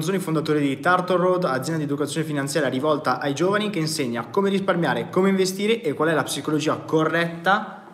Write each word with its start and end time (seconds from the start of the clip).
Sono 0.00 0.16
i 0.16 0.20
fondatori 0.20 0.60
di 0.60 0.80
Turtle 0.80 1.16
Road, 1.16 1.44
azienda 1.44 1.78
di 1.78 1.84
educazione 1.84 2.26
finanziaria 2.26 2.70
rivolta 2.70 3.20
ai 3.20 3.34
giovani 3.34 3.68
che 3.68 3.78
insegna 3.78 4.26
come 4.26 4.48
risparmiare, 4.48 5.10
come 5.10 5.28
investire 5.28 5.82
e 5.82 5.92
qual 5.92 6.08
è 6.08 6.14
la 6.14 6.22
psicologia 6.22 6.76
corretta 6.76 7.84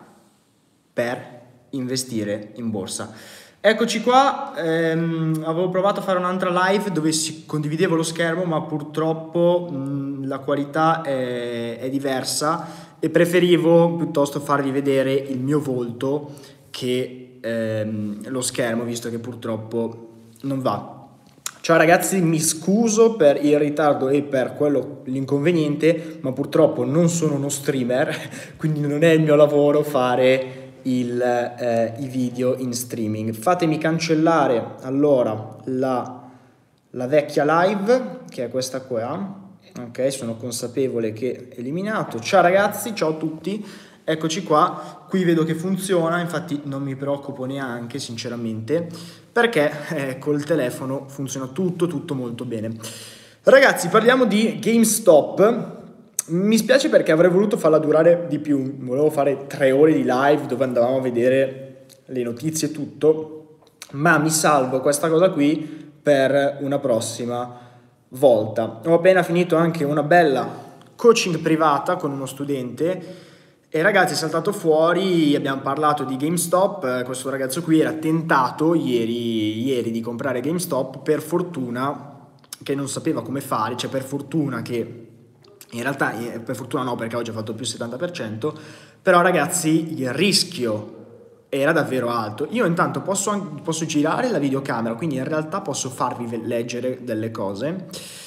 per 0.93 1.41
investire 1.71 2.51
in 2.55 2.71
borsa. 2.71 3.13
Eccoci 3.59 4.01
qua, 4.01 4.53
ehm, 4.55 5.43
avevo 5.45 5.69
provato 5.69 5.99
a 5.99 6.03
fare 6.03 6.17
un'altra 6.17 6.49
live 6.69 6.91
dove 6.91 7.11
si 7.11 7.45
condividevo 7.45 7.95
lo 7.95 8.03
schermo 8.03 8.45
ma 8.45 8.61
purtroppo 8.61 9.67
mh, 9.69 10.27
la 10.27 10.39
qualità 10.39 11.01
è, 11.01 11.77
è 11.77 11.89
diversa 11.89 12.95
e 12.99 13.09
preferivo 13.09 13.95
piuttosto 13.95 14.39
farvi 14.39 14.71
vedere 14.71 15.13
il 15.13 15.39
mio 15.39 15.59
volto 15.59 16.31
che 16.69 17.39
ehm, 17.41 18.29
lo 18.29 18.41
schermo 18.41 18.83
visto 18.83 19.09
che 19.09 19.19
purtroppo 19.19 20.09
non 20.43 20.61
va 20.61 20.96
Ciao 21.67 21.75
ragazzi, 21.75 22.21
mi 22.21 22.39
scuso 22.39 23.17
per 23.17 23.43
il 23.43 23.59
ritardo 23.59 24.07
e 24.07 24.21
per 24.21 24.53
quello, 24.53 25.01
l'inconveniente, 25.03 26.19
ma 26.21 26.31
purtroppo 26.31 26.85
non 26.85 27.09
sono 27.09 27.35
uno 27.35 27.49
streamer, 27.49 28.15
quindi 28.55 28.79
non 28.79 29.03
è 29.03 29.09
il 29.09 29.19
mio 29.19 29.35
lavoro 29.35 29.83
fare 29.83 30.75
il, 30.83 31.21
eh, 31.21 31.93
i 31.97 32.07
video 32.07 32.55
in 32.55 32.71
streaming. 32.71 33.33
Fatemi 33.33 33.77
cancellare 33.77 34.75
allora 34.83 35.57
la, 35.65 36.29
la 36.91 37.07
vecchia 37.07 37.43
live, 37.45 38.19
che 38.29 38.45
è 38.45 38.49
questa 38.49 38.79
qua. 38.79 39.49
Ok, 39.77 40.09
sono 40.09 40.37
consapevole 40.37 41.11
che 41.11 41.49
è 41.49 41.59
eliminato. 41.59 42.21
Ciao 42.21 42.41
ragazzi, 42.41 42.95
ciao 42.95 43.09
a 43.09 43.15
tutti. 43.15 43.65
Eccoci 44.09 44.43
qua, 44.43 45.03
qui 45.09 45.25
vedo 45.25 45.43
che 45.43 45.53
funziona, 45.53 46.21
infatti 46.21 46.61
non 46.63 46.81
mi 46.81 46.95
preoccupo 46.95 47.43
neanche 47.43 47.99
sinceramente 47.99 48.87
perché 49.29 49.69
eh, 49.89 50.17
col 50.17 50.45
telefono 50.45 51.09
funziona 51.09 51.47
tutto 51.47 51.87
tutto 51.87 52.15
molto 52.15 52.45
bene. 52.45 52.71
Ragazzi 53.43 53.89
parliamo 53.89 54.23
di 54.23 54.59
GameStop, 54.61 55.75
mi 56.27 56.57
spiace 56.57 56.87
perché 56.87 57.11
avrei 57.11 57.29
voluto 57.29 57.57
farla 57.57 57.79
durare 57.79 58.27
di 58.29 58.39
più, 58.39 58.77
volevo 58.77 59.09
fare 59.09 59.45
tre 59.45 59.71
ore 59.71 59.91
di 59.91 60.05
live 60.07 60.45
dove 60.45 60.63
andavamo 60.63 60.99
a 60.99 61.01
vedere 61.01 61.87
le 62.05 62.23
notizie 62.23 62.69
e 62.69 62.71
tutto, 62.71 63.57
ma 63.91 64.17
mi 64.19 64.29
salvo 64.29 64.79
questa 64.79 65.09
cosa 65.09 65.31
qui 65.31 65.91
per 66.01 66.59
una 66.61 66.79
prossima 66.79 67.59
volta. 68.07 68.79
Ho 68.85 68.93
appena 68.93 69.21
finito 69.21 69.57
anche 69.57 69.83
una 69.83 70.03
bella 70.03 70.47
coaching 70.95 71.39
privata 71.39 71.97
con 71.97 72.11
uno 72.11 72.25
studente 72.25 73.25
e 73.77 73.83
ragazzi 73.83 74.13
è 74.13 74.15
saltato 74.15 74.51
fuori, 74.51 75.35
abbiamo 75.35 75.61
parlato 75.61 76.03
di 76.03 76.17
GameStop, 76.17 77.03
questo 77.03 77.29
ragazzo 77.29 77.61
qui 77.61 77.79
era 77.79 77.93
tentato 77.93 78.73
ieri, 78.73 79.63
ieri 79.63 79.91
di 79.91 80.01
comprare 80.01 80.41
GameStop, 80.41 81.03
per 81.03 81.21
fortuna 81.21 82.25
che 82.63 82.73
non 82.73 82.89
sapeva 82.89 83.21
come 83.21 83.39
fare, 83.39 83.77
cioè 83.77 83.91
per 83.91 84.01
fortuna 84.01 84.63
che 84.63 85.07
in 85.69 85.81
realtà 85.83 86.17
eh, 86.17 86.39
per 86.39 86.55
fortuna 86.55 86.81
no 86.81 86.95
perché 86.95 87.17
oggi 87.17 87.29
ha 87.29 87.33
fatto 87.33 87.53
più 87.53 87.65
70%, 87.65 88.51
però 88.99 89.21
ragazzi 89.21 90.01
il 90.01 90.11
rischio 90.11 90.95
era 91.47 91.71
davvero 91.71 92.09
alto. 92.09 92.47
Io 92.49 92.65
intanto 92.65 93.01
posso, 93.01 93.59
posso 93.61 93.85
girare 93.85 94.31
la 94.31 94.39
videocamera, 94.39 94.95
quindi 94.95 95.17
in 95.17 95.23
realtà 95.23 95.61
posso 95.61 95.91
farvi 95.91 96.41
leggere 96.47 97.03
delle 97.03 97.29
cose. 97.29 98.25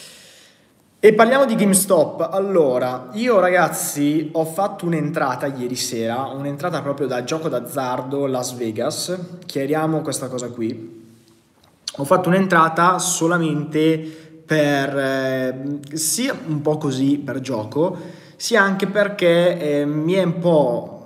E 1.02 1.14
parliamo 1.14 1.46
di 1.46 1.54
GameStop. 1.54 2.28
Allora, 2.30 3.08
io 3.12 3.40
ragazzi 3.40 4.28
ho 4.32 4.44
fatto 4.44 4.84
un'entrata 4.84 5.46
ieri 5.46 5.74
sera, 5.74 6.26
un'entrata 6.26 6.82
proprio 6.82 7.06
da 7.06 7.24
gioco 7.24 7.48
d'azzardo 7.48 8.26
Las 8.26 8.52
Vegas. 8.52 9.18
Chiariamo 9.46 10.02
questa 10.02 10.28
cosa 10.28 10.50
qui. 10.50 11.08
Ho 11.96 12.04
fatto 12.04 12.28
un'entrata 12.28 12.98
solamente 12.98 13.96
per 14.44 14.98
eh, 14.98 15.78
sia 15.94 16.36
un 16.46 16.60
po' 16.60 16.76
così 16.76 17.16
per 17.16 17.40
gioco, 17.40 17.96
sia 18.36 18.60
anche 18.60 18.86
perché 18.86 19.80
eh, 19.80 19.86
mi 19.86 20.12
è 20.12 20.22
un 20.22 20.38
po' 20.38 20.96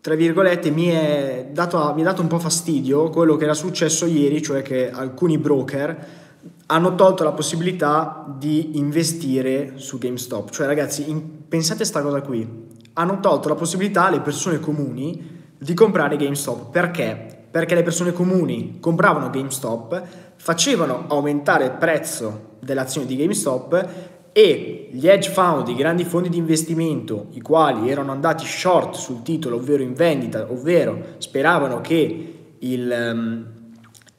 tra 0.00 0.16
virgolette 0.16 0.72
mi 0.72 0.88
è, 0.88 1.46
dato, 1.52 1.92
mi 1.94 2.00
è 2.00 2.04
dato 2.04 2.22
un 2.22 2.26
po' 2.26 2.40
fastidio 2.40 3.08
quello 3.10 3.36
che 3.36 3.44
era 3.44 3.54
successo 3.54 4.04
ieri, 4.04 4.42
cioè 4.42 4.62
che 4.62 4.90
alcuni 4.90 5.38
broker 5.38 6.21
hanno 6.66 6.94
tolto 6.94 7.24
la 7.24 7.32
possibilità 7.32 8.24
di 8.38 8.78
investire 8.78 9.72
su 9.76 9.98
GameStop. 9.98 10.50
Cioè 10.50 10.66
ragazzi, 10.66 11.10
in, 11.10 11.46
pensate 11.48 11.74
a 11.74 11.76
questa 11.76 12.02
cosa 12.02 12.20
qui. 12.20 12.70
Hanno 12.94 13.20
tolto 13.20 13.48
la 13.48 13.54
possibilità 13.54 14.06
alle 14.06 14.20
persone 14.20 14.60
comuni 14.60 15.40
di 15.58 15.74
comprare 15.74 16.16
GameStop. 16.16 16.70
Perché? 16.70 17.46
Perché 17.50 17.74
le 17.74 17.82
persone 17.82 18.12
comuni 18.12 18.78
compravano 18.80 19.30
GameStop, 19.30 20.02
facevano 20.36 21.04
aumentare 21.08 21.64
il 21.64 21.72
prezzo 21.72 22.56
dell'azione 22.60 23.06
di 23.06 23.16
GameStop 23.16 23.88
e 24.32 24.88
gli 24.90 25.06
hedge 25.06 25.30
fund, 25.30 25.68
i 25.68 25.74
grandi 25.74 26.04
fondi 26.04 26.30
di 26.30 26.38
investimento, 26.38 27.26
i 27.32 27.40
quali 27.42 27.90
erano 27.90 28.12
andati 28.12 28.46
short 28.46 28.94
sul 28.94 29.22
titolo, 29.22 29.56
ovvero 29.56 29.82
in 29.82 29.92
vendita, 29.92 30.50
ovvero 30.50 31.14
speravano 31.18 31.80
che 31.80 32.54
il... 32.58 33.60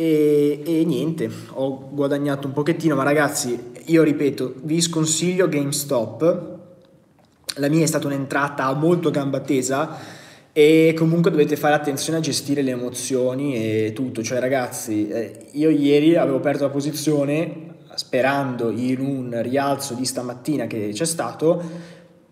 E, 0.00 0.62
e 0.64 0.84
niente, 0.86 1.30
ho 1.50 1.90
guadagnato 1.90 2.46
un 2.46 2.54
pochettino, 2.54 2.94
ma 2.94 3.02
ragazzi, 3.02 3.72
io 3.84 4.02
ripeto, 4.02 4.54
vi 4.62 4.80
sconsiglio 4.80 5.46
GameStop. 5.46 6.58
La 7.56 7.68
mia 7.68 7.82
è 7.82 7.86
stata 7.86 8.06
un'entrata 8.06 8.72
molto 8.72 9.10
gamba 9.10 9.40
tesa 9.40 9.98
e 10.54 10.94
comunque 10.96 11.30
dovete 11.30 11.54
fare 11.56 11.74
attenzione 11.74 12.18
a 12.18 12.22
gestire 12.22 12.62
le 12.62 12.70
emozioni 12.70 13.56
e 13.56 13.92
tutto, 13.92 14.22
cioè 14.22 14.38
ragazzi, 14.38 15.06
eh, 15.08 15.48
io 15.52 15.68
ieri 15.68 16.16
avevo 16.16 16.38
aperto 16.38 16.64
la 16.64 16.70
posizione 16.70 17.74
sperando 17.94 18.70
in 18.70 19.00
un 19.00 19.38
rialzo 19.42 19.92
di 19.92 20.06
stamattina 20.06 20.66
che 20.66 20.92
c'è 20.94 21.04
stato, 21.04 21.62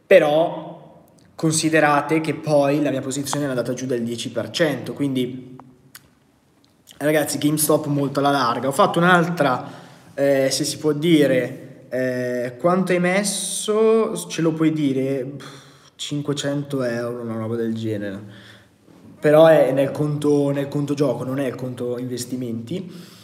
però 0.07 1.03
considerate 1.35 2.23
che 2.23 2.33
poi 2.33 2.81
la 2.81 2.91
mia 2.91 3.03
posizione 3.03 3.45
è 3.45 3.49
andata 3.51 3.75
giù 3.75 3.85
del 3.85 4.03
10%, 4.03 4.95
quindi 4.95 5.57
ragazzi 6.99 7.39
GameStop 7.39 7.87
molto 7.87 8.19
alla 8.21 8.31
larga. 8.31 8.69
Ho 8.69 8.73
fatto 8.73 8.99
un'altra, 8.99 9.71
eh, 10.15 10.49
se 10.51 10.65
si 10.65 10.79
può 10.79 10.93
dire, 10.93 11.87
eh, 11.89 12.57
quanto 12.59 12.93
hai 12.93 13.01
messo, 13.01 14.17
ce 14.29 14.43
lo 14.43 14.53
puoi 14.53 14.73
dire? 14.73 15.33
500 15.95 16.83
euro, 16.83 17.23
una 17.23 17.37
roba 17.37 17.57
del 17.57 17.75
genere. 17.75 18.47
Però 19.21 19.47
è 19.47 19.73
nel 19.73 19.91
conto, 19.91 20.51
nel 20.51 20.69
conto 20.69 20.95
gioco, 20.95 21.25
non 21.25 21.41
è 21.41 21.47
il 21.47 21.55
conto 21.55 21.99
investimenti. 21.99 23.17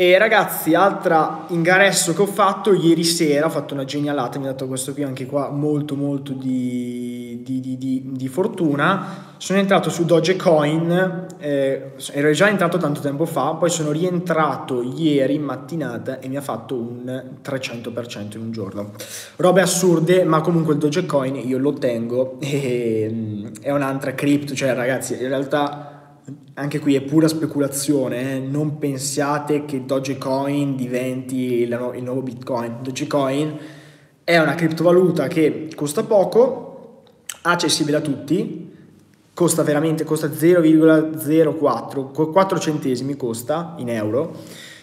E 0.00 0.16
ragazzi, 0.16 0.74
altra 0.74 1.46
ingaresso 1.48 2.14
che 2.14 2.22
ho 2.22 2.26
fatto 2.26 2.72
ieri 2.72 3.02
sera, 3.02 3.46
ho 3.46 3.50
fatto 3.50 3.74
una 3.74 3.84
genialata, 3.84 4.38
mi 4.38 4.44
ha 4.44 4.50
dato 4.50 4.68
questo 4.68 4.92
qui 4.92 5.02
anche 5.02 5.26
qua 5.26 5.50
molto 5.50 5.96
molto 5.96 6.34
di, 6.34 7.40
di, 7.42 7.60
di, 7.60 8.02
di 8.04 8.28
fortuna. 8.28 9.34
Sono 9.38 9.58
entrato 9.58 9.90
su 9.90 10.04
Dogecoin, 10.04 11.26
eh, 11.38 11.94
ero 12.12 12.30
già 12.30 12.48
entrato 12.48 12.78
tanto 12.78 13.00
tempo 13.00 13.24
fa, 13.24 13.54
poi 13.54 13.70
sono 13.70 13.90
rientrato 13.90 14.82
ieri 14.82 15.34
in 15.34 15.42
mattinata 15.42 16.20
e 16.20 16.28
mi 16.28 16.36
ha 16.36 16.42
fatto 16.42 16.76
un 16.76 17.30
300% 17.44 18.36
in 18.36 18.40
un 18.40 18.52
giorno. 18.52 18.92
Robe 19.34 19.62
assurde, 19.62 20.22
ma 20.22 20.40
comunque 20.42 20.74
il 20.74 20.78
Dogecoin 20.78 21.34
io 21.44 21.58
lo 21.58 21.72
tengo 21.72 22.38
mm, 22.38 23.46
è 23.60 23.72
un'altra 23.72 24.14
cripto, 24.14 24.54
cioè 24.54 24.74
ragazzi, 24.74 25.14
in 25.14 25.26
realtà 25.26 25.97
anche 26.54 26.78
qui 26.78 26.94
è 26.94 27.02
pura 27.02 27.28
speculazione, 27.28 28.36
eh? 28.36 28.38
non 28.38 28.78
pensiate 28.78 29.64
che 29.64 29.84
Dogecoin 29.84 30.76
diventi 30.76 31.62
il, 31.62 32.00
nuovo 32.02 32.22
Bitcoin. 32.22 32.78
Dogecoin 32.82 33.58
è 34.24 34.38
una 34.38 34.54
criptovaluta 34.54 35.28
che 35.28 35.70
costa 35.74 36.02
poco, 36.02 37.02
accessibile 37.42 37.98
a 37.98 38.00
tutti, 38.00 38.74
costa 39.32 39.62
veramente, 39.62 40.04
costa 40.04 40.26
0,04, 40.26 42.32
4 42.32 42.58
centesimi 42.58 43.16
costa 43.16 43.74
in 43.78 43.88
euro, 43.88 44.34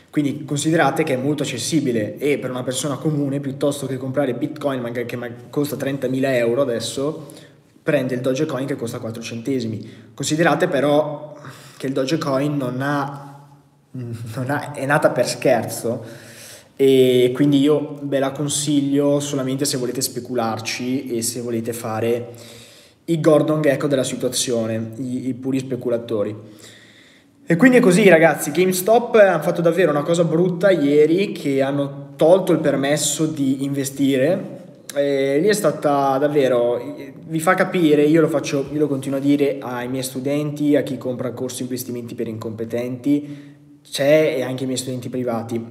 quindi 0.10 0.46
considerate 0.46 1.04
che 1.04 1.16
è 1.16 1.18
molto 1.18 1.44
accessibile 1.44 2.18
e 2.18 2.38
per 2.38 2.50
una 2.50 2.64
persona 2.64 2.96
comune 2.96 3.42
piuttosto 3.42 3.86
che 3.86 3.98
comprare 3.98 4.34
Bitcoin 4.34 4.90
che 4.94 5.06
costa 5.50 5.76
30.000 5.76 6.24
euro 6.36 6.62
adesso, 6.62 7.28
prende 7.84 8.16
il 8.16 8.22
Dogecoin 8.22 8.66
che 8.66 8.78
costa 8.78 9.00
4 9.00 9.22
centesimi. 9.22 9.88
Considerate 10.14 10.68
però 10.68 11.35
che 11.86 11.88
il 11.88 11.94
Dogecoin 11.94 12.58
non 12.58 12.82
ha, 12.82 13.48
non 13.92 14.50
ha, 14.50 14.74
è 14.74 14.86
nata 14.86 15.12
per 15.12 15.28
scherzo. 15.28 16.04
E 16.76 17.32
quindi 17.34 17.60
io 17.60 18.00
ve 18.02 18.20
la 18.20 18.32
consiglio 18.32 19.20
solamente 19.20 19.64
se 19.64 19.78
volete 19.78 20.02
specularci 20.02 21.16
e 21.16 21.22
se 21.22 21.40
volete 21.40 21.72
fare 21.72 22.34
i 23.06 23.22
Gordon 23.22 23.62
Gecko 23.62 23.88
della 23.88 24.04
situazione, 24.04 24.92
i, 24.98 25.28
i 25.30 25.34
puri 25.36 25.60
speculatori. 25.60 26.36
E 27.48 27.56
quindi 27.56 27.78
è 27.78 27.80
così 27.80 28.10
ragazzi, 28.10 28.52
GameStop 28.52 29.16
hanno 29.16 29.44
fatto 29.44 29.62
davvero 29.62 29.92
una 29.92 30.02
cosa 30.02 30.24
brutta 30.24 30.72
ieri 30.72 31.32
che 31.32 31.62
hanno 31.62 32.14
tolto 32.16 32.52
il 32.52 32.60
permesso 32.60 33.28
di 33.28 33.64
investire 33.64 34.55
eh, 34.96 35.40
lì 35.40 35.48
è 35.48 35.54
stata 35.54 36.18
davvero, 36.18 37.14
vi 37.28 37.40
fa 37.40 37.54
capire, 37.54 38.04
io 38.04 38.22
lo, 38.22 38.28
faccio, 38.28 38.68
io 38.72 38.80
lo 38.80 38.88
continuo 38.88 39.18
a 39.18 39.22
dire 39.22 39.58
ai 39.60 39.90
miei 39.90 40.04
studenti, 40.04 40.76
a 40.76 40.84
chi 40.84 40.98
compra 40.98 41.32
corsi 41.32 41.64
investimenti 41.64 42.16
per 42.16 42.28
incompetenti, 42.28 43.54
c'è 43.84 44.36
e 44.38 44.44
anche 44.44 44.62
ai 44.62 44.68
miei 44.68 44.80
studenti 44.80 45.10
privati. 45.10 45.64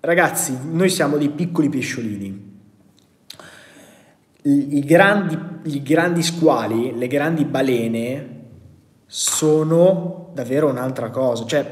Ragazzi, 0.00 0.58
noi 0.70 0.88
siamo 0.88 1.16
dei 1.16 1.28
piccoli 1.28 1.68
pesciolini. 1.68 2.50
I, 4.42 4.76
i, 4.76 4.80
grandi, 4.80 5.38
I 5.64 5.82
grandi 5.82 6.22
squali, 6.22 6.98
le 6.98 7.06
grandi 7.06 7.44
balene 7.44 8.40
sono 9.06 10.30
davvero 10.34 10.68
un'altra 10.68 11.10
cosa. 11.10 11.46
Cioè, 11.46 11.70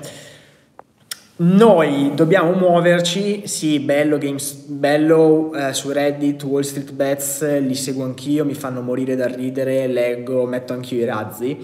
noi 1.42 2.12
dobbiamo 2.14 2.52
muoverci, 2.52 3.46
sì, 3.46 3.80
bello, 3.80 4.18
games, 4.18 4.52
bello 4.52 5.54
eh, 5.54 5.72
su 5.72 5.90
Reddit, 5.90 6.42
Wall 6.44 6.62
Street 6.62 6.92
Bets, 6.92 7.60
li 7.60 7.74
seguo 7.74 8.04
anch'io, 8.04 8.44
mi 8.44 8.52
fanno 8.52 8.82
morire 8.82 9.16
da 9.16 9.26
ridere, 9.26 9.86
leggo, 9.86 10.44
metto 10.44 10.74
anch'io 10.74 11.00
i 11.00 11.04
razzi. 11.06 11.56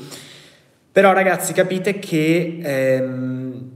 Però 0.91 1.13
ragazzi 1.13 1.53
capite 1.53 1.99
che 1.99 2.59
ehm, 2.63 3.71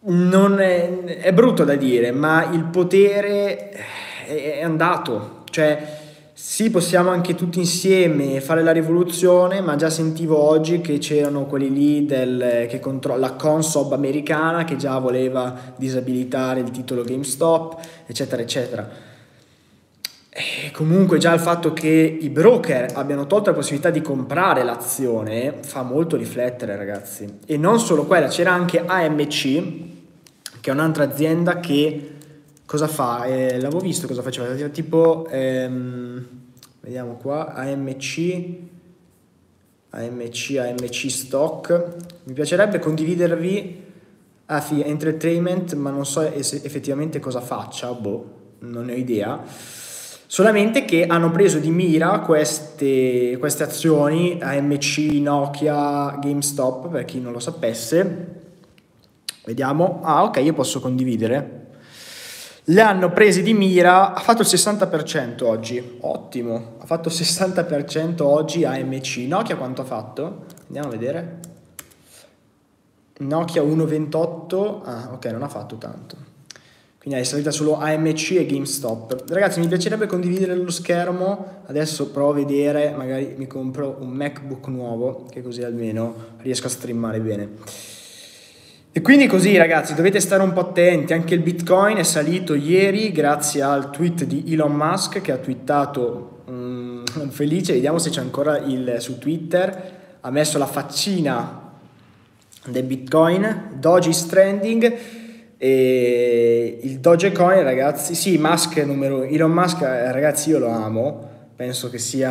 non 0.00 0.60
è, 0.60 1.04
è 1.04 1.32
brutto 1.32 1.62
da 1.62 1.76
dire, 1.76 2.10
ma 2.10 2.50
il 2.52 2.64
potere 2.64 3.70
è 4.26 4.60
andato. 4.60 5.44
Cioè, 5.50 6.03
sì, 6.46 6.68
possiamo 6.70 7.08
anche 7.08 7.34
tutti 7.34 7.58
insieme 7.58 8.38
fare 8.42 8.62
la 8.62 8.70
rivoluzione, 8.70 9.62
ma 9.62 9.76
già 9.76 9.88
sentivo 9.88 10.36
oggi 10.38 10.82
che 10.82 10.98
c'erano 10.98 11.46
quelli 11.46 11.72
lì 11.72 12.04
del, 12.04 12.66
che 12.68 12.80
controlla 12.80 13.28
la 13.28 13.32
Consob 13.32 13.92
americana 13.94 14.62
che 14.62 14.76
già 14.76 14.98
voleva 14.98 15.72
disabilitare 15.74 16.60
il 16.60 16.70
titolo 16.70 17.02
GameStop, 17.02 17.80
eccetera, 18.06 18.42
eccetera. 18.42 18.88
E 20.28 20.70
comunque 20.70 21.16
già 21.16 21.32
il 21.32 21.40
fatto 21.40 21.72
che 21.72 22.18
i 22.20 22.28
broker 22.28 22.92
abbiano 22.94 23.26
tolto 23.26 23.48
la 23.48 23.56
possibilità 23.56 23.88
di 23.88 24.02
comprare 24.02 24.62
l'azione 24.64 25.56
fa 25.62 25.82
molto 25.82 26.16
riflettere, 26.16 26.76
ragazzi. 26.76 27.38
E 27.46 27.56
non 27.56 27.80
solo 27.80 28.04
quella, 28.04 28.28
c'era 28.28 28.52
anche 28.52 28.84
AMC, 28.84 29.40
che 30.60 30.70
è 30.70 30.72
un'altra 30.72 31.04
azienda 31.04 31.58
che 31.58 32.13
cosa 32.66 32.88
fa? 32.88 33.24
Eh, 33.24 33.60
l'avevo 33.60 33.80
visto 33.80 34.06
cosa 34.06 34.22
faceva, 34.22 34.68
tipo, 34.68 35.26
ehm, 35.28 36.26
vediamo 36.80 37.16
qua, 37.16 37.52
AMC, 37.54 38.58
AMC, 39.90 40.56
AMC 40.58 41.10
Stock. 41.10 41.96
Mi 42.24 42.32
piacerebbe 42.32 42.78
condividervi, 42.78 43.82
ah 44.46 44.60
sì, 44.60 44.82
Entertainment, 44.82 45.74
ma 45.74 45.90
non 45.90 46.06
so 46.06 46.22
effettivamente 46.22 47.20
cosa 47.20 47.40
faccia, 47.40 47.92
boh, 47.92 48.30
non 48.60 48.86
ne 48.86 48.94
ho 48.94 48.96
idea. 48.96 49.42
Solamente 50.26 50.84
che 50.84 51.06
hanno 51.06 51.30
preso 51.30 51.58
di 51.58 51.70
mira 51.70 52.18
queste, 52.20 53.36
queste 53.38 53.62
azioni, 53.62 54.38
AMC, 54.40 54.98
Nokia, 55.20 56.18
GameStop, 56.20 56.88
per 56.88 57.04
chi 57.04 57.20
non 57.20 57.32
lo 57.32 57.38
sapesse. 57.38 58.42
Vediamo, 59.44 60.00
ah 60.02 60.24
ok, 60.24 60.38
io 60.38 60.54
posso 60.54 60.80
condividere 60.80 61.63
le 62.68 62.80
hanno 62.80 63.12
prese 63.12 63.42
di 63.42 63.52
mira, 63.52 64.14
ha 64.14 64.20
fatto 64.20 64.40
il 64.40 64.48
60% 64.48 65.44
oggi, 65.44 65.98
ottimo, 66.00 66.76
ha 66.78 66.86
fatto 66.86 67.08
il 67.08 67.14
60% 67.14 68.22
oggi 68.22 68.64
AMC, 68.64 69.16
Nokia 69.28 69.56
quanto 69.56 69.82
ha 69.82 69.84
fatto? 69.84 70.44
Andiamo 70.66 70.88
a 70.88 70.90
vedere. 70.90 71.38
Nokia 73.16 73.62
1.28, 73.62 74.80
ah 74.82 75.10
ok 75.12 75.24
non 75.26 75.42
ha 75.42 75.48
fatto 75.48 75.76
tanto, 75.76 76.16
quindi 76.98 77.20
è 77.20 77.22
salita 77.22 77.50
solo 77.50 77.76
AMC 77.76 78.30
e 78.32 78.46
GameStop. 78.46 79.28
Ragazzi 79.28 79.60
mi 79.60 79.68
piacerebbe 79.68 80.06
condividere 80.06 80.56
lo 80.56 80.70
schermo, 80.70 81.62
adesso 81.66 82.10
provo 82.10 82.30
a 82.30 82.34
vedere, 82.34 82.92
magari 82.96 83.34
mi 83.36 83.46
compro 83.46 83.98
un 84.00 84.08
MacBook 84.08 84.66
nuovo, 84.68 85.26
che 85.30 85.42
così 85.42 85.62
almeno 85.62 86.14
riesco 86.38 86.66
a 86.66 86.70
streamare 86.70 87.20
bene. 87.20 87.50
E 88.96 89.00
quindi 89.00 89.26
così 89.26 89.56
ragazzi 89.56 89.92
dovete 89.92 90.20
stare 90.20 90.40
un 90.40 90.52
po' 90.52 90.60
attenti, 90.60 91.14
anche 91.14 91.34
il 91.34 91.40
Bitcoin 91.40 91.96
è 91.96 92.04
salito 92.04 92.54
ieri 92.54 93.10
grazie 93.10 93.60
al 93.60 93.90
tweet 93.90 94.22
di 94.22 94.44
Elon 94.52 94.72
Musk 94.72 95.20
che 95.20 95.32
ha 95.32 95.36
twittato 95.36 96.44
um, 96.44 97.02
felice, 97.30 97.72
vediamo 97.72 97.98
se 97.98 98.10
c'è 98.10 98.20
ancora 98.20 98.56
il, 98.58 98.98
su 99.00 99.18
Twitter, 99.18 100.18
ha 100.20 100.30
messo 100.30 100.58
la 100.58 100.66
faccina 100.66 101.72
del 102.66 102.84
Bitcoin, 102.84 103.70
Doge 103.80 104.10
is 104.10 104.26
trending. 104.26 104.96
E 105.56 106.78
il 106.80 107.00
Dogecoin, 107.00 107.64
ragazzi, 107.64 108.14
sì, 108.14 108.38
Musk 108.38 108.76
numero 108.76 109.24
Elon 109.24 109.50
Musk, 109.50 109.82
eh, 109.82 110.12
ragazzi, 110.12 110.50
io 110.50 110.60
lo 110.60 110.68
amo, 110.68 111.28
penso 111.56 111.90
che 111.90 111.98
sia 111.98 112.30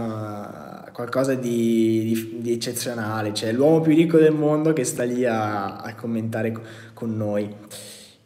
uh, 0.00 0.73
qualcosa 0.94 1.34
di, 1.34 2.04
di, 2.04 2.38
di, 2.40 2.52
eccezionale, 2.52 3.34
cioè 3.34 3.50
l'uomo 3.50 3.80
più 3.80 3.92
ricco 3.96 4.16
del 4.16 4.32
mondo 4.32 4.72
che 4.72 4.84
sta 4.84 5.02
lì 5.02 5.26
a, 5.26 5.78
a 5.78 5.94
commentare 5.96 6.56
con 6.94 7.16
noi. 7.16 7.52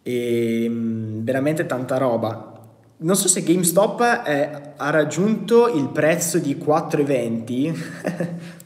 E 0.02 0.66
um, 0.68 1.24
veramente 1.24 1.64
tanta 1.64 1.96
roba. 1.96 2.60
Non 2.98 3.16
so 3.16 3.26
se 3.26 3.42
GameStop 3.42 4.02
è, 4.02 4.74
ha 4.76 4.90
raggiunto 4.90 5.68
il 5.74 5.88
prezzo 5.88 6.38
di 6.38 6.56
4,20, 6.56 7.74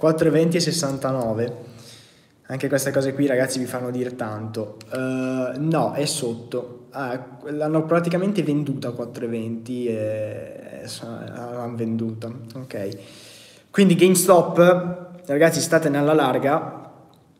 4,20 0.00 0.54
e 0.56 0.60
69 0.60 1.70
anche 2.52 2.68
queste 2.68 2.90
cose 2.90 3.14
qui, 3.14 3.26
ragazzi, 3.26 3.60
vi 3.60 3.66
fanno 3.66 3.92
dire 3.92 4.16
tanto. 4.16 4.78
Uh, 4.92 5.58
no, 5.58 5.92
è 5.92 6.04
sotto. 6.06 6.88
Uh, 6.92 7.50
l'hanno 7.50 7.84
praticamente 7.84 8.42
venduta 8.42 8.88
a 8.88 8.90
4,20 8.90 9.86
e 9.88 10.86
l'hanno 11.00 11.76
venduta. 11.76 12.30
Ok. 12.56 13.30
Quindi 13.72 13.94
GameStop, 13.94 15.22
ragazzi, 15.24 15.62
state 15.62 15.88
nella 15.88 16.12
larga. 16.12 16.90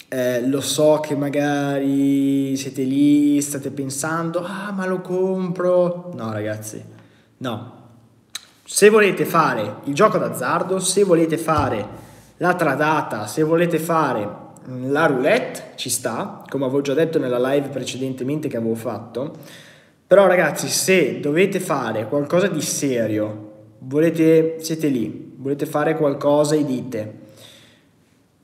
Eh, 0.09 0.49
lo 0.49 0.63
so 0.63 0.99
che 1.03 1.15
magari 1.15 2.57
siete 2.57 2.85
lì, 2.85 3.39
state 3.43 3.71
pensando, 3.71 4.43
ah, 4.43 4.73
ma 4.73 4.87
lo 4.87 5.03
compro. 5.03 6.11
No, 6.15 6.33
ragazzi, 6.33 6.83
no. 7.37 7.73
Se 8.65 8.89
volete 8.89 9.27
fare 9.27 9.81
il 9.85 9.93
gioco 9.93 10.17
d'azzardo, 10.17 10.79
se 10.79 11.03
volete 11.03 11.37
fare 11.37 11.87
la 12.39 12.55
tradata, 12.55 13.27
se 13.27 13.43
volete 13.43 13.79
fare 13.79 14.27
la 14.87 15.05
roulette 15.05 15.73
ci 15.75 15.91
sta, 15.91 16.43
come 16.49 16.65
avevo 16.65 16.81
già 16.81 16.95
detto 16.95 17.19
nella 17.19 17.53
live 17.53 17.69
precedentemente 17.69 18.49
che 18.49 18.57
avevo 18.57 18.75
fatto, 18.75 19.37
però 20.07 20.27
ragazzi 20.27 20.69
se 20.69 21.21
dovete 21.21 21.61
fare 21.61 22.09
qualcosa 22.09 22.47
di 22.47 22.63
serio, 22.63 23.51
volete, 23.81 24.57
siete 24.61 24.89
lì, 24.89 25.32
volete 25.43 25.67
fare 25.67 25.97
qualcosa 25.97 26.55
e 26.55 26.65
dite 26.65 27.31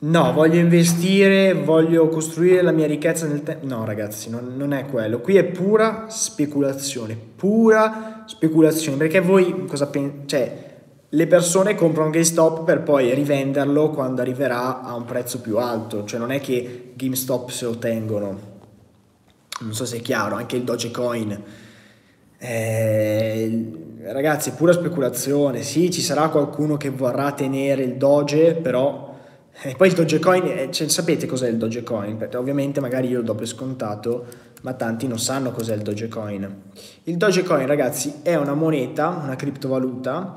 no, 0.00 0.32
voglio 0.32 0.58
investire, 0.58 1.54
voglio 1.54 2.08
costruire 2.08 2.62
la 2.62 2.70
mia 2.70 2.86
ricchezza 2.86 3.26
nel 3.26 3.42
tempo, 3.42 3.66
no 3.66 3.84
ragazzi, 3.84 4.30
non, 4.30 4.54
non 4.56 4.72
è 4.72 4.86
quello, 4.86 5.20
qui 5.20 5.36
è 5.36 5.44
pura 5.44 6.06
speculazione, 6.08 7.16
pura 7.36 8.24
speculazione, 8.26 8.96
perché 8.96 9.20
voi 9.20 9.64
cosa 9.66 9.86
pensate, 9.88 10.26
cioè 10.26 10.66
le 11.10 11.26
persone 11.26 11.74
comprano 11.74 12.10
GameStop 12.10 12.64
per 12.64 12.82
poi 12.82 13.14
rivenderlo 13.14 13.90
quando 13.90 14.20
arriverà 14.20 14.82
a 14.82 14.94
un 14.94 15.04
prezzo 15.04 15.40
più 15.40 15.56
alto, 15.56 16.04
cioè 16.04 16.20
non 16.20 16.30
è 16.30 16.40
che 16.40 16.92
GameStop 16.94 17.48
se 17.48 17.64
lo 17.64 17.78
tengono. 17.78 18.56
Non 19.60 19.74
so 19.74 19.84
se 19.84 19.96
è 19.96 20.00
chiaro, 20.00 20.36
anche 20.36 20.56
il 20.56 20.62
Dogecoin. 20.62 21.42
Eh, 22.38 23.72
ragazzi, 24.02 24.52
pura 24.52 24.72
speculazione. 24.72 25.62
Sì, 25.62 25.90
ci 25.90 26.00
sarà 26.00 26.28
qualcuno 26.28 26.76
che 26.76 26.90
vorrà 26.90 27.32
tenere 27.32 27.82
il 27.82 27.96
Doge, 27.96 28.54
però 28.54 29.08
e 29.60 29.74
poi 29.74 29.88
il 29.88 29.94
Dogecoin, 29.94 30.46
eh, 30.46 30.70
cioè, 30.70 30.88
sapete 30.88 31.26
cos'è 31.26 31.48
il 31.48 31.56
Dogecoin? 31.56 32.16
Perché 32.16 32.36
ovviamente 32.36 32.78
magari 32.78 33.08
io 33.08 33.18
lo 33.18 33.24
do 33.24 33.34
per 33.34 33.48
scontato, 33.48 34.26
ma 34.62 34.72
tanti 34.74 35.08
non 35.08 35.18
sanno 35.18 35.50
cos'è 35.50 35.74
il 35.74 35.82
Dogecoin. 35.82 36.62
Il 37.04 37.16
Dogecoin, 37.16 37.66
ragazzi, 37.66 38.20
è 38.22 38.36
una 38.36 38.54
moneta, 38.54 39.08
una 39.08 39.34
criptovaluta 39.34 40.36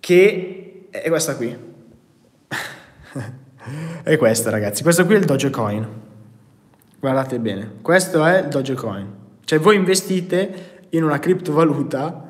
che 0.00 0.86
è 0.88 1.06
questa 1.08 1.36
qui. 1.36 1.54
è 4.04 4.16
questa 4.16 4.48
ragazzi, 4.48 4.82
questo 4.82 5.04
qui 5.04 5.14
è 5.14 5.18
il 5.18 5.26
Dogecoin. 5.26 5.86
Guardate 6.98 7.38
bene, 7.38 7.72
questo 7.82 8.24
è 8.24 8.38
il 8.38 8.48
Dogecoin. 8.48 9.16
Cioè 9.44 9.58
voi 9.58 9.76
investite 9.76 10.86
in 10.90 11.04
una 11.04 11.18
criptovaluta 11.18 12.27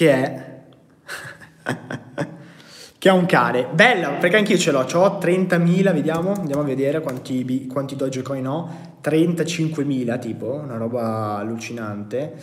che 0.00 0.12
è 0.12 0.48
che 2.96 3.08
ha 3.10 3.12
un 3.12 3.26
cane. 3.26 3.66
Bella, 3.70 4.12
perché 4.12 4.36
anche 4.38 4.52
io 4.52 4.58
ce 4.58 4.70
l'ho, 4.70 4.80
ho 4.80 5.18
30.000, 5.18 5.92
vediamo, 5.92 6.32
andiamo 6.32 6.62
a 6.62 6.64
vedere 6.64 7.02
quanti, 7.02 7.66
quanti 7.66 7.96
Dogecoin 7.96 8.46
ho. 8.46 8.88
35.000 9.02 10.18
tipo, 10.18 10.54
una 10.54 10.78
roba 10.78 11.36
allucinante. 11.36 12.34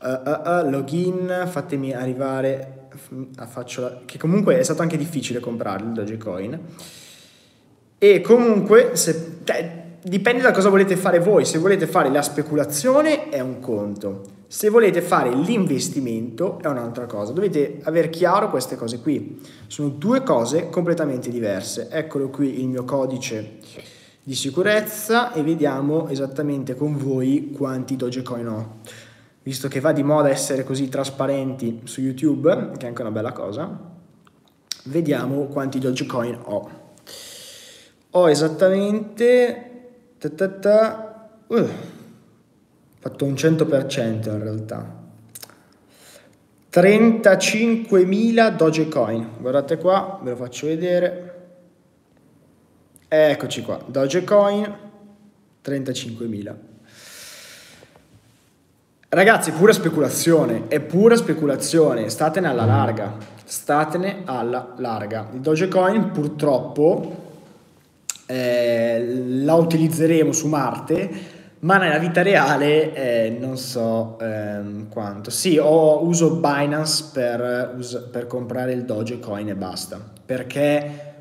Uh, 0.00 0.08
uh, 0.08 0.48
uh, 0.48 0.70
login, 0.70 1.46
fatemi 1.48 1.92
arrivare, 1.92 2.88
faccio 3.48 3.80
la, 3.80 3.98
che 4.04 4.16
comunque 4.16 4.58
è 4.58 4.62
stato 4.62 4.82
anche 4.82 4.96
difficile 4.96 5.40
comprarlo 5.40 5.88
il 5.88 5.94
Dogecoin. 5.94 6.60
E 7.98 8.20
comunque, 8.20 8.94
se, 8.94 9.38
cioè, 9.42 9.84
dipende 10.00 10.42
da 10.42 10.52
cosa 10.52 10.68
volete 10.68 10.94
fare 10.94 11.18
voi. 11.18 11.44
Se 11.44 11.58
volete 11.58 11.88
fare 11.88 12.08
la 12.10 12.22
speculazione 12.22 13.30
è 13.30 13.40
un 13.40 13.58
conto. 13.58 14.33
Se 14.46 14.68
volete 14.68 15.00
fare 15.00 15.34
l'investimento 15.34 16.58
è 16.60 16.66
un'altra 16.66 17.06
cosa. 17.06 17.32
Dovete 17.32 17.80
aver 17.82 18.10
chiaro 18.10 18.50
queste 18.50 18.76
cose 18.76 19.00
qui. 19.00 19.40
Sono 19.66 19.88
due 19.88 20.22
cose 20.22 20.68
completamente 20.68 21.30
diverse. 21.30 21.88
Eccolo 21.90 22.28
qui 22.28 22.60
il 22.60 22.68
mio 22.68 22.84
codice 22.84 23.58
di 24.22 24.34
sicurezza 24.34 25.32
e 25.32 25.42
vediamo 25.42 26.08
esattamente 26.08 26.74
con 26.74 26.96
voi 26.96 27.50
quanti 27.54 27.96
Dogecoin 27.96 28.46
ho 28.46 28.80
visto 29.44 29.68
che 29.68 29.78
va 29.78 29.92
di 29.92 30.02
moda 30.02 30.30
essere 30.30 30.64
così 30.64 30.88
trasparenti 30.88 31.82
su 31.84 32.00
YouTube, 32.00 32.72
che 32.78 32.86
è 32.86 32.88
anche 32.88 33.02
una 33.02 33.10
bella 33.10 33.32
cosa, 33.32 33.78
vediamo 34.84 35.44
quanti 35.48 35.78
Dogecoin 35.78 36.38
ho. 36.42 36.70
Ho 38.10 38.30
esattamente... 38.30 39.70
Ta 40.18 40.30
ta 40.30 40.48
ta, 40.48 41.28
uh, 41.46 41.68
fatto 43.04 43.26
un 43.26 43.34
100% 43.34 44.30
in 44.30 44.42
realtà. 44.42 45.02
35.000 46.72 48.56
Dogecoin. 48.56 49.28
Guardate 49.40 49.76
qua, 49.76 50.18
ve 50.22 50.30
lo 50.30 50.36
faccio 50.36 50.66
vedere. 50.66 51.34
Eccoci 53.06 53.62
qua, 53.62 53.78
Dogecoin 53.84 54.74
35.000. 55.62 56.54
Ragazzi, 59.10 59.52
pura 59.52 59.72
speculazione, 59.74 60.66
è 60.68 60.80
pura 60.80 61.14
speculazione, 61.14 62.08
statene 62.08 62.48
alla 62.48 62.64
larga, 62.64 63.18
statene 63.44 64.22
alla 64.24 64.72
larga. 64.78 65.28
Il 65.34 65.40
Dogecoin 65.40 66.10
purtroppo 66.10 67.32
eh, 68.24 69.22
la 69.42 69.54
utilizzeremo 69.54 70.32
su 70.32 70.48
Marte, 70.48 71.33
ma 71.64 71.78
nella 71.78 71.98
vita 71.98 72.22
reale 72.22 72.94
eh, 72.94 73.30
non 73.30 73.56
so 73.56 74.18
ehm, 74.20 74.88
quanto. 74.88 75.30
Sì, 75.30 75.56
ho, 75.56 76.04
uso 76.04 76.36
Binance 76.36 77.10
per, 77.12 77.74
us- 77.76 78.08
per 78.10 78.26
comprare 78.26 78.72
il 78.72 78.84
Dogecoin 78.84 79.48
e 79.48 79.54
basta, 79.54 79.98
perché 80.24 81.12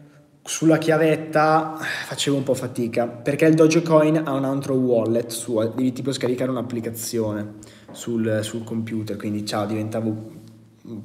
sulla 0.44 0.78
chiavetta 0.78 1.78
facevo 2.08 2.36
un 2.36 2.44
po' 2.44 2.56
fatica, 2.56 3.08
perché 3.08 3.46
il 3.46 3.56
Dogecoin 3.56 4.22
ha 4.26 4.34
un 4.34 4.44
altro 4.44 4.76
wallet 4.76 5.30
suo, 5.30 5.66
devi 5.66 5.94
tipo 5.94 6.12
scaricare 6.12 6.52
un'applicazione 6.52 7.54
sul, 7.92 8.40
sul 8.42 8.66
computer, 8.66 9.16
quindi 9.16 9.46
ciao, 9.46 9.66
diventavo 9.66 10.42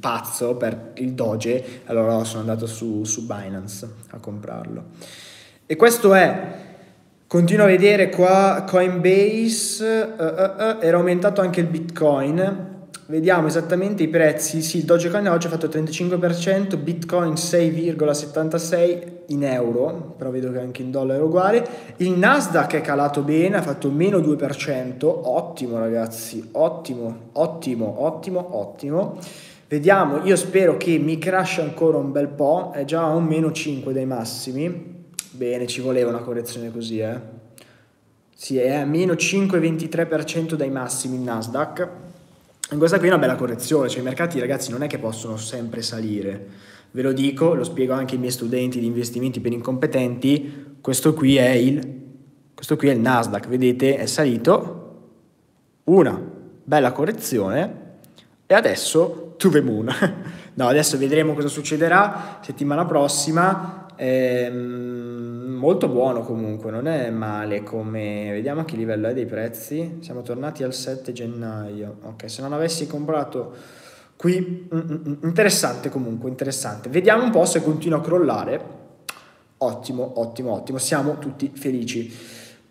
pazzo 0.00 0.56
per 0.56 0.90
il 0.94 1.12
Doge, 1.12 1.82
allora 1.84 2.24
sono 2.24 2.40
andato 2.40 2.66
su, 2.66 3.04
su 3.04 3.24
Binance 3.24 3.88
a 4.10 4.18
comprarlo. 4.18 4.86
E 5.64 5.76
questo 5.76 6.14
è, 6.14 6.67
continuo 7.28 7.66
a 7.66 7.68
vedere 7.68 8.08
qua 8.08 8.64
Coinbase, 8.66 9.84
uh, 10.18 10.22
uh, 10.22 10.24
uh, 10.24 10.76
era 10.80 10.96
aumentato 10.96 11.40
anche 11.40 11.60
il 11.60 11.66
Bitcoin, 11.66 12.76
Vediamo 13.10 13.46
esattamente 13.46 14.02
i 14.02 14.08
prezzi. 14.08 14.60
Sì, 14.60 14.78
il 14.78 14.84
Dogecoin 14.84 15.28
oggi 15.28 15.46
ha 15.46 15.50
fatto 15.50 15.64
il 15.64 15.72
35%, 15.72 16.76
Bitcoin 16.76 17.32
6,76 17.32 19.12
in 19.28 19.44
euro, 19.44 20.14
però 20.18 20.28
vedo 20.28 20.52
che 20.52 20.58
anche 20.58 20.82
in 20.82 20.90
dollaro 20.90 21.20
è 21.20 21.22
uguale. 21.22 21.66
Il 21.96 22.10
Nasdaq 22.10 22.74
è 22.74 22.80
calato 22.82 23.22
bene, 23.22 23.56
ha 23.56 23.62
fatto 23.62 23.90
meno 23.90 24.18
2%. 24.18 25.06
Ottimo 25.06 25.78
ragazzi, 25.78 26.50
ottimo, 26.52 27.30
ottimo, 27.32 28.04
ottimo, 28.04 28.46
ottimo. 28.58 29.16
Vediamo, 29.68 30.22
io 30.24 30.36
spero 30.36 30.76
che 30.76 30.98
mi 30.98 31.16
crash 31.16 31.60
ancora 31.60 31.96
un 31.96 32.12
bel 32.12 32.28
po', 32.28 32.72
è 32.74 32.84
già 32.84 33.04
a 33.04 33.14
un 33.14 33.24
meno 33.24 33.50
5 33.52 33.90
dai 33.94 34.04
massimi. 34.04 34.97
Bene, 35.30 35.66
ci 35.66 35.80
voleva 35.80 36.10
una 36.10 36.20
correzione 36.20 36.70
così, 36.70 37.00
eh. 37.00 37.18
Sì, 38.34 38.58
è 38.58 38.74
a 38.74 38.84
meno 38.84 39.14
5,23% 39.14 40.54
dai 40.54 40.70
massimi 40.70 41.16
il 41.16 41.22
Nasdaq 41.22 41.88
questa 42.76 42.98
qui 42.98 43.06
è 43.06 43.10
una 43.10 43.18
bella 43.18 43.34
correzione, 43.34 43.88
cioè 43.88 44.00
i 44.00 44.04
mercati 44.04 44.38
ragazzi 44.38 44.70
non 44.70 44.82
è 44.82 44.86
che 44.88 44.98
possono 44.98 45.38
sempre 45.38 45.80
salire, 45.80 46.48
ve 46.90 47.00
lo 47.00 47.12
dico, 47.12 47.54
lo 47.54 47.64
spiego 47.64 47.94
anche 47.94 48.14
ai 48.14 48.20
miei 48.20 48.30
studenti 48.30 48.78
di 48.78 48.84
investimenti 48.84 49.40
per 49.40 49.52
incompetenti, 49.52 50.76
questo 50.82 51.14
qui 51.14 51.36
è 51.36 51.48
il, 51.48 51.80
qui 52.54 52.88
è 52.88 52.92
il 52.92 53.00
Nasdaq, 53.00 53.48
vedete 53.48 53.96
è 53.96 54.04
salito, 54.04 54.74
una 55.84 56.20
bella 56.62 56.92
correzione 56.92 57.86
e 58.46 58.52
adesso 58.52 59.34
to 59.38 59.48
the 59.48 59.62
moon. 59.62 59.90
no, 60.52 60.66
adesso 60.68 60.98
vedremo 60.98 61.32
cosa 61.32 61.48
succederà 61.48 62.40
settimana 62.42 62.84
prossima, 62.84 63.86
ehm, 63.98 65.56
molto 65.58 65.88
buono 65.88 66.22
comunque, 66.22 66.70
non 66.70 66.86
è 66.86 67.10
male 67.10 67.62
come... 67.62 68.30
Vediamo 68.32 68.62
a 68.62 68.64
che 68.64 68.76
livello 68.76 69.08
è 69.08 69.14
dei 69.14 69.26
prezzi. 69.26 69.98
Siamo 70.00 70.22
tornati 70.22 70.62
al 70.62 70.72
7 70.72 71.12
gennaio. 71.12 71.96
Ok, 72.02 72.30
se 72.30 72.40
non 72.40 72.52
avessi 72.52 72.86
comprato 72.86 73.52
qui... 74.16 74.68
Mm, 74.72 74.78
mm, 74.78 74.94
mm, 74.94 75.14
interessante 75.24 75.90
comunque, 75.90 76.30
interessante. 76.30 76.88
Vediamo 76.88 77.24
un 77.24 77.30
po' 77.30 77.44
se 77.44 77.62
continua 77.62 77.98
a 77.98 78.02
crollare. 78.02 78.76
Ottimo, 79.58 80.12
ottimo, 80.20 80.52
ottimo. 80.52 80.78
Siamo 80.78 81.18
tutti 81.18 81.50
felici. 81.54 82.10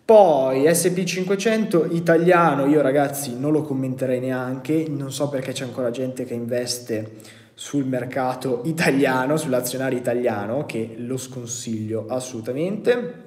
Poi 0.08 0.62
SP500 0.62 1.94
italiano, 1.94 2.64
io 2.64 2.80
ragazzi 2.80 3.38
non 3.38 3.52
lo 3.52 3.60
commenterei 3.60 4.20
neanche, 4.20 4.86
non 4.88 5.12
so 5.12 5.28
perché 5.28 5.52
c'è 5.52 5.64
ancora 5.64 5.90
gente 5.90 6.24
che 6.24 6.32
investe 6.32 7.16
sul 7.58 7.84
mercato 7.86 8.60
italiano, 8.66 9.36
sull'azionario 9.36 9.98
italiano, 9.98 10.64
che 10.64 10.94
lo 10.98 11.16
sconsiglio 11.16 12.06
assolutamente. 12.08 13.24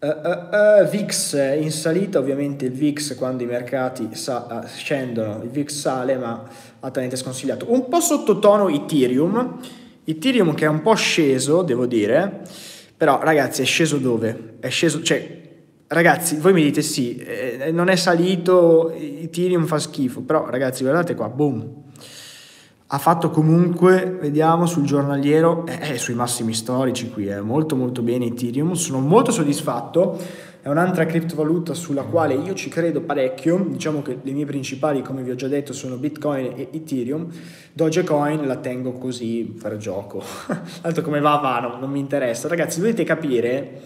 Uh, 0.00 0.06
uh, 0.06 0.82
uh, 0.82 0.88
VIX 0.88 1.58
in 1.60 1.70
salita, 1.70 2.18
ovviamente 2.18 2.64
il 2.64 2.72
VIX 2.72 3.14
quando 3.14 3.44
i 3.44 3.46
mercati 3.46 4.16
sa- 4.16 4.64
scendono, 4.66 5.44
il 5.44 5.50
VIX 5.50 5.72
sale, 5.72 6.16
ma 6.16 6.44
altamente 6.80 7.14
sconsigliato. 7.14 7.70
Un 7.70 7.88
po' 7.88 8.00
sottotono 8.00 8.68
Ethereum, 8.68 9.60
Ethereum 10.02 10.54
che 10.54 10.64
è 10.64 10.68
un 10.68 10.82
po' 10.82 10.94
sceso, 10.94 11.62
devo 11.62 11.86
dire, 11.86 12.42
però 12.96 13.22
ragazzi 13.22 13.62
è 13.62 13.64
sceso 13.64 13.98
dove? 13.98 14.56
È 14.58 14.68
sceso, 14.70 15.04
cioè 15.04 15.40
ragazzi, 15.86 16.36
voi 16.38 16.52
mi 16.52 16.64
dite 16.64 16.82
sì, 16.82 17.16
eh, 17.16 17.70
non 17.70 17.88
è 17.88 17.94
salito, 17.94 18.90
Ethereum 18.90 19.66
fa 19.66 19.78
schifo, 19.78 20.22
però 20.22 20.50
ragazzi 20.50 20.82
guardate 20.82 21.14
qua, 21.14 21.28
boom, 21.28 21.86
ha 22.90 22.98
fatto 22.98 23.28
comunque, 23.28 24.16
vediamo 24.18 24.64
sul 24.64 24.84
giornaliero, 24.84 25.66
è 25.66 25.90
eh, 25.92 25.98
sui 25.98 26.14
massimi 26.14 26.54
storici 26.54 27.10
qui, 27.10 27.26
è 27.26 27.38
molto 27.40 27.76
molto 27.76 28.00
bene 28.00 28.24
Ethereum, 28.26 28.72
sono 28.72 28.98
molto 29.00 29.30
soddisfatto, 29.30 30.18
è 30.62 30.68
un'altra 30.68 31.04
criptovaluta 31.04 31.74
sulla 31.74 32.04
quale 32.04 32.32
io 32.32 32.54
ci 32.54 32.70
credo 32.70 33.02
parecchio, 33.02 33.62
diciamo 33.68 34.00
che 34.00 34.20
le 34.22 34.32
mie 34.32 34.46
principali 34.46 35.02
come 35.02 35.22
vi 35.22 35.30
ho 35.30 35.34
già 35.34 35.48
detto 35.48 35.74
sono 35.74 35.96
Bitcoin 35.96 36.54
e 36.56 36.68
Ethereum, 36.72 37.30
Dogecoin 37.74 38.46
la 38.46 38.56
tengo 38.56 38.92
così 38.92 39.54
per 39.60 39.76
gioco, 39.76 40.22
tanto 40.80 41.02
come 41.02 41.20
va 41.20 41.36
va, 41.36 41.60
no, 41.60 41.76
non 41.78 41.90
mi 41.90 42.00
interessa, 42.00 42.48
ragazzi 42.48 42.80
dovete 42.80 43.04
capire 43.04 43.82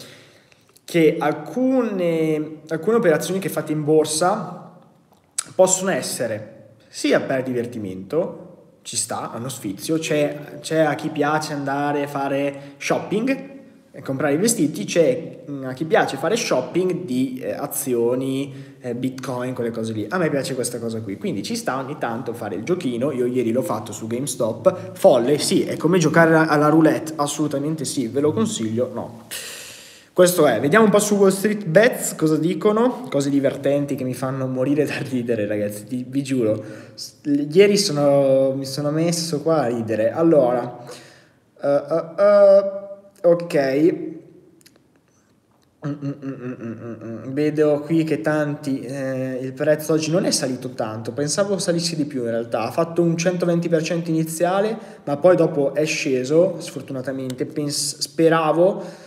che 0.85 1.17
alcune, 1.19 2.61
alcune 2.69 2.97
operazioni 2.99 3.41
che 3.41 3.49
fate 3.49 3.73
in 3.73 3.83
borsa 3.83 4.79
possono 5.57 5.91
essere 5.91 6.75
sia 6.87 7.21
per 7.21 7.43
divertimento, 7.43 8.52
ci 8.83 8.97
sta, 8.97 9.33
uno 9.35 9.49
sfizio, 9.49 9.99
c'è, 9.99 10.59
c'è, 10.61 10.81
a 10.81 10.95
chi 10.95 11.09
piace 11.09 11.53
andare 11.53 12.03
a 12.03 12.09
fare 12.09 12.75
shopping 12.79 13.51
e 13.95 14.01
comprare 14.03 14.35
i 14.35 14.37
vestiti, 14.39 14.85
c'è 14.85 15.45
mm, 15.49 15.65
a 15.65 15.73
chi 15.73 15.85
piace 15.85 16.17
fare 16.17 16.35
shopping 16.35 17.05
di 17.05 17.39
eh, 17.39 17.53
azioni, 17.53 18.75
eh, 18.81 18.95
bitcoin, 18.95 19.55
quelle 19.55 19.71
cose 19.71 19.93
lì. 19.93 20.07
A 20.09 20.19
me 20.19 20.31
piace 20.31 20.55
questa 20.55 20.79
cosa 20.79 21.01
qui, 21.01 21.17
quindi 21.17 21.43
ci 21.43 21.55
sta 21.55 21.79
ogni 21.79 21.97
tanto 21.99 22.33
fare 22.33 22.57
il 22.57 22.65
giochino, 22.65 23.13
io 23.13 23.27
ieri 23.27 23.53
l'ho 23.53 23.63
fatto 23.63 23.93
su 23.93 24.07
GameStop, 24.07 24.93
folle, 24.95 25.39
sì, 25.39 25.63
è 25.63 25.77
come 25.77 25.99
giocare 25.99 26.35
alla 26.35 26.69
roulette, 26.69 27.13
assolutamente 27.17 27.85
sì, 27.85 28.09
ve 28.09 28.21
lo 28.21 28.33
consiglio, 28.33 28.91
no. 28.93 29.27
Questo 30.15 30.47
è, 30.47 30.61
vediamo 30.61 30.85
un 30.85 30.91
po' 30.91 30.99
su 30.99 31.15
Wall 31.15 31.31
Street. 31.31 31.65
Bets 31.65 32.15
cosa 32.17 32.37
dicono, 32.37 33.07
cose 33.09 33.31
divertenti 33.31 33.95
che 33.95 34.05
mi 34.05 34.13
fanno 34.13 34.47
morire 34.47 34.85
da 34.85 34.99
ridere 34.99 35.47
ragazzi, 35.47 35.87
vi, 35.89 36.05
vi 36.07 36.23
giuro. 36.23 36.63
Ieri 37.23 37.79
sono, 37.79 38.53
mi 38.55 38.67
sono 38.67 38.91
messo 38.91 39.41
qua 39.41 39.63
a 39.63 39.67
ridere. 39.69 40.11
Allora, 40.11 40.61
uh, 41.63 41.67
uh, 41.67 43.25
uh, 43.25 43.31
ok, 43.31 43.95
mm, 45.87 45.91
mm, 45.91 46.53
mm, 46.61 47.33
vedo 47.33 47.81
qui 47.81 48.05
che 48.05 48.21
tanti, 48.21 48.83
eh, 48.83 49.39
il 49.41 49.55
prezzo 49.55 49.95
oggi 49.95 50.11
non 50.11 50.27
è 50.27 50.31
salito 50.31 50.73
tanto, 50.73 51.13
pensavo 51.13 51.57
salisse 51.57 51.97
di 51.97 52.05
più 52.05 52.25
in 52.25 52.33
realtà, 52.33 52.65
ha 52.65 52.71
fatto 52.71 53.01
un 53.01 53.15
120% 53.15 54.11
iniziale, 54.11 54.77
ma 55.05 55.17
poi 55.17 55.37
dopo 55.37 55.73
è 55.73 55.87
sceso, 55.87 56.57
sfortunatamente, 56.61 57.47
Pens- 57.47 57.97
speravo 57.97 59.02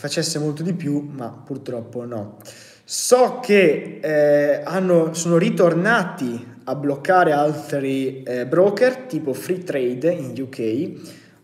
facesse 0.00 0.38
molto 0.38 0.62
di 0.62 0.72
più, 0.72 1.10
ma 1.12 1.28
purtroppo 1.28 2.06
no. 2.06 2.38
So 2.84 3.38
che 3.42 3.98
eh, 4.00 4.62
hanno, 4.64 5.12
sono 5.12 5.36
ritornati 5.36 6.42
a 6.64 6.74
bloccare 6.74 7.32
altri 7.32 8.22
eh, 8.22 8.46
broker 8.46 8.96
tipo 9.00 9.34
Free 9.34 9.62
Trade 9.62 10.10
in 10.10 10.32
UK, 10.40 10.92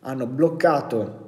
hanno 0.01 0.27
bloccato 0.27 1.25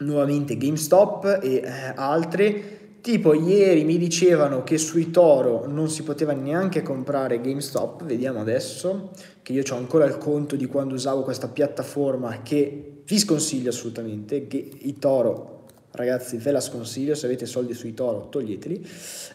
nuovamente 0.00 0.58
GameStop 0.58 1.38
e 1.42 1.54
eh, 1.54 1.92
altri. 1.94 2.78
Tipo 3.00 3.32
ieri 3.32 3.84
mi 3.84 3.96
dicevano 3.96 4.62
che 4.62 4.76
sui 4.76 5.10
Toro 5.10 5.66
non 5.66 5.88
si 5.88 6.02
poteva 6.02 6.34
neanche 6.34 6.82
comprare 6.82 7.40
GameStop, 7.40 8.04
vediamo 8.04 8.40
adesso, 8.40 9.12
che 9.40 9.54
io 9.54 9.62
ho 9.70 9.76
ancora 9.76 10.04
il 10.04 10.18
conto 10.18 10.54
di 10.54 10.66
quando 10.66 10.92
usavo 10.92 11.22
questa 11.22 11.48
piattaforma 11.48 12.42
che 12.42 13.00
vi 13.06 13.18
sconsiglio 13.18 13.70
assolutamente, 13.70 14.36
i 14.36 14.98
Toro 14.98 15.59
ragazzi 15.92 16.36
ve 16.36 16.50
la 16.50 16.60
sconsiglio 16.60 17.14
se 17.14 17.26
avete 17.26 17.46
soldi 17.46 17.74
sui 17.74 17.94
toro 17.94 18.28
toglieteli. 18.28 18.86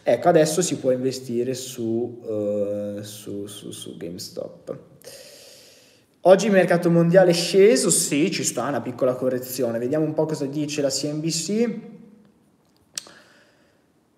Ecco 0.02 0.28
adesso 0.28 0.62
si 0.62 0.76
può 0.76 0.90
investire 0.90 1.54
su, 1.54 2.20
uh, 2.22 3.02
su, 3.02 3.46
su, 3.46 3.70
su 3.70 3.96
GameStop. 3.96 4.78
Oggi 6.22 6.46
il 6.46 6.52
mercato 6.52 6.90
mondiale 6.90 7.30
è 7.30 7.34
sceso? 7.34 7.90
Sì 7.90 8.30
ci 8.30 8.42
sta 8.42 8.66
una 8.66 8.80
piccola 8.80 9.14
correzione. 9.14 9.78
Vediamo 9.78 10.04
un 10.04 10.14
po' 10.14 10.26
cosa 10.26 10.46
dice 10.46 10.82
la 10.82 10.90
CNBC 10.90 11.80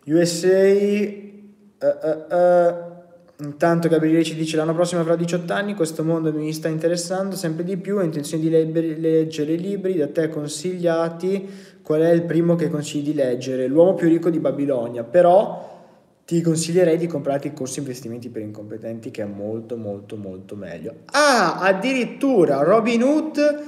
USA 0.06 0.64
uh, 1.78 1.86
uh, 2.02 2.34
uh 2.34 2.96
Intanto 3.40 3.86
Gabriele 3.88 4.24
ci 4.24 4.34
dice 4.34 4.56
l'anno 4.56 4.74
prossimo 4.74 5.00
avrò 5.00 5.14
18 5.14 5.52
anni, 5.52 5.74
questo 5.74 6.02
mondo 6.02 6.32
mi 6.32 6.52
sta 6.52 6.66
interessando 6.66 7.36
sempre 7.36 7.62
di 7.62 7.76
più, 7.76 7.98
ho 7.98 8.02
intenzione 8.02 8.42
di 8.42 8.50
leggere 9.00 9.54
libri 9.54 9.94
da 9.94 10.08
te 10.08 10.28
consigliati, 10.28 11.48
qual 11.80 12.00
è 12.00 12.10
il 12.10 12.24
primo 12.24 12.56
che 12.56 12.68
consigli 12.68 13.04
di 13.04 13.14
leggere? 13.14 13.68
L'uomo 13.68 13.94
più 13.94 14.08
ricco 14.08 14.28
di 14.28 14.40
Babilonia, 14.40 15.04
però 15.04 15.66
ti 16.24 16.40
consiglierei 16.40 16.96
di 16.96 17.06
comprarti 17.06 17.46
il 17.46 17.52
corso 17.52 17.78
investimenti 17.78 18.28
per 18.28 18.42
incompetenti 18.42 19.12
che 19.12 19.22
è 19.22 19.26
molto 19.26 19.76
molto 19.76 20.16
molto 20.16 20.56
meglio. 20.56 20.94
Ah, 21.12 21.60
addirittura 21.60 22.64
Robinhood 22.64 23.62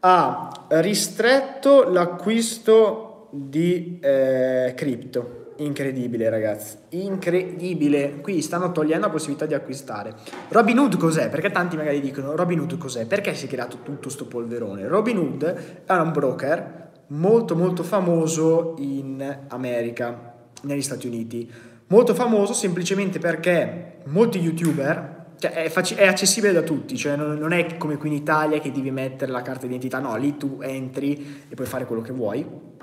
ha 0.00 0.66
ristretto 0.68 1.88
l'acquisto 1.88 3.28
di 3.32 3.98
eh, 4.02 4.74
cripto 4.76 5.45
Incredibile 5.58 6.28
ragazzi, 6.28 6.76
incredibile. 6.90 8.20
Qui 8.20 8.42
stanno 8.42 8.72
togliendo 8.72 9.06
la 9.06 9.12
possibilità 9.12 9.46
di 9.46 9.54
acquistare. 9.54 10.14
Robin 10.48 10.78
Hood 10.78 10.98
cos'è? 10.98 11.30
Perché 11.30 11.50
tanti 11.50 11.76
magari 11.76 12.00
dicono 12.00 12.36
Robin 12.36 12.60
Hood 12.60 12.76
cos'è? 12.76 13.06
Perché 13.06 13.34
si 13.34 13.46
è 13.46 13.48
creato 13.48 13.78
tutto 13.82 14.10
sto 14.10 14.26
polverone? 14.26 14.86
Robin 14.86 15.16
Hood 15.16 15.82
è 15.86 15.92
un 15.92 16.12
broker 16.12 16.90
molto 17.08 17.54
molto 17.56 17.82
famoso 17.82 18.74
in 18.78 19.44
America, 19.48 20.34
negli 20.62 20.82
Stati 20.82 21.06
Uniti. 21.06 21.50
Molto 21.86 22.14
famoso 22.14 22.52
semplicemente 22.52 23.18
perché 23.18 23.98
molti 24.06 24.38
youtuber 24.38 25.14
cioè 25.38 25.52
è, 25.52 25.68
fac- 25.68 25.94
è, 25.94 26.06
accessibile 26.06 26.52
da 26.52 26.62
tutti, 26.62 26.96
cioè 26.96 27.14
non, 27.14 27.38
non, 27.38 27.52
è 27.52 27.76
come 27.76 27.96
qui 27.96 28.08
in 28.08 28.14
Italia 28.14 28.58
che 28.58 28.72
devi 28.72 28.90
mettere 28.90 29.30
la 29.30 29.42
carta 29.42 29.66
d'identità, 29.66 29.98
no, 29.98 30.16
lì 30.16 30.36
tu 30.36 30.60
entri 30.62 31.44
e 31.48 31.54
puoi 31.54 31.66
fare 31.66 31.84
quello 31.84 32.00
che 32.00 32.12
vuoi 32.12 32.74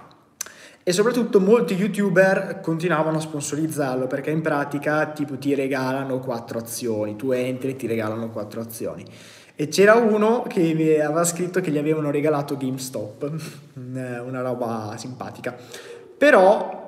e 0.85 0.91
soprattutto 0.91 1.39
molti 1.39 1.75
youtuber 1.75 2.59
continuavano 2.61 3.17
a 3.17 3.21
sponsorizzarlo 3.21 4.05
perché 4.07 4.31
in 4.31 4.41
pratica 4.41 5.07
tipo 5.11 5.37
ti 5.37 5.55
regalano 5.55 6.19
quattro 6.19 6.59
azioni, 6.59 7.15
tu 7.15 7.31
entri 7.31 7.69
e 7.69 7.75
ti 7.77 7.87
regalano 7.87 8.29
quattro 8.29 8.59
azioni. 8.59 9.05
E 9.55 9.69
c'era 9.69 9.93
uno 9.93 10.41
che 10.41 11.01
aveva 11.01 11.23
scritto 11.23 11.61
che 11.61 11.71
gli 11.71 11.77
avevano 11.77 12.11
regalato 12.11 12.57
GameStop, 12.57 13.31
una 13.75 14.41
roba 14.41 14.95
simpatica. 14.97 15.55
Però 16.17 16.81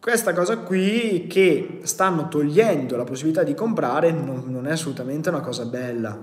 questa 0.00 0.32
cosa 0.32 0.58
qui 0.58 1.26
che 1.28 1.80
stanno 1.82 2.28
togliendo 2.28 2.96
la 2.96 3.04
possibilità 3.04 3.44
di 3.44 3.54
comprare 3.54 4.10
non, 4.10 4.44
non 4.46 4.66
è 4.66 4.72
assolutamente 4.72 5.28
una 5.28 5.40
cosa 5.40 5.66
bella. 5.66 6.18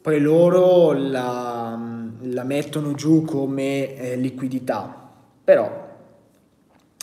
Poi 0.00 0.20
loro 0.20 0.92
la, 0.92 1.78
la 2.20 2.44
mettono 2.44 2.94
giù 2.94 3.24
come 3.24 3.94
eh, 3.96 4.16
liquidità, 4.16 5.10
però 5.44 5.86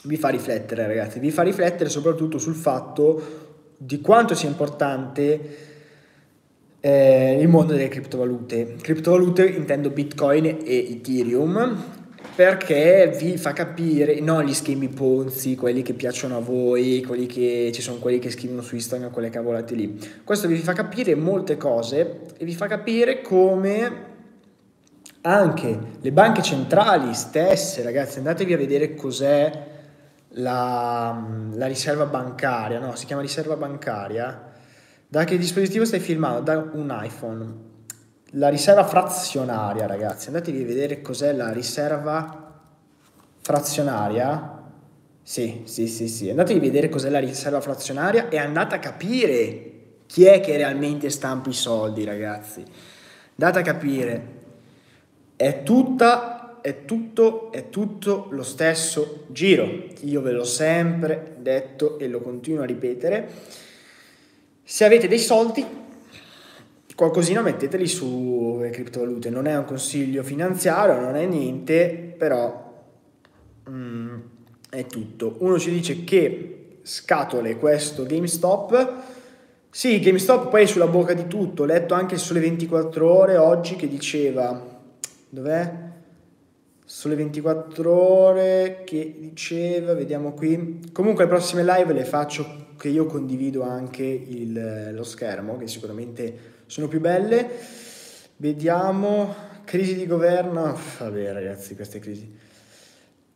vi 0.05 0.17
fa 0.17 0.29
riflettere 0.29 0.87
ragazzi, 0.87 1.19
vi 1.19 1.31
fa 1.31 1.41
riflettere 1.41 1.89
soprattutto 1.89 2.37
sul 2.37 2.55
fatto 2.55 3.43
di 3.77 4.01
quanto 4.01 4.35
sia 4.35 4.47
importante 4.47 5.73
eh, 6.79 7.39
il 7.39 7.47
mondo 7.47 7.73
delle 7.73 7.87
criptovalute. 7.87 8.75
Criptovalute 8.79 9.45
intendo 9.45 9.89
Bitcoin 9.89 10.45
e 10.45 10.91
Ethereum 10.91 11.93
perché 12.35 13.15
vi 13.17 13.37
fa 13.37 13.53
capire, 13.53 14.19
non 14.19 14.43
gli 14.43 14.53
schemi 14.53 14.89
Ponzi, 14.89 15.55
quelli 15.55 15.81
che 15.81 15.93
piacciono 15.93 16.35
a 16.35 16.41
voi, 16.41 17.01
quelli 17.01 17.27
che 17.27 17.71
ci 17.73 17.81
sono 17.81 17.97
quelli 17.97 18.19
che 18.19 18.29
scrivono 18.29 18.61
su 18.61 18.75
Instagram, 18.75 19.09
quelle 19.09 19.29
cavolate 19.29 19.73
lì. 19.73 19.97
Questo 20.23 20.47
vi 20.47 20.57
fa 20.57 20.73
capire 20.73 21.15
molte 21.15 21.55
cose 21.55 22.21
e 22.37 22.43
vi 22.43 22.53
fa 22.53 22.67
capire 22.67 23.21
come 23.21 24.13
anche 25.21 25.79
le 25.99 26.11
banche 26.11 26.41
centrali 26.41 27.13
stesse, 27.13 27.81
ragazzi, 27.83 28.17
andatevi 28.17 28.53
a 28.53 28.57
vedere 28.57 28.95
cos'è 28.95 29.73
la, 30.37 31.23
la 31.53 31.67
riserva 31.67 32.05
bancaria, 32.05 32.79
no, 32.79 32.95
si 32.95 33.05
chiama 33.05 33.21
riserva 33.21 33.55
bancaria. 33.55 34.53
Da 35.07 35.23
che 35.23 35.37
dispositivo 35.37 35.85
stai 35.85 35.99
filmando? 35.99 36.41
Da 36.41 36.57
un 36.57 36.97
iPhone. 37.01 37.63
La 38.31 38.49
riserva 38.49 38.83
frazionaria, 38.83 39.85
ragazzi, 39.85 40.27
andatevi 40.27 40.63
a 40.63 40.65
vedere 40.65 41.01
cos'è 41.01 41.31
la 41.31 41.51
riserva 41.51 42.53
frazionaria. 43.41 44.63
Sì, 45.21 45.61
sì, 45.65 45.87
sì, 45.87 46.07
sì. 46.07 46.29
Andatevi 46.29 46.59
a 46.59 46.61
vedere 46.61 46.89
cos'è 46.89 47.09
la 47.09 47.19
riserva 47.19 47.61
frazionaria 47.61 48.27
e 48.29 48.37
andate 48.37 48.75
a 48.75 48.79
capire 48.79 49.71
chi 50.07 50.25
è 50.25 50.39
che 50.41 50.57
realmente 50.57 51.09
stampa 51.09 51.49
i 51.49 51.53
soldi, 51.53 52.03
ragazzi. 52.03 52.63
Andate 53.39 53.59
a 53.59 53.61
capire. 53.61 54.33
È 55.35 55.63
tutta, 55.63 56.34
è 56.65 56.83
tutto, 56.83 57.51
è 57.51 57.69
tutto 57.69 58.25
lo 58.31 58.41
stesso 58.41 59.25
giro. 59.27 59.69
Io 59.99 60.21
ve 60.21 60.31
l'ho 60.31 60.43
sempre 60.43 61.35
detto 61.37 61.99
e 61.99 62.07
lo 62.07 62.21
continuo 62.21 62.63
a 62.63 62.65
ripetere. 62.65 63.29
Se 64.63 64.83
avete 64.83 65.07
dei 65.07 65.19
soldi, 65.19 65.63
qualcosina 66.95 67.43
metteteli 67.43 67.85
su 67.85 68.67
criptovalute. 68.71 69.29
Non 69.29 69.45
è 69.45 69.55
un 69.55 69.65
consiglio 69.65 70.23
finanziario, 70.23 70.99
non 70.99 71.15
è 71.15 71.27
niente, 71.27 72.15
però 72.17 72.83
mm, 73.69 74.17
è 74.71 74.87
tutto. 74.87 75.35
Uno 75.41 75.59
ci 75.59 75.69
dice 75.69 76.03
che 76.03 76.79
scatole 76.81 77.57
questo 77.57 78.07
GameStop. 78.07 78.93
Sì, 79.69 79.99
GameStop 79.99 80.49
poi 80.49 80.63
è 80.63 80.65
sulla 80.65 80.87
bocca 80.87 81.13
di 81.13 81.27
tutto. 81.27 81.61
Ho 81.61 81.67
letto 81.67 81.93
anche 81.93 82.17
sulle 82.17 82.39
24 82.39 83.07
ore 83.07 83.37
oggi 83.37 83.75
che 83.75 83.87
diceva... 83.87 84.73
Dov'è? 85.29 85.84
Sulle 86.87 87.15
24 87.15 87.91
ore 87.91 88.83
che 88.85 89.15
diceva, 89.17 89.95
vediamo 89.95 90.33
qui. 90.33 90.91
Comunque 90.93 91.23
le 91.23 91.29
prossime 91.31 91.63
live 91.63 91.93
le 91.93 92.05
faccio 92.05 92.73
che 92.77 92.89
io 92.89 93.07
condivido 93.07 93.63
anche 93.63 94.03
il, 94.03 94.91
lo 94.93 95.03
schermo, 95.03 95.57
che 95.57 95.67
sicuramente 95.67 96.37
sono 96.67 96.87
più 96.87 96.99
belle. 96.99 97.49
Vediamo, 98.37 99.33
crisi 99.63 99.95
di 99.95 100.05
governo, 100.05 100.77
vabbè 100.99 101.33
ragazzi, 101.33 101.75
queste 101.75 101.97
crisi. 101.97 102.31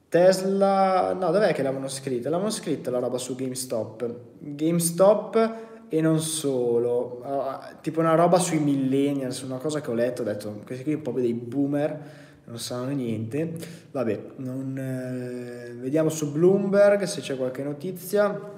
Tesla, 0.09 1.13
no, 1.13 1.31
dov'è 1.31 1.51
che 1.51 1.63
l'avevano 1.63 1.87
scritta? 1.87 2.29
L'avevano 2.29 2.53
scritta 2.53 2.91
la 2.91 2.99
roba 2.99 3.17
su 3.17 3.33
GameStop. 3.33 4.15
GameStop 4.37 5.55
e 5.89 6.01
non 6.01 6.19
solo, 6.19 7.19
uh, 7.23 7.81
tipo 7.81 7.99
una 7.99 8.13
roba 8.13 8.37
sui 8.37 8.59
millennials, 8.59 9.41
una 9.41 9.57
cosa 9.57 9.81
che 9.81 9.89
ho 9.89 9.95
letto, 9.95 10.21
ho 10.21 10.25
detto, 10.25 10.61
questi 10.63 10.83
qui 10.83 10.91
sono 10.91 11.03
proprio 11.03 11.23
dei 11.23 11.33
boomer, 11.33 12.27
non 12.49 12.57
sanno 12.57 12.89
niente. 12.89 13.53
Vabbè, 13.91 14.21
non, 14.37 14.75
eh, 14.75 15.71
vediamo 15.73 16.09
su 16.09 16.31
Bloomberg 16.31 17.03
se 17.03 17.21
c'è 17.21 17.37
qualche 17.37 17.63
notizia. 17.63 18.57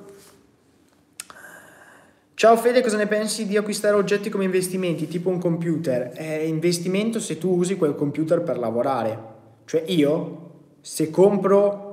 Ciao 2.33 2.55
Fede, 2.55 2.81
cosa 2.81 2.97
ne 2.97 3.05
pensi 3.05 3.45
di 3.45 3.57
acquistare 3.57 3.95
oggetti 3.95 4.29
come 4.29 4.45
investimenti, 4.45 5.07
tipo 5.07 5.29
un 5.29 5.39
computer? 5.39 6.09
È 6.11 6.39
investimento 6.39 7.19
se 7.19 7.37
tu 7.37 7.49
usi 7.49 7.75
quel 7.75 7.93
computer 7.93 8.41
per 8.41 8.57
lavorare. 8.57 9.29
Cioè 9.65 9.83
io 9.87 10.49
se 10.79 11.09
compro 11.09 11.89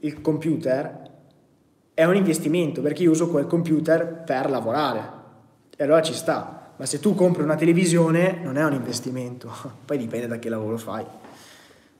il 0.00 0.20
computer 0.20 1.08
è 1.94 2.04
un 2.04 2.16
investimento 2.16 2.82
perché 2.82 3.02
io 3.02 3.10
uso 3.10 3.28
quel 3.30 3.46
computer 3.46 4.22
per 4.24 4.48
lavorare 4.50 5.10
e 5.74 5.84
allora 5.84 6.02
ci 6.02 6.14
sta. 6.14 6.74
Ma 6.76 6.86
se 6.86 7.00
tu 7.00 7.14
compri 7.14 7.42
una 7.42 7.56
televisione 7.56 8.38
non 8.42 8.56
è 8.56 8.64
un 8.64 8.74
investimento, 8.74 9.50
poi 9.86 9.96
dipende 9.96 10.26
da 10.28 10.38
che 10.38 10.50
lavoro 10.50 10.76
fai. 10.76 11.04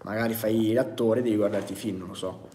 Magari 0.02 0.34
fai 0.34 0.72
l'attore, 0.72 1.22
devi 1.22 1.36
guardarti 1.36 1.72
i 1.72 1.76
film, 1.76 1.98
non 1.98 2.08
lo 2.08 2.14
so. 2.14 2.48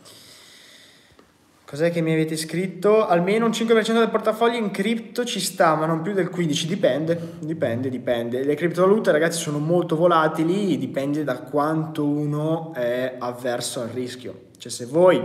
Cos'è 1.66 1.92
che 1.92 2.02
mi 2.02 2.14
avete 2.14 2.38
scritto? 2.38 3.08
Almeno 3.08 3.46
un 3.46 3.52
5% 3.52 3.94
del 3.94 4.10
portafoglio 4.10 4.58
in 4.58 4.70
cripto 4.70 5.26
ci 5.26 5.40
sta, 5.40 5.74
ma 5.74 5.88
non 5.88 6.04
più 6.04 6.14
del 6.14 6.30
15%. 6.32 6.66
Dipende, 6.68 7.20
dipende, 7.40 7.90
dipende. 7.90 8.44
Le 8.44 8.54
criptovalute, 8.54 9.12
ragazzi, 9.12 9.40
sono 9.40 9.58
molto 9.58 9.96
volatili, 9.96 10.78
dipende 10.78 11.24
da 11.24 11.40
quanto 11.40 12.06
uno 12.06 12.72
è 12.74 13.16
avverso 13.18 13.82
al 13.82 13.90
rischio. 13.90 14.44
Cioè, 14.58 14.72
se 14.72 14.86
voi 14.86 15.22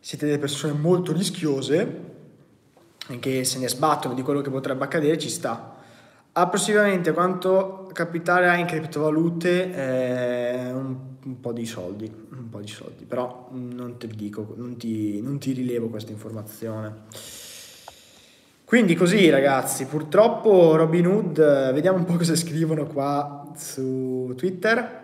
siete 0.00 0.24
delle 0.24 0.38
persone 0.38 0.72
molto 0.72 1.12
rischiose, 1.12 2.00
che 3.20 3.44
se 3.44 3.58
ne 3.58 3.68
sbattono 3.68 4.14
di 4.14 4.22
quello 4.22 4.40
che 4.40 4.50
potrebbe 4.50 4.84
accadere, 4.84 5.18
ci 5.18 5.28
sta. 5.28 5.73
Approssimativamente 6.36 7.12
quanto 7.12 7.88
capitale 7.92 8.48
ha 8.48 8.56
in 8.56 8.66
criptovalute? 8.66 9.72
Eh, 9.72 10.72
un, 10.72 10.96
un 11.24 11.40
po' 11.40 11.52
di 11.52 11.64
soldi 11.64 12.24
un 12.44 12.48
po' 12.50 12.60
di 12.60 12.68
soldi, 12.68 13.04
però 13.04 13.48
non 13.52 13.96
te 13.98 14.06
dico, 14.06 14.54
non 14.56 14.76
ti, 14.76 15.20
non 15.20 15.38
ti 15.38 15.52
rilevo 15.52 15.88
questa 15.88 16.12
informazione. 16.12 17.02
Quindi 18.64 18.94
così 18.94 19.28
ragazzi, 19.30 19.86
purtroppo 19.86 20.74
Robin 20.76 21.06
Hood, 21.06 21.72
vediamo 21.72 21.98
un 21.98 22.04
po' 22.04 22.16
cosa 22.16 22.34
scrivono 22.34 22.86
qua 22.86 23.52
su 23.56 24.32
Twitter. 24.36 25.02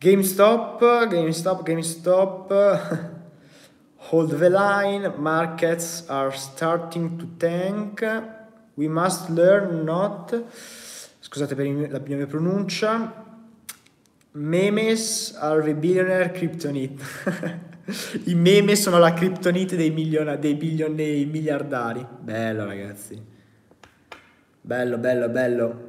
GameStop, 0.00 0.80
GameStop, 0.80 1.62
GameStop. 1.62 3.10
Hold 3.96 4.30
the 4.30 4.48
line, 4.48 5.12
markets 5.18 6.08
are 6.08 6.32
starting 6.32 7.18
to 7.18 7.26
tank. 7.38 8.02
We 8.76 8.88
must 8.88 9.28
learn 9.28 9.84
not, 9.84 10.32
scusate 11.20 11.54
per 11.54 11.64
la 11.90 11.98
mia 11.98 12.26
pronuncia, 12.26 13.12
memes 14.32 15.36
are 15.38 15.60
the 15.60 15.74
billionaire 15.74 16.30
kryptonite. 16.30 17.02
I 18.24 18.34
meme 18.34 18.76
sono 18.76 18.98
la 18.98 19.12
kryptonite 19.12 19.76
dei, 19.76 19.90
miliona, 19.90 20.36
dei, 20.36 20.54
miliardari. 21.30 22.06
Bello 22.22 22.64
ragazzi. 22.64 23.22
Bello, 24.62 24.96
bello, 24.96 25.28
bello. 25.28 25.88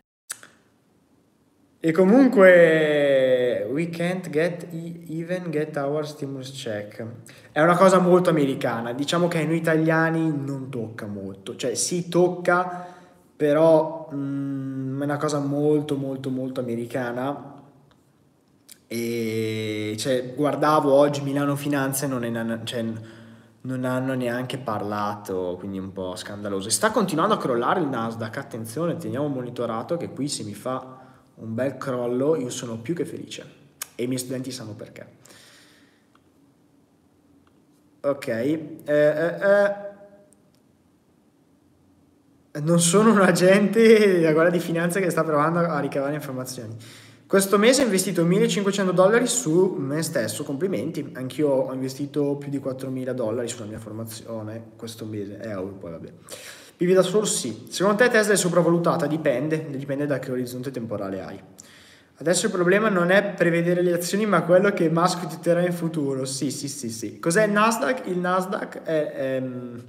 E 1.83 1.91
comunque, 1.91 3.67
we 3.71 3.89
can't 3.89 4.29
get 4.29 4.67
even 4.71 5.49
get 5.49 5.75
our 5.77 6.05
stimulus 6.05 6.51
check. 6.51 7.03
È 7.51 7.59
una 7.59 7.75
cosa 7.75 7.97
molto 7.97 8.29
americana. 8.29 8.93
Diciamo 8.93 9.27
che 9.27 9.43
noi 9.43 9.57
italiani 9.57 10.31
non 10.31 10.69
tocca 10.69 11.07
molto. 11.07 11.55
Cioè, 11.55 11.73
si 11.73 12.07
tocca, 12.07 12.85
però 13.35 14.09
mm, 14.13 15.01
è 15.01 15.03
una 15.05 15.17
cosa 15.17 15.39
molto, 15.39 15.95
molto, 15.95 16.29
molto 16.29 16.59
americana. 16.59 17.63
E 18.85 19.95
cioè, 19.97 20.35
guardavo 20.35 20.93
oggi 20.93 21.23
Milano 21.23 21.55
Finanze 21.55 22.05
non, 22.05 22.23
è, 22.23 22.59
cioè, 22.63 22.85
non 23.61 23.85
hanno 23.85 24.13
neanche 24.13 24.59
parlato, 24.59 25.55
quindi 25.57 25.79
un 25.79 25.91
po' 25.91 26.15
scandaloso. 26.15 26.69
Sta 26.69 26.91
continuando 26.91 27.33
a 27.33 27.39
crollare 27.39 27.79
il 27.79 27.87
Nasdaq. 27.87 28.37
Attenzione, 28.37 28.97
teniamo 28.97 29.27
monitorato 29.29 29.97
che 29.97 30.11
qui 30.11 30.27
se 30.27 30.43
mi 30.43 30.53
fa 30.53 31.00
un 31.41 31.53
bel 31.55 31.77
crollo, 31.77 32.35
io 32.35 32.49
sono 32.49 32.77
più 32.77 32.93
che 32.93 33.05
felice 33.05 33.59
e 33.95 34.03
i 34.03 34.07
miei 34.07 34.19
studenti 34.19 34.51
sanno 34.51 34.73
perché. 34.73 35.19
Ok, 38.01 38.27
eh, 38.27 38.59
eh, 38.85 39.35
eh. 42.53 42.59
Non 42.61 42.81
sono 42.81 43.11
un 43.11 43.21
agente 43.21 44.17
della 44.17 44.33
Guardia 44.33 44.59
di 44.59 44.63
Finanza 44.63 44.99
che 44.99 45.09
sta 45.09 45.23
provando 45.23 45.59
a 45.59 45.79
ricavare 45.79 46.15
informazioni. 46.15 46.75
Questo 47.25 47.57
mese 47.57 47.81
ho 47.81 47.85
investito 47.85 48.25
1500 48.25 48.91
dollari 48.91 49.25
su 49.25 49.75
me 49.77 50.01
stesso, 50.01 50.43
complimenti. 50.43 51.11
Anch'io 51.13 51.47
ho 51.47 51.73
investito 51.73 52.35
più 52.35 52.49
di 52.49 52.59
4000 52.59 53.13
dollari 53.13 53.47
sulla 53.47 53.67
mia 53.67 53.79
formazione 53.79 54.71
questo 54.75 55.05
mese. 55.05 55.39
Eh, 55.39 55.55
oh, 55.55 55.67
poi 55.67 55.91
vabbè. 55.91 56.11
Vivi 56.81 56.93
da 56.93 57.03
solo? 57.03 57.25
Sì. 57.25 57.67
Secondo 57.69 57.97
te 58.01 58.09
Tesla 58.09 58.33
è 58.33 58.35
sopravvalutata? 58.35 59.05
Dipende, 59.05 59.67
dipende 59.69 60.07
da 60.07 60.17
che 60.17 60.31
orizzonte 60.31 60.71
temporale 60.71 61.21
hai. 61.21 61.39
Adesso 62.15 62.47
il 62.47 62.51
problema 62.51 62.89
non 62.89 63.11
è 63.11 63.23
prevedere 63.35 63.83
le 63.83 63.93
azioni, 63.93 64.25
ma 64.25 64.41
quello 64.41 64.71
che 64.71 64.89
Musk 64.89 65.27
ti 65.27 65.37
terrà 65.39 65.63
in 65.63 65.73
futuro. 65.73 66.25
Sì, 66.25 66.49
sì, 66.49 66.67
sì, 66.67 66.89
sì. 66.89 67.19
Cos'è 67.19 67.45
il 67.45 67.51
Nasdaq? 67.51 68.07
Il 68.07 68.17
Nasdaq 68.17 68.81
è, 68.81 69.11
è, 69.11 69.35
ehm, 69.35 69.83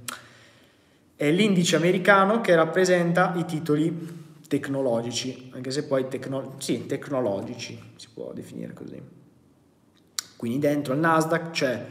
è 1.15 1.31
l'indice 1.31 1.77
americano 1.77 2.41
che 2.41 2.53
rappresenta 2.53 3.33
i 3.37 3.45
titoli 3.45 4.37
tecnologici, 4.47 5.49
anche 5.55 5.71
se 5.71 5.85
poi 5.85 6.07
tecno- 6.07 6.57
sì, 6.59 6.85
tecnologici 6.85 7.93
si 7.95 8.07
può 8.13 8.33
definire 8.33 8.73
così. 8.73 9.01
Quindi 10.35 10.59
dentro 10.59 10.93
il 10.93 10.99
Nasdaq 10.99 11.49
c'è 11.49 11.85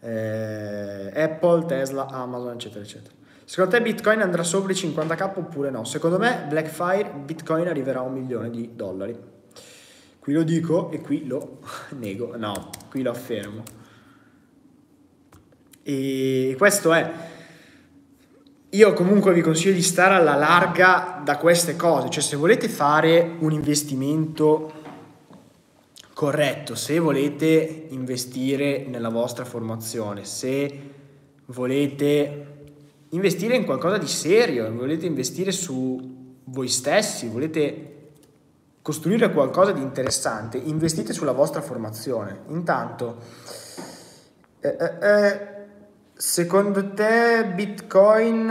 eh, 0.00 1.22
Apple, 1.22 1.64
Tesla, 1.64 2.08
Amazon, 2.08 2.54
eccetera, 2.54 2.82
eccetera. 2.82 3.17
Secondo 3.48 3.70
te 3.70 3.80
Bitcoin 3.80 4.20
andrà 4.20 4.42
sopra 4.42 4.72
i 4.72 4.74
50k 4.74 5.38
oppure 5.38 5.70
no? 5.70 5.82
Secondo 5.84 6.18
me 6.18 6.44
Blackfire 6.50 7.10
Bitcoin 7.24 7.66
arriverà 7.66 8.00
a 8.00 8.02
un 8.02 8.12
milione 8.12 8.50
di 8.50 8.72
dollari. 8.74 9.18
Qui 10.18 10.32
lo 10.34 10.42
dico 10.42 10.90
e 10.90 11.00
qui 11.00 11.26
lo 11.26 11.60
nego, 11.96 12.36
no, 12.36 12.68
qui 12.90 13.00
lo 13.00 13.10
affermo. 13.10 13.62
E 15.82 16.54
questo 16.58 16.92
è 16.92 17.10
io 18.68 18.92
comunque 18.92 19.32
vi 19.32 19.40
consiglio 19.40 19.72
di 19.72 19.82
stare 19.82 20.14
alla 20.14 20.34
larga 20.34 21.22
da 21.24 21.38
queste 21.38 21.74
cose, 21.74 22.10
cioè 22.10 22.22
se 22.22 22.36
volete 22.36 22.68
fare 22.68 23.36
un 23.38 23.52
investimento 23.52 24.72
corretto, 26.12 26.74
se 26.74 26.98
volete 26.98 27.86
investire 27.88 28.84
nella 28.86 29.08
vostra 29.08 29.46
formazione, 29.46 30.26
se 30.26 30.80
volete 31.46 32.57
investire 33.10 33.56
in 33.56 33.64
qualcosa 33.64 33.98
di 33.98 34.08
serio, 34.08 34.72
volete 34.72 35.06
investire 35.06 35.52
su 35.52 36.36
voi 36.44 36.68
stessi, 36.68 37.28
volete 37.28 37.94
costruire 38.82 39.32
qualcosa 39.32 39.72
di 39.72 39.82
interessante, 39.82 40.58
investite 40.58 41.12
sulla 41.12 41.32
vostra 41.32 41.60
formazione. 41.60 42.40
Intanto, 42.48 43.16
eh, 44.60 44.76
eh, 44.78 45.06
eh 45.06 45.56
Secondo 46.18 46.94
te 46.94 47.52
Bitcoin 47.54 48.50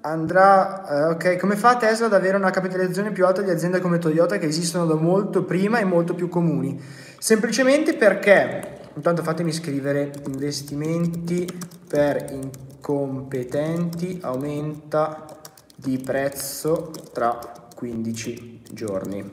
andrà... 0.00 0.88
Eh, 0.88 1.04
ok, 1.12 1.36
come 1.36 1.54
fa 1.54 1.76
Tesla 1.76 2.06
ad 2.06 2.12
avere 2.12 2.36
una 2.36 2.50
capitalizzazione 2.50 3.12
più 3.12 3.24
alta 3.24 3.40
di 3.40 3.50
aziende 3.50 3.78
come 3.78 3.98
Toyota 3.98 4.36
che 4.36 4.46
esistono 4.46 4.84
da 4.84 4.96
molto 4.96 5.44
prima 5.44 5.78
e 5.78 5.84
molto 5.84 6.16
più 6.16 6.28
comuni? 6.28 6.82
Semplicemente 7.20 7.94
perché, 7.94 8.80
intanto 8.96 9.22
fatemi 9.22 9.52
scrivere, 9.52 10.10
investimenti 10.26 11.46
per 11.86 12.36
incompetenti 12.88 14.18
aumenta 14.22 15.26
di 15.76 15.98
prezzo 15.98 16.90
tra 17.12 17.38
15 17.74 18.62
giorni. 18.70 19.28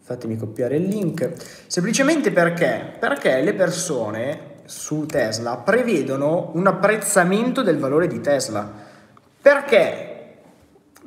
Fatemi 0.00 0.36
copiare 0.36 0.76
il 0.76 0.84
link. 0.84 1.32
Semplicemente 1.66 2.30
perché? 2.30 2.94
Perché 2.96 3.40
le 3.40 3.54
persone 3.54 4.52
su 4.66 5.04
Tesla 5.06 5.56
prevedono 5.56 6.52
un 6.54 6.68
apprezzamento 6.68 7.62
del 7.62 7.78
valore 7.78 8.06
di 8.06 8.20
Tesla. 8.20 8.70
Perché? 9.42 10.36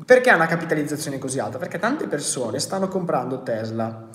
Perché 0.05 0.29
ha 0.29 0.35
una 0.35 0.47
capitalizzazione 0.47 1.17
così 1.17 1.39
alta? 1.39 1.57
Perché 1.57 1.79
tante 1.79 2.07
persone 2.07 2.59
stanno 2.59 2.89
comprando 2.89 3.41
Tesla. 3.41 4.09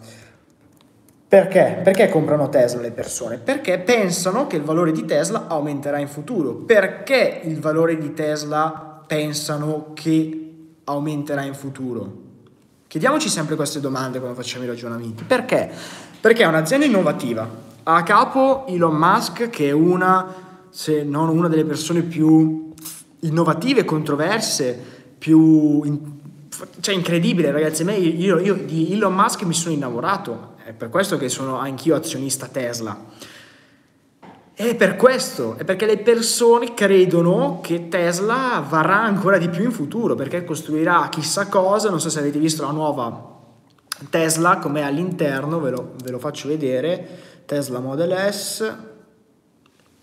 Perché? 1.32 1.80
Perché 1.82 2.10
comprano 2.10 2.50
Tesla 2.50 2.82
le 2.82 2.90
persone? 2.90 3.38
Perché 3.38 3.78
pensano 3.78 4.46
che 4.46 4.56
il 4.56 4.62
valore 4.62 4.92
di 4.92 5.06
Tesla 5.06 5.46
aumenterà 5.46 5.96
in 5.96 6.06
futuro. 6.06 6.52
Perché 6.52 7.40
il 7.44 7.58
valore 7.58 7.96
di 7.96 8.12
Tesla 8.12 9.02
pensano 9.06 9.92
che 9.94 10.50
aumenterà 10.84 11.40
in 11.44 11.54
futuro? 11.54 12.12
Chiediamoci 12.86 13.30
sempre 13.30 13.56
queste 13.56 13.80
domande 13.80 14.18
quando 14.18 14.38
facciamo 14.38 14.64
i 14.64 14.66
ragionamenti. 14.66 15.24
Perché? 15.24 15.70
Perché 16.20 16.42
è 16.42 16.46
un'azienda 16.46 16.84
innovativa, 16.84 17.48
a 17.84 18.02
capo 18.02 18.66
Elon 18.66 18.94
Musk, 18.94 19.48
che 19.48 19.68
è 19.68 19.72
una, 19.72 20.34
se 20.68 21.02
non 21.02 21.30
una 21.30 21.48
delle 21.48 21.64
persone 21.64 22.02
più 22.02 22.74
innovative, 23.20 23.86
controverse, 23.86 24.78
più 25.16 25.82
in, 25.84 25.98
cioè 26.80 26.94
incredibile, 26.94 27.50
ragazzi. 27.50 27.84
Io, 27.84 28.38
io, 28.38 28.54
di 28.54 28.92
Elon 28.92 29.14
Musk 29.14 29.44
mi 29.44 29.54
sono 29.54 29.74
innamorato, 29.74 30.51
è 30.64 30.72
per 30.72 30.88
questo 30.88 31.16
che 31.16 31.28
sono 31.28 31.56
anch'io 31.58 31.96
azionista 31.96 32.46
Tesla. 32.46 32.96
È 34.54 34.76
per 34.76 34.96
questo, 34.96 35.56
è 35.56 35.64
perché 35.64 35.86
le 35.86 35.98
persone 35.98 36.74
credono 36.74 37.60
che 37.62 37.88
Tesla 37.88 38.64
varrà 38.68 39.02
ancora 39.02 39.38
di 39.38 39.48
più 39.48 39.64
in 39.64 39.72
futuro, 39.72 40.14
perché 40.14 40.44
costruirà 40.44 41.08
chissà 41.08 41.46
cosa, 41.48 41.88
non 41.88 42.00
so 42.00 42.10
se 42.10 42.18
avete 42.18 42.38
visto 42.38 42.62
la 42.62 42.70
nuova 42.70 43.30
Tesla, 44.10 44.58
com'è 44.58 44.82
all'interno, 44.82 45.58
ve 45.58 45.70
lo, 45.70 45.92
ve 46.02 46.10
lo 46.10 46.18
faccio 46.18 46.48
vedere 46.48 47.06
Tesla 47.46 47.80
Model 47.80 48.32
S, 48.32 48.74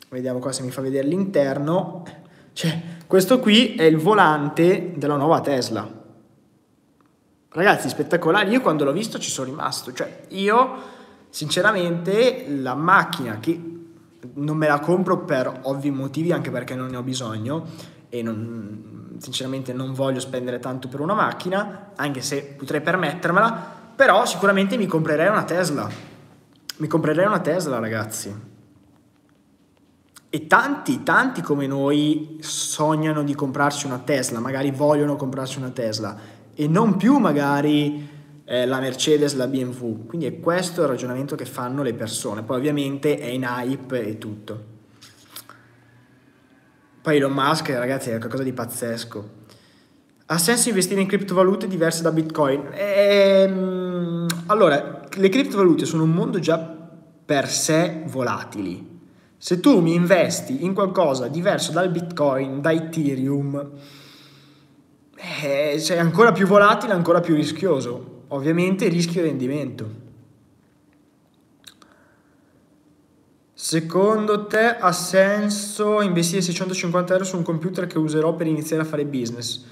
vediamo 0.10 0.40
qua 0.40 0.52
se 0.52 0.64
mi 0.64 0.72
fa 0.72 0.82
vedere 0.82 1.08
l'interno, 1.08 2.04
cioè 2.54 2.82
questo 3.06 3.40
qui 3.40 3.76
è 3.76 3.84
il 3.84 3.98
volante 3.98 4.94
della 4.96 5.16
nuova 5.16 5.42
Tesla. 5.42 5.99
Ragazzi, 7.52 7.90
spettacolare, 7.90 8.48
io 8.52 8.62
quando 8.62 8.84
l'ho 8.84 8.92
visto 8.92 9.18
ci 9.18 9.32
sono 9.32 9.50
rimasto, 9.50 9.92
cioè 9.92 10.26
io 10.30 10.98
sinceramente 11.30 12.46
la 12.48 12.76
macchina 12.76 13.40
che 13.40 13.60
non 14.34 14.56
me 14.56 14.68
la 14.68 14.80
compro 14.80 15.26
per 15.26 15.62
ovvi 15.64 15.90
motivi, 15.90 16.32
anche 16.32 16.52
perché 16.52 16.76
non 16.76 16.90
ne 16.90 16.98
ho 16.98 17.02
bisogno 17.02 17.66
e 18.10 18.22
non, 18.22 19.16
sinceramente 19.18 19.74
non 19.74 19.94
voglio 19.94 20.20
spendere 20.20 20.60
tanto 20.60 20.90
per 20.90 21.00
una 21.00 21.16
macchina, 21.16 21.92
anche 21.96 22.22
se 22.22 22.54
potrei 22.56 22.82
permettermela, 22.82 23.78
però 23.96 24.28
sicuramente 24.28 24.78
mi 24.78 24.86
comprerei 24.86 25.30
una 25.30 25.44
Tesla. 25.44 25.90
Mi 26.78 26.88
comprerei 26.88 27.26
una 27.26 27.40
Tesla, 27.40 27.80
ragazzi. 27.80 28.48
E 30.30 30.46
tanti, 30.46 31.02
tanti 31.02 31.42
come 31.42 31.66
noi 31.66 32.38
sognano 32.42 33.24
di 33.24 33.34
comprarsi 33.34 33.88
una 33.88 33.98
Tesla, 33.98 34.40
magari 34.40 34.70
vogliono 34.70 35.16
comprarsi 35.16 35.58
una 35.58 35.72
Tesla 35.72 36.38
e 36.60 36.68
non 36.68 36.98
più 36.98 37.20
magari 37.20 38.06
eh, 38.44 38.66
la 38.66 38.82
Mercedes, 38.82 39.34
la 39.36 39.48
BMW. 39.48 40.06
Quindi 40.06 40.26
è 40.26 40.42
questo 40.42 40.82
il 40.82 40.90
ragionamento 40.90 41.38
che 41.38 41.46
fanno 41.46 41.84
le 41.84 41.94
persone. 41.94 42.44
Poi 42.44 42.58
ovviamente 42.58 43.18
è 43.18 43.28
in 43.28 43.44
hype 43.44 44.06
e 44.06 44.18
tutto. 44.18 44.64
Poi 47.02 47.16
Elon 47.16 47.32
Musk, 47.32 47.70
ragazzi, 47.70 48.10
è 48.10 48.18
qualcosa 48.18 48.44
di 48.44 48.52
pazzesco. 48.52 49.30
Ha 50.26 50.38
senso 50.38 50.68
investire 50.68 51.00
in 51.00 51.08
criptovalute 51.08 51.66
diverse 51.66 52.02
da 52.02 52.12
Bitcoin? 52.12 52.68
Ehm, 52.74 54.26
allora, 54.48 55.00
le 55.16 55.30
criptovalute 55.30 55.86
sono 55.86 56.04
un 56.04 56.12
mondo 56.12 56.40
già 56.40 56.58
per 56.58 57.48
sé 57.48 58.04
volatili. 58.06 59.00
Se 59.38 59.62
tu 59.62 59.80
mi 59.80 59.94
investi 59.94 60.66
in 60.66 60.74
qualcosa 60.74 61.30
diverso 61.30 61.72
dal 61.72 61.90
Bitcoin, 61.90 62.60
da 62.60 62.74
Ethereum, 62.74 63.72
eh, 65.22 65.80
sei 65.80 66.00
ancora 66.00 66.32
più 66.32 66.48
volatile, 66.48 66.94
ancora 66.94 67.20
più 67.20 67.36
rischioso. 67.36 68.24
Ovviamente 68.30 68.88
rischio 68.88 69.22
rendimento. 69.22 70.08
Secondo 73.54 74.48
te 74.48 74.78
ha 74.78 74.92
senso 74.94 76.02
investire 76.02 76.42
650 76.42 77.14
euro 77.14 77.26
su 77.26 77.36
un 77.36 77.44
computer 77.44 77.88
che 77.88 77.98
userò 77.98 78.34
per 78.34 78.48
iniziare 78.48 78.84
a 78.84 78.86
fare 78.86 79.04
business? 79.06 79.66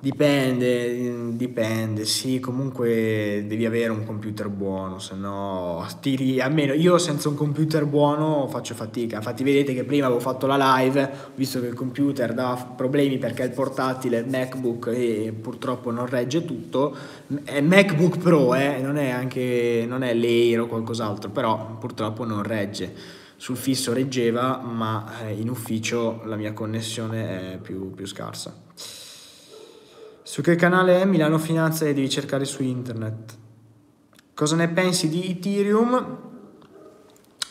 Dipende, 0.00 1.34
dipende, 1.34 2.04
sì, 2.04 2.38
comunque 2.38 3.44
devi 3.48 3.66
avere 3.66 3.90
un 3.90 4.04
computer 4.04 4.48
buono, 4.48 5.00
se 5.00 5.16
no 5.16 5.84
tiri, 5.98 6.40
almeno 6.40 6.72
io 6.72 6.98
senza 6.98 7.28
un 7.28 7.34
computer 7.34 7.84
buono 7.84 8.46
faccio 8.46 8.74
fatica, 8.74 9.16
infatti 9.16 9.42
vedete 9.42 9.74
che 9.74 9.82
prima 9.82 10.06
avevo 10.06 10.20
fatto 10.20 10.46
la 10.46 10.76
live, 10.76 11.02
ho 11.02 11.30
visto 11.34 11.60
che 11.60 11.66
il 11.66 11.74
computer 11.74 12.32
dava 12.32 12.54
problemi 12.76 13.18
perché 13.18 13.42
il 13.42 13.50
portatile, 13.50 14.18
il 14.18 14.28
MacBook 14.28 14.86
e 14.94 15.32
purtroppo 15.32 15.90
non 15.90 16.06
regge 16.06 16.44
tutto, 16.44 16.94
è 17.42 17.60
MacBook 17.60 18.18
Pro, 18.18 18.54
eh, 18.54 18.78
non 18.80 18.98
è 18.98 19.10
anche, 19.10 19.84
non 19.88 20.04
è 20.04 20.14
l'Air 20.14 20.60
o 20.60 20.66
qualcos'altro, 20.68 21.30
però 21.30 21.76
purtroppo 21.76 22.24
non 22.24 22.44
regge, 22.44 22.94
sul 23.34 23.56
fisso 23.56 23.92
reggeva 23.92 24.58
ma 24.58 25.26
eh, 25.26 25.32
in 25.32 25.48
ufficio 25.48 26.22
la 26.24 26.36
mia 26.36 26.52
connessione 26.52 27.54
è 27.54 27.58
più, 27.58 27.92
più 27.94 28.06
scarsa. 28.06 29.06
Su 30.28 30.42
che 30.42 30.56
canale 30.56 31.00
è 31.00 31.06
Milano 31.06 31.38
Finanza 31.38 31.86
e 31.86 31.94
devi 31.94 32.10
cercare 32.10 32.44
su 32.44 32.62
internet. 32.62 33.34
Cosa 34.34 34.56
ne 34.56 34.68
pensi 34.68 35.08
di 35.08 35.26
Ethereum? 35.30 36.18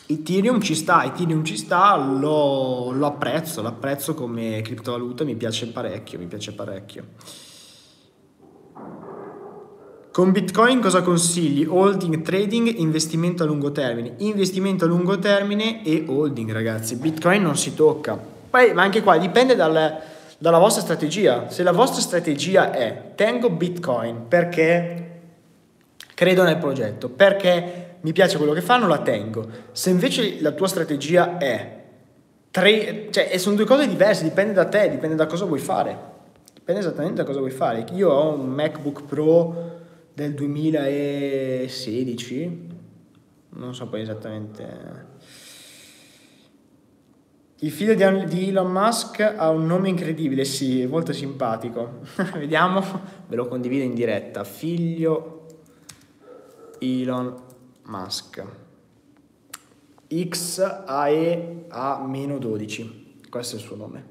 Ethereum 0.06 0.60
ci 0.60 0.76
sta, 0.76 1.04
Ethereum 1.04 1.42
ci 1.42 1.56
sta, 1.56 1.96
lo, 1.96 2.92
lo 2.92 3.06
apprezzo, 3.06 3.62
lo 3.62 3.68
apprezzo 3.68 4.14
come 4.14 4.62
criptovaluta, 4.62 5.24
mi 5.24 5.34
piace 5.34 5.66
parecchio, 5.66 6.20
mi 6.20 6.26
piace 6.26 6.52
parecchio. 6.52 7.04
Con 10.12 10.30
Bitcoin 10.30 10.80
cosa 10.80 11.02
consigli? 11.02 11.66
Holding, 11.68 12.22
trading, 12.22 12.78
investimento 12.78 13.42
a 13.42 13.46
lungo 13.46 13.72
termine. 13.72 14.14
Investimento 14.18 14.84
a 14.84 14.86
lungo 14.88 15.18
termine 15.18 15.84
e 15.84 16.04
holding, 16.06 16.52
ragazzi. 16.52 16.94
Bitcoin 16.94 17.42
non 17.42 17.56
si 17.56 17.74
tocca. 17.74 18.16
Poi, 18.16 18.72
ma 18.72 18.82
anche 18.82 19.02
qua 19.02 19.18
dipende 19.18 19.56
dal, 19.56 20.00
dalla 20.38 20.58
vostra 20.58 20.82
strategia. 20.82 21.50
Se 21.50 21.62
la 21.62 21.72
vostra 21.72 22.00
strategia 22.00 22.70
è 22.70 23.12
tengo 23.14 23.50
Bitcoin 23.50 24.28
perché 24.28 25.20
credo 26.14 26.44
nel 26.44 26.58
progetto, 26.58 27.08
perché 27.08 27.96
mi 28.00 28.12
piace 28.12 28.36
quello 28.36 28.52
che 28.52 28.60
fanno, 28.60 28.86
la 28.86 29.02
tengo. 29.02 29.48
Se 29.72 29.90
invece 29.90 30.40
la 30.40 30.52
tua 30.52 30.68
strategia 30.68 31.38
è 31.38 31.82
tre, 32.50 33.08
cioè 33.10 33.36
sono 33.38 33.56
due 33.56 33.64
cose 33.64 33.88
diverse, 33.88 34.22
dipende 34.22 34.52
da 34.52 34.66
te, 34.66 34.88
dipende 34.88 35.16
da 35.16 35.26
cosa 35.26 35.44
vuoi 35.44 35.58
fare. 35.58 36.14
Dipende 36.54 36.80
esattamente 36.80 37.16
da 37.16 37.24
cosa 37.24 37.40
vuoi 37.40 37.50
fare. 37.50 37.84
Io 37.94 38.08
ho 38.10 38.34
un 38.34 38.46
MacBook 38.46 39.02
Pro 39.04 39.80
del 40.12 40.34
2016, 40.34 42.68
non 43.50 43.74
so 43.74 43.88
poi 43.88 44.02
esattamente. 44.02 45.06
Il 47.60 47.72
figlio 47.72 47.94
di 48.24 48.48
Elon 48.50 48.70
Musk 48.70 49.18
ha 49.18 49.50
un 49.50 49.66
nome 49.66 49.88
incredibile, 49.88 50.44
sì, 50.44 50.86
molto 50.86 51.12
simpatico. 51.12 52.02
Vediamo, 52.34 52.80
ve 53.26 53.34
lo 53.34 53.48
condivido 53.48 53.82
in 53.82 53.94
diretta. 53.94 54.44
Figlio 54.44 55.46
Elon 56.78 57.34
Musk. 57.86 58.44
XAE 60.06 61.64
A-12, 61.66 62.90
questo 63.28 63.56
è 63.56 63.58
il 63.58 63.64
suo 63.64 63.74
nome. 63.74 64.04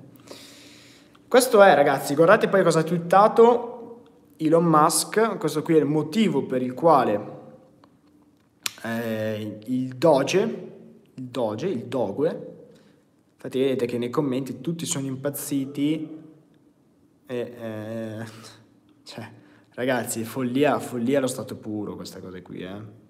Questo 1.30 1.62
è 1.62 1.74
ragazzi, 1.74 2.16
guardate 2.16 2.50
poi 2.50 2.64
cosa 2.64 2.80
ha 2.80 2.84
twittato 2.84 4.04
Elon 4.36 4.66
Musk, 4.66 5.38
questo 5.38 5.62
qui 5.62 5.76
è 5.76 5.80
il 5.80 5.86
motivo 5.86 6.44
per 6.44 6.62
il 6.62 6.74
quale 6.74 7.36
eh, 8.84 9.60
il 9.68 9.96
Doge, 9.96 10.40
il 11.14 11.24
Doge, 11.24 11.68
il 11.68 11.86
Doge, 11.86 12.47
infatti 13.38 13.60
vedete 13.60 13.86
che 13.86 14.00
nei 14.00 14.10
commenti 14.10 14.62
tutti 14.62 14.88
sono 14.88 15.06
impazziti 15.06 16.10
e, 17.28 17.38
eh, 17.38 18.26
cioè, 19.04 19.32
ragazzi, 19.76 20.24
follia, 20.24 20.80
follia 20.80 21.20
allo 21.20 21.28
stato 21.28 21.56
puro 21.56 21.96
queste 21.96 22.20
cose 22.20 22.42
qui, 22.42 22.62
eh. 22.62 23.06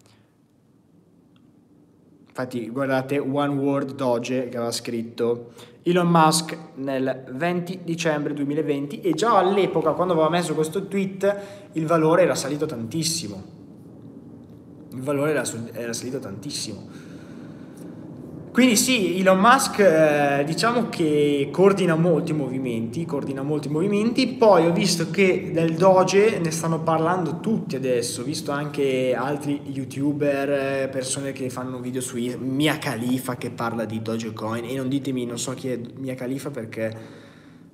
Infatti 2.28 2.70
guardate 2.70 3.18
One 3.18 3.56
Word 3.56 3.96
Doge 3.96 4.50
che 4.50 4.58
aveva 4.58 4.72
scritto 4.72 5.54
Elon 5.82 6.08
Musk 6.08 6.58
nel 6.76 7.24
20 7.32 7.80
dicembre 7.84 8.34
2020 8.34 9.02
e 9.02 9.14
già 9.14 9.38
all'epoca 9.38 9.94
quando 9.94 10.14
aveva 10.14 10.30
messo 10.30 10.54
questo 10.54 10.88
tweet 10.88 11.70
il 11.72 11.86
valore 11.88 12.24
era 12.24 12.36
salito 12.36 12.66
tantissimo. 12.66 13.56
Il 14.92 15.02
valore 15.02 15.32
era, 15.32 15.44
era 15.72 15.94
salito 15.94 16.20
tantissimo. 16.20 17.07
Quindi 18.58 18.76
sì, 18.76 19.20
Elon 19.20 19.38
Musk 19.38 19.78
eh, 19.78 20.44
diciamo 20.44 20.90
che 20.90 21.50
coordina 21.52 21.94
molti 21.94 22.34
movimenti, 22.34 23.06
coordina 23.06 23.44
molti 23.44 23.70
movimenti, 23.70 24.30
poi 24.30 24.66
ho 24.66 24.74
visto 24.74 25.12
che 25.12 25.52
del 25.54 25.76
Doge 25.76 26.40
ne 26.40 26.50
stanno 26.50 26.80
parlando 26.80 27.40
tutti 27.40 27.76
adesso, 27.76 28.22
ho 28.22 28.24
visto 28.24 28.50
anche 28.50 29.14
altri 29.14 29.62
youtuber, 29.66 30.50
eh, 30.50 30.90
persone 30.92 31.34
che 31.34 31.52
fanno 31.52 31.80
video 31.80 32.02
su 32.02 32.18
Mia 32.18 32.80
Khalifa 32.80 33.36
che 33.36 33.52
parla 33.52 33.86
di 33.86 34.02
Dogecoin 34.02 34.66
e 34.66 34.74
non 34.74 34.90
ditemi, 34.90 35.24
non 35.28 35.38
so 35.38 35.52
chi 35.52 35.70
è 35.70 35.80
Mia 35.98 36.16
Khalifa 36.16 36.50
perché 36.50 36.98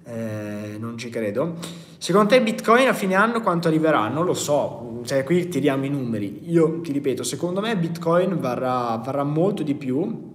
eh, 0.03 0.75
non 0.77 0.97
ci 0.97 1.07
credo. 1.07 1.59
Secondo 1.97 2.31
te 2.31 2.41
Bitcoin 2.41 2.89
a 2.89 2.93
fine 2.93 3.15
anno 3.15 3.39
quanto 3.39 3.69
arriverà? 3.69 4.09
Non 4.09 4.25
lo 4.25 4.33
so, 4.33 4.99
cioè 5.05 5.23
qui 5.23 5.47
tiriamo 5.47 5.85
i 5.85 5.89
numeri. 5.89 6.41
Io 6.51 6.81
ti 6.81 6.91
ripeto, 6.91 7.23
secondo 7.23 7.61
me 7.61 7.77
Bitcoin 7.77 8.37
varrà, 8.37 8.97
varrà 8.97 9.23
molto 9.23 9.63
di 9.63 9.75
più 9.75 10.31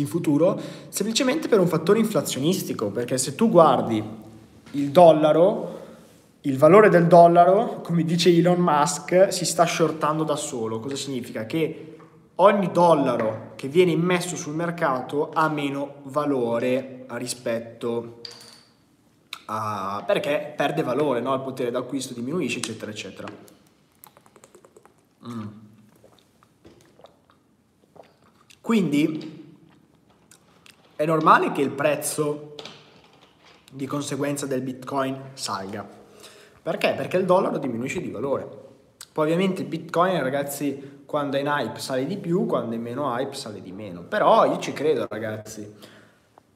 in 0.00 0.06
futuro 0.06 0.60
semplicemente 0.88 1.48
per 1.48 1.60
un 1.60 1.66
fattore 1.66 1.98
inflazionistico, 1.98 2.90
perché 2.90 3.18
se 3.18 3.34
tu 3.34 3.48
guardi 3.48 4.02
il 4.72 4.90
dollaro, 4.90 5.78
il 6.42 6.56
valore 6.56 6.88
del 6.88 7.06
dollaro, 7.06 7.80
come 7.82 8.04
dice 8.04 8.30
Elon 8.30 8.60
Musk, 8.60 9.32
si 9.32 9.44
sta 9.44 9.66
shortando 9.66 10.24
da 10.24 10.36
solo. 10.36 10.80
Cosa 10.80 10.96
significa? 10.96 11.44
Che 11.46 11.96
ogni 12.36 12.70
dollaro 12.72 13.52
che 13.56 13.68
viene 13.68 13.92
immesso 13.92 14.36
sul 14.36 14.54
mercato 14.54 15.30
ha 15.32 15.48
meno 15.48 15.96
valore 16.04 17.04
rispetto 17.08 18.20
a... 19.46 20.02
perché 20.06 20.54
perde 20.56 20.82
valore, 20.82 21.20
no? 21.20 21.34
il 21.34 21.40
potere 21.40 21.70
d'acquisto 21.70 22.14
diminuisce, 22.14 22.58
eccetera, 22.58 22.90
eccetera. 22.90 23.28
Mm. 25.28 25.46
Quindi 28.60 29.39
è 31.00 31.06
normale 31.06 31.50
che 31.50 31.62
il 31.62 31.70
prezzo 31.70 32.56
di 33.72 33.86
conseguenza 33.86 34.44
del 34.44 34.60
bitcoin 34.60 35.30
salga. 35.32 35.88
Perché? 36.60 36.92
Perché 36.92 37.16
il 37.16 37.24
dollaro 37.24 37.56
diminuisce 37.56 38.02
di 38.02 38.10
valore. 38.10 38.46
Poi 39.10 39.24
ovviamente 39.24 39.62
il 39.62 39.68
bitcoin 39.68 40.22
ragazzi 40.22 41.04
quando 41.06 41.38
è 41.38 41.40
in 41.40 41.46
hype 41.46 41.78
sale 41.78 42.04
di 42.04 42.18
più, 42.18 42.44
quando 42.44 42.74
è 42.74 42.78
meno 42.78 43.16
hype 43.16 43.34
sale 43.34 43.62
di 43.62 43.72
meno. 43.72 44.02
Però 44.02 44.44
io 44.44 44.58
ci 44.58 44.74
credo 44.74 45.06
ragazzi, 45.08 45.74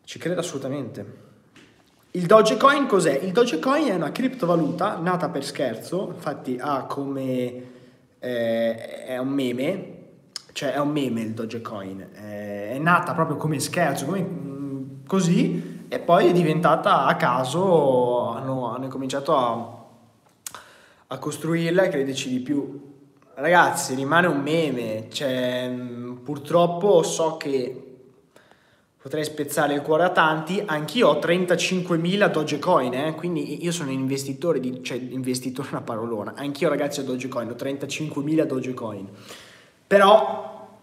ci 0.04 0.18
credo 0.18 0.40
assolutamente. 0.40 1.22
Il 2.11 2.26
Dogecoin 2.26 2.87
cos'è? 2.87 3.14
Il 3.14 3.33
Dogecoin 3.33 3.87
è 3.87 3.94
una 3.94 4.12
criptovaluta 4.12 4.98
nata 4.98 5.30
per 5.30 5.42
scherzo, 5.42 6.12
infatti 6.14 6.59
ha 6.61 6.85
come... 6.85 7.72
Eh, 8.18 9.04
è 9.04 9.16
un 9.16 9.28
meme, 9.28 9.93
cioè 10.54 10.72
è 10.72 10.78
un 10.78 10.90
meme 10.90 11.20
il 11.20 11.32
Dogecoin, 11.32 12.00
eh, 12.14 12.70
è 12.70 12.78
nata 12.78 13.12
proprio 13.12 13.36
come 13.36 13.58
scherzo, 13.58 14.04
come, 14.04 14.20
mm, 14.20 14.82
così, 15.04 15.86
e 15.88 15.98
poi 15.98 16.28
è 16.28 16.32
diventata 16.32 17.06
a 17.06 17.16
caso, 17.16 18.28
hanno, 18.30 18.72
hanno 18.72 18.86
cominciato 18.86 19.36
a, 19.36 19.84
a 21.08 21.18
costruirla 21.18 21.82
e 21.82 21.88
crederci 21.88 22.28
di 22.28 22.38
più. 22.38 22.92
Ragazzi, 23.34 23.96
rimane 23.96 24.28
un 24.28 24.40
meme, 24.42 25.08
cioè, 25.10 25.68
mm, 25.68 26.18
purtroppo 26.18 27.02
so 27.02 27.36
che 27.36 27.96
potrei 29.02 29.24
spezzare 29.24 29.74
il 29.74 29.82
cuore 29.82 30.04
a 30.04 30.10
tanti, 30.10 30.62
anch'io 30.64 31.08
ho 31.08 31.18
35.000 31.18 32.30
Dogecoin, 32.30 32.94
eh? 32.94 33.14
quindi 33.16 33.64
io 33.64 33.72
sono 33.72 33.90
un 33.90 33.98
investitore, 33.98 34.60
di, 34.60 34.84
cioè 34.84 34.98
investitore 34.98 35.66
una 35.72 35.82
parolona, 35.82 36.34
anch'io 36.36 36.68
ragazzi 36.68 37.00
ho 37.00 37.02
Dogecoin, 37.02 37.50
ho 37.50 37.54
35.000 37.54 38.44
Dogecoin. 38.44 39.08
Però, 39.94 40.76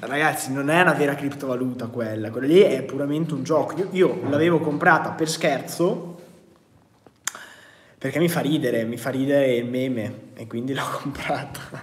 ragazzi, 0.00 0.52
non 0.52 0.68
è 0.68 0.82
una 0.82 0.92
vera 0.92 1.14
criptovaluta 1.14 1.86
quella, 1.86 2.30
quella 2.30 2.46
lì 2.48 2.58
è 2.58 2.82
puramente 2.82 3.32
un 3.32 3.42
gioco. 3.44 3.78
Io, 3.78 3.88
io 3.92 4.28
l'avevo 4.28 4.60
comprata 4.60 5.12
per 5.12 5.26
scherzo 5.26 6.20
perché 7.96 8.18
mi 8.18 8.28
fa 8.28 8.40
ridere, 8.40 8.84
mi 8.84 8.98
fa 8.98 9.08
ridere 9.08 9.54
il 9.54 9.64
meme 9.64 10.32
e 10.34 10.46
quindi 10.46 10.74
l'ho 10.76 10.84
comprata. 11.00 11.82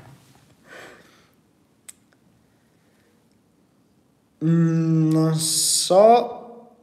Mm, 4.46 5.10
non 5.10 5.34
so. 5.34 6.76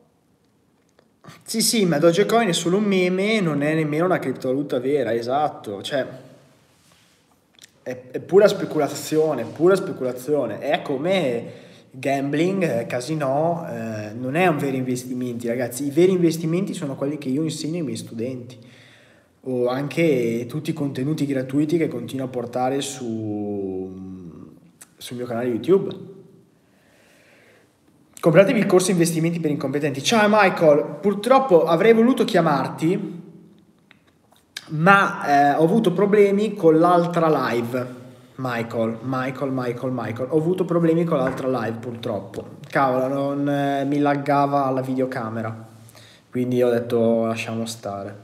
Sì, 1.44 1.60
sì, 1.60 1.84
ma 1.84 1.98
Dogecoin 1.98 2.48
è 2.48 2.52
solo 2.52 2.78
un 2.78 2.84
meme, 2.86 3.38
non 3.38 3.62
è 3.62 3.72
nemmeno 3.72 4.06
una 4.06 4.18
criptovaluta 4.18 4.80
vera, 4.80 5.14
esatto. 5.14 5.80
Cioè, 5.80 6.23
è, 7.84 8.10
è 8.12 8.20
pura 8.20 8.48
speculazione, 8.48 9.44
pura 9.44 9.76
speculazione. 9.76 10.58
È 10.58 10.80
come 10.80 11.62
gambling, 11.90 12.86
casino, 12.86 13.64
eh, 13.68 14.12
non 14.18 14.34
è 14.34 14.46
un 14.46 14.56
vero 14.56 14.76
investimento, 14.76 15.46
ragazzi. 15.46 15.84
I 15.84 15.90
veri 15.90 16.12
investimenti 16.12 16.72
sono 16.72 16.96
quelli 16.96 17.18
che 17.18 17.28
io 17.28 17.42
insegno 17.42 17.76
ai 17.76 17.82
miei 17.82 17.96
studenti 17.96 18.58
o 19.46 19.68
anche 19.68 20.46
tutti 20.48 20.70
i 20.70 20.72
contenuti 20.72 21.26
gratuiti 21.26 21.76
che 21.76 21.86
continuo 21.86 22.24
a 22.24 22.30
portare 22.30 22.80
su, 22.80 23.92
sul 24.96 25.16
mio 25.18 25.26
canale 25.26 25.48
YouTube. 25.48 26.12
Compratevi 28.18 28.58
il 28.58 28.64
corso 28.64 28.90
investimenti 28.90 29.38
per 29.40 29.50
incompetenti. 29.50 30.02
Ciao 30.02 30.26
Michael, 30.30 30.96
purtroppo 31.02 31.66
avrei 31.66 31.92
voluto 31.92 32.24
chiamarti 32.24 33.23
ma 34.68 35.26
eh, 35.26 35.54
ho 35.54 35.64
avuto 35.64 35.92
problemi 35.92 36.54
con 36.54 36.78
l'altra 36.78 37.50
live. 37.50 38.02
Michael, 38.36 38.98
Michael, 39.02 39.50
Michael, 39.52 39.92
Michael. 39.92 40.28
Ho 40.30 40.38
avuto 40.38 40.64
problemi 40.64 41.04
con 41.04 41.18
l'altra 41.18 41.48
live 41.48 41.78
purtroppo. 41.78 42.56
Cavolo, 42.68 43.06
non 43.06 43.48
eh, 43.48 43.84
mi 43.84 43.98
laggava 43.98 44.68
la 44.70 44.80
videocamera. 44.80 45.72
Quindi 46.30 46.62
ho 46.62 46.70
detto 46.70 47.26
lasciamo 47.26 47.64
stare. 47.66 48.22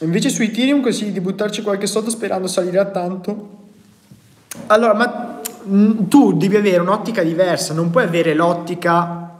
Invece 0.00 0.28
su 0.28 0.42
Ethereum 0.42 0.82
consigli 0.82 1.12
di 1.12 1.20
buttarci 1.20 1.62
qualche 1.62 1.86
soldo 1.86 2.10
sperando 2.10 2.48
salire 2.48 2.78
a 2.78 2.86
tanto? 2.86 3.54
Allora, 4.66 4.94
ma 4.94 5.40
mm, 5.66 6.08
tu 6.08 6.32
devi 6.36 6.56
avere 6.56 6.80
un'ottica 6.80 7.22
diversa, 7.22 7.72
non 7.72 7.90
puoi 7.90 8.04
avere 8.04 8.34
l'ottica 8.34 9.30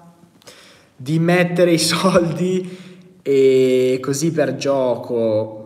di 0.95 1.19
mettere 1.19 1.73
i 1.73 1.79
soldi 1.79 2.85
e 3.29 3.99
così 4.01 4.31
per 4.31 4.55
gioco. 4.55 5.63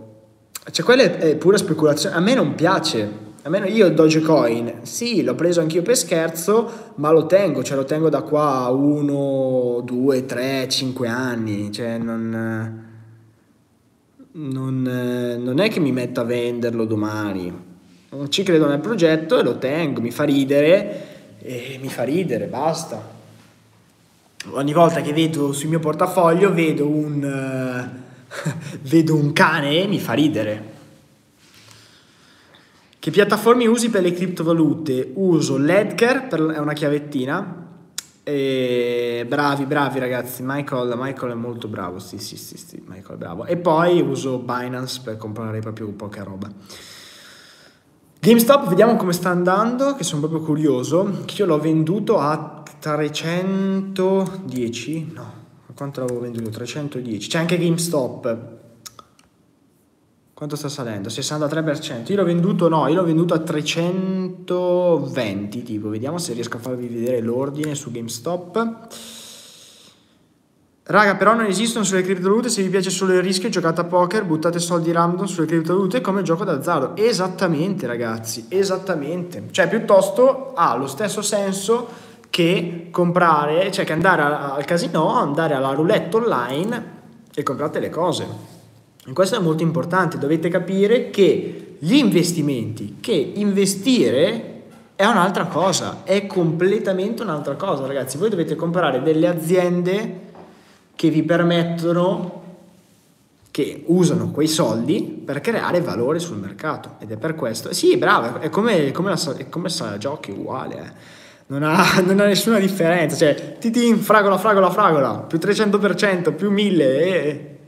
Cioè, 0.71 0.83
quella 0.83 1.03
è 1.03 1.37
pura 1.37 1.59
speculazione. 1.59 2.17
A 2.17 2.21
me 2.21 2.33
non 2.33 2.55
piace. 2.55 3.29
A 3.43 3.51
me, 3.51 3.69
io 3.69 3.91
Dogecoin, 3.91 4.81
sì, 4.83 5.23
l'ho 5.23 5.35
preso 5.35 5.61
anch'io 5.61 5.83
per 5.83 5.97
scherzo, 5.97 6.71
ma 6.97 7.11
lo 7.11 7.27
tengo, 7.27 7.63
cioè 7.63 7.77
lo 7.77 7.85
tengo 7.85 8.09
da 8.09 8.23
qua 8.23 8.69
uno, 8.69 9.83
due, 9.83 10.25
tre, 10.25 10.69
cinque 10.69 11.09
anni, 11.09 11.73
cioè 11.73 11.97
non, 11.97 12.85
non, 14.33 15.39
non 15.43 15.59
è 15.59 15.71
che 15.71 15.81
mi 15.81 15.93
metto 15.93 16.21
a 16.21 16.25
venderlo 16.25 16.85
domani, 16.85 17.51
ci 18.29 18.43
credo 18.43 18.67
nel 18.67 18.81
progetto 18.81 19.39
e 19.39 19.43
lo 19.43 19.57
tengo, 19.57 20.03
mi 20.03 20.11
fa 20.11 20.25
ridere 20.25 21.39
e 21.39 21.79
mi 21.81 21.89
fa 21.89 22.03
ridere, 22.03 22.45
basta. 22.45 23.20
Ogni 24.49 24.73
volta 24.73 25.01
che 25.01 25.13
vedo 25.13 25.53
sul 25.53 25.69
mio 25.69 25.81
portafoglio 25.81 26.53
vedo 26.53 26.89
un, 26.89 27.23
uh, 27.23 28.49
vedo 28.83 29.15
un 29.15 29.33
cane 29.33 29.83
e 29.83 29.87
mi 29.87 30.01
fa 30.01 30.15
ridere 30.15 30.71
che 33.01 33.11
piattaforme 33.11 33.67
usi 33.67 33.89
per 33.89 34.03
le 34.03 34.13
criptovalute? 34.13 35.13
Uso 35.15 35.57
Ledger, 35.57 36.29
per, 36.29 36.39
è 36.49 36.59
una 36.59 36.75
chiavettina. 36.75 37.69
E 38.23 39.25
bravi, 39.27 39.65
bravi 39.65 39.99
ragazzi. 39.99 40.43
Michael, 40.45 40.93
Michael 40.99 41.33
è 41.33 41.35
molto 41.35 41.67
bravo. 41.67 41.99
Sì, 41.99 42.19
sì, 42.19 42.37
sì, 42.37 42.59
sì, 42.59 42.83
Michael 42.87 43.15
è 43.15 43.17
bravo. 43.17 43.47
E 43.47 43.57
poi 43.57 44.03
uso 44.03 44.37
Binance 44.37 45.01
per 45.03 45.17
comprare 45.17 45.61
proprio 45.61 45.89
poca 45.93 46.23
roba. 46.23 46.53
GameStop, 48.23 48.69
vediamo 48.69 48.97
come 48.97 49.15
sta 49.15 49.31
andando, 49.31 49.95
che 49.95 50.05
sono 50.05 50.21
proprio 50.21 50.43
curioso. 50.43 51.25
Io 51.39 51.47
l'ho 51.47 51.59
venduto 51.59 52.19
a 52.19 52.63
310, 52.79 55.13
no, 55.15 55.33
quanto 55.75 56.01
l'avevo 56.01 56.21
venduto? 56.21 56.51
310. 56.51 57.31
C'è 57.31 57.39
anche 57.39 57.57
GameStop, 57.57 58.39
quanto 60.35 60.55
sta 60.55 60.69
salendo? 60.69 61.09
63%. 61.09 62.11
Io 62.11 62.17
l'ho 62.17 62.25
venduto, 62.25 62.69
no, 62.69 62.87
io 62.89 62.97
l'ho 62.97 63.05
venduto 63.05 63.33
a 63.33 63.39
320 63.39 65.63
tipo. 65.63 65.89
Vediamo 65.89 66.19
se 66.19 66.35
riesco 66.35 66.59
a 66.59 66.61
farvi 66.61 66.89
vedere 66.89 67.23
l'ordine 67.23 67.75
su 67.75 67.91
GameStop. 67.91 68.89
Raga, 70.91 71.15
però 71.15 71.35
non 71.35 71.45
esistono 71.45 71.85
sulle 71.85 72.03
criptovalute, 72.03 72.49
se 72.49 72.63
vi 72.63 72.69
piace 72.69 72.91
solo 72.91 73.13
il 73.13 73.23
rischio 73.23 73.49
giocate 73.49 73.83
a 73.83 73.85
poker, 73.85 74.25
buttate 74.25 74.59
soldi 74.59 74.91
random 74.91 75.25
sulle 75.27 75.47
criptovalute 75.47 76.01
come 76.01 76.23
gioco 76.23 76.43
d'azzardo. 76.43 76.97
Esattamente, 76.97 77.87
ragazzi, 77.87 78.47
esattamente. 78.49 79.45
Cioè, 79.53 79.69
piuttosto 79.69 80.51
ha 80.53 80.75
lo 80.75 80.89
stesso 80.89 81.23
senso 81.23 81.87
che 82.29 82.89
comprare, 82.91 83.71
cioè 83.71 83.85
che 83.85 83.93
andare 83.93 84.23
al 84.23 84.65
casino, 84.65 85.15
andare 85.15 85.55
alla 85.55 85.75
roulette 85.75 86.17
online 86.17 86.85
e 87.37 87.43
comprate 87.45 87.79
le 87.79 87.89
cose. 87.89 88.27
E 89.07 89.13
questo 89.13 89.37
è 89.37 89.39
molto 89.39 89.63
importante, 89.63 90.19
dovete 90.19 90.49
capire 90.49 91.11
che 91.11 91.77
gli 91.79 91.95
investimenti, 91.95 92.97
che 92.99 93.13
investire 93.13 94.63
è 94.97 95.05
un'altra 95.05 95.45
cosa, 95.45 96.01
è 96.03 96.27
completamente 96.27 97.23
un'altra 97.23 97.55
cosa, 97.55 97.87
ragazzi. 97.87 98.19
Voi 98.19 98.29
dovete 98.29 98.57
comprare 98.57 99.05
delle 99.05 99.29
aziende 99.29 100.29
che 101.01 101.09
vi 101.09 101.23
permettono, 101.23 102.43
che 103.51 103.85
usano 103.87 104.31
quei 104.33 104.47
soldi 104.47 105.01
per 105.01 105.41
creare 105.41 105.81
valore 105.81 106.19
sul 106.19 106.37
mercato. 106.37 106.97
Ed 106.99 107.11
è 107.11 107.17
per 107.17 107.35
questo, 107.35 107.73
sì, 107.73 107.97
bravo, 107.97 108.39
è 108.39 108.51
come, 108.51 108.91
come, 108.91 109.09
la, 109.09 109.35
è 109.39 109.49
come 109.49 109.71
la 109.79 109.97
giochi, 109.97 110.31
uguale, 110.31 110.75
eh. 110.77 110.93
non, 111.47 111.63
ha, 111.63 112.01
non, 112.05 112.21
ha, 112.21 112.27
nessuna 112.27 112.59
differenza. 112.59 113.17
Cioè, 113.17 113.57
titin, 113.59 113.97
fragola, 113.97 114.37
fragola, 114.37 114.69
fragola, 114.69 115.21
più 115.21 115.39
300%, 115.39 116.35
più 116.35 116.51
1000, 116.51 117.03
eh, 117.03 117.59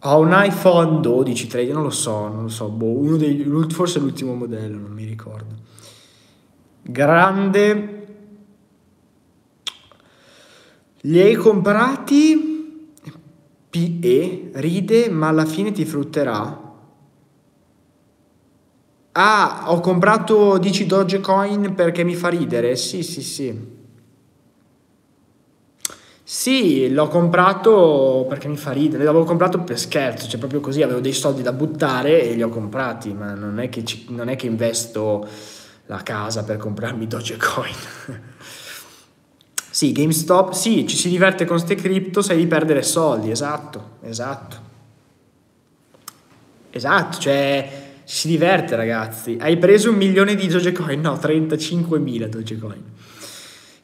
ho 0.00 0.18
un 0.18 0.38
iPhone 0.44 1.00
12, 1.00 1.46
13, 1.46 1.72
non 1.72 1.84
lo 1.84 1.88
so, 1.88 2.28
non 2.28 2.42
lo 2.42 2.48
so, 2.48 2.68
boh, 2.68 3.16
dei, 3.16 3.46
forse 3.70 3.98
l'ultimo 3.98 4.34
modello, 4.34 4.76
non 4.76 4.90
mi 4.92 5.06
ricordo. 5.06 5.54
Grande. 6.82 7.99
Li 11.02 11.20
hai 11.20 11.34
comprati? 11.34 12.48
PE, 13.70 14.50
ride, 14.54 15.08
ma 15.08 15.28
alla 15.28 15.46
fine 15.46 15.72
ti 15.72 15.84
frutterà. 15.84 16.68
Ah, 19.12 19.64
ho 19.66 19.80
comprato 19.80 20.58
10 20.58 20.86
Dogecoin 20.86 21.74
perché 21.74 22.04
mi 22.04 22.14
fa 22.14 22.28
ridere? 22.28 22.76
Sì, 22.76 23.02
sì, 23.02 23.22
sì. 23.22 23.78
Sì, 26.22 26.90
l'ho 26.92 27.08
comprato 27.08 28.24
perché 28.28 28.46
mi 28.46 28.56
fa 28.56 28.70
ridere, 28.70 29.02
l'avevo 29.02 29.24
comprato 29.24 29.60
per 29.60 29.78
scherzo, 29.78 30.28
cioè 30.28 30.38
proprio 30.38 30.60
così, 30.60 30.80
avevo 30.82 31.00
dei 31.00 31.12
soldi 31.12 31.42
da 31.42 31.52
buttare 31.52 32.22
e 32.22 32.34
li 32.34 32.42
ho 32.42 32.48
comprati, 32.48 33.12
ma 33.12 33.34
non 33.34 33.58
è 33.58 33.68
che, 33.68 33.84
ci, 33.84 34.06
non 34.10 34.28
è 34.28 34.36
che 34.36 34.46
investo 34.46 35.26
la 35.86 36.02
casa 36.04 36.44
per 36.44 36.56
comprarmi 36.58 37.06
Dogecoin. 37.06 37.74
sì, 39.70 39.92
GameStop, 39.92 40.52
sì, 40.52 40.84
ci 40.86 40.96
si 40.96 41.08
diverte 41.08 41.44
con 41.44 41.60
ste 41.60 41.76
cripto, 41.76 42.22
sai 42.22 42.38
di 42.38 42.46
perdere 42.46 42.82
soldi, 42.82 43.30
esatto, 43.30 43.98
esatto. 44.02 44.68
Esatto, 46.70 47.18
cioè 47.18 47.88
ci 48.04 48.16
si 48.16 48.28
diverte 48.28 48.74
ragazzi. 48.74 49.36
Hai 49.40 49.56
preso 49.58 49.90
un 49.90 49.96
milione 49.96 50.34
di 50.34 50.48
Dogecoin? 50.48 51.00
No, 51.00 51.14
35.000 51.14 52.26
Dogecoin. 52.26 52.82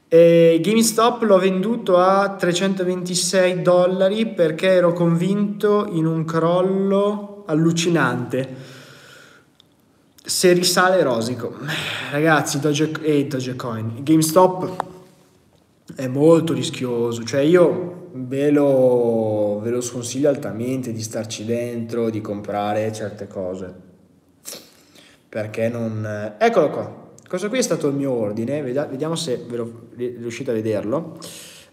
E 0.09 0.61
GameStop 0.61 1.22
l'ho 1.22 1.39
venduto 1.39 1.99
a 1.99 2.34
326 2.34 3.62
dollari 3.62 4.26
perché 4.26 4.68
ero 4.68 4.93
convinto 4.93 5.87
in 5.93 6.07
un 6.07 6.24
crollo 6.24 7.45
allucinante. 7.47 8.74
Se 10.24 10.53
risale 10.53 11.03
rosico. 11.05 11.57
Ragazzi, 12.11 12.59
Doge, 12.59 12.91
eh, 13.03 13.26
Dogecoin, 13.26 14.03
GameStop 14.03 14.95
è 15.95 16.07
molto 16.09 16.53
rischioso. 16.53 17.22
Cioè 17.22 17.41
io 17.41 18.09
ve 18.12 18.51
lo, 18.51 19.61
ve 19.62 19.70
lo 19.70 19.80
sconsiglio 19.80 20.28
altamente 20.28 20.93
di 20.93 21.03
starci 21.03 21.45
dentro, 21.45 22.11
di 22.11 22.20
comprare 22.20 22.93
certe 22.93 23.26
cose. 23.26 23.74
Perché 25.28 25.68
non... 25.68 26.34
Eccolo 26.39 26.70
qua. 26.70 27.05
Questo 27.28 27.49
qui 27.49 27.59
è 27.59 27.62
stato 27.62 27.89
il 27.89 27.95
mio 27.95 28.12
ordine, 28.12 28.62
vediamo 28.62 29.16
se 29.16 29.45
ve 29.49 29.57
lo, 29.57 29.89
riuscite 29.97 30.53
a 30.53 30.55
vederlo. 30.55 31.18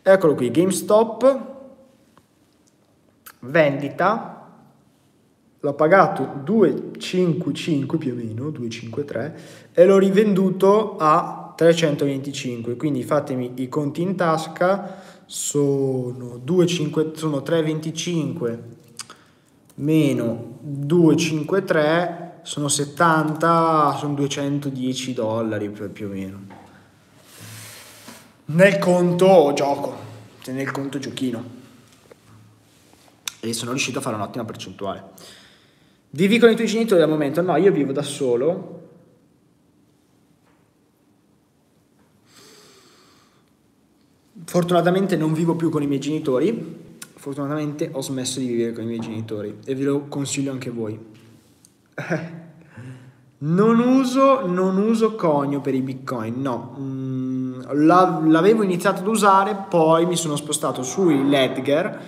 Eccolo 0.01 0.33
qui, 0.33 0.49
GameStop, 0.49 1.51
vendita, 3.41 4.33
l'ho 5.59 5.73
pagato 5.75 6.41
2,55 6.43 7.97
più 7.97 8.13
o 8.13 8.15
meno, 8.15 8.49
2,53 8.49 9.33
e 9.73 9.85
l'ho 9.85 9.97
rivenduto 9.97 10.97
a 10.97 11.42
325, 11.55 12.75
quindi 12.75 13.03
fatemi 13.03 13.53
i 13.55 13.69
conti 13.69 14.01
in 14.01 14.15
tasca, 14.15 15.01
sono, 15.25 16.39
2, 16.43 16.67
sono 16.67 17.37
3,25 17.37 18.59
meno 19.75 20.59
2,53 20.65 22.23
sono 22.43 22.67
70, 22.67 23.95
sono 23.97 24.13
210 24.15 25.13
dollari 25.13 25.69
più, 25.69 26.05
o 26.05 26.09
meno. 26.09 26.39
Nel 28.45 28.77
conto 28.77 29.53
gioco, 29.55 29.97
nel 30.47 30.69
conto 30.71 30.99
giochino. 30.99 31.61
E 33.39 33.53
sono 33.53 33.71
riuscito 33.71 33.99
a 33.99 34.01
fare 34.01 34.15
un'ottima 34.15 34.43
percentuale. 34.43 35.11
Vivi 36.11 36.37
con 36.37 36.51
i 36.51 36.55
tuoi 36.55 36.67
genitori 36.67 37.01
al 37.01 37.09
momento? 37.09 37.41
No, 37.41 37.55
io 37.55 37.71
vivo 37.71 37.93
da 37.93 38.03
solo. 38.03 38.82
Fortunatamente 44.53 45.17
non 45.17 45.33
vivo 45.33 45.55
più 45.55 45.71
con 45.71 45.81
i 45.81 45.87
miei 45.87 45.99
genitori. 45.99 46.77
Fortunatamente 47.15 47.89
ho 47.91 48.03
smesso 48.03 48.37
di 48.37 48.45
vivere 48.45 48.71
con 48.71 48.83
i 48.83 48.85
miei 48.85 48.99
genitori 48.99 49.57
e 49.65 49.73
ve 49.73 49.83
lo 49.83 50.01
consiglio 50.01 50.51
anche 50.51 50.69
voi. 50.69 50.99
Non 53.45 53.79
uso, 53.79 54.47
non 54.47 54.77
uso 54.77 55.15
conio 55.15 55.59
per 55.59 55.73
i 55.73 55.81
bitcoin, 55.81 56.39
no. 56.39 56.77
Mm, 56.79 57.61
l'avevo 57.73 58.63
iniziato 58.63 59.01
ad 59.01 59.07
usare, 59.07 59.65
poi 59.67 60.05
mi 60.05 60.15
sono 60.15 60.37
spostato 60.37 60.81
sui 60.81 61.27
Ledger, 61.27 61.99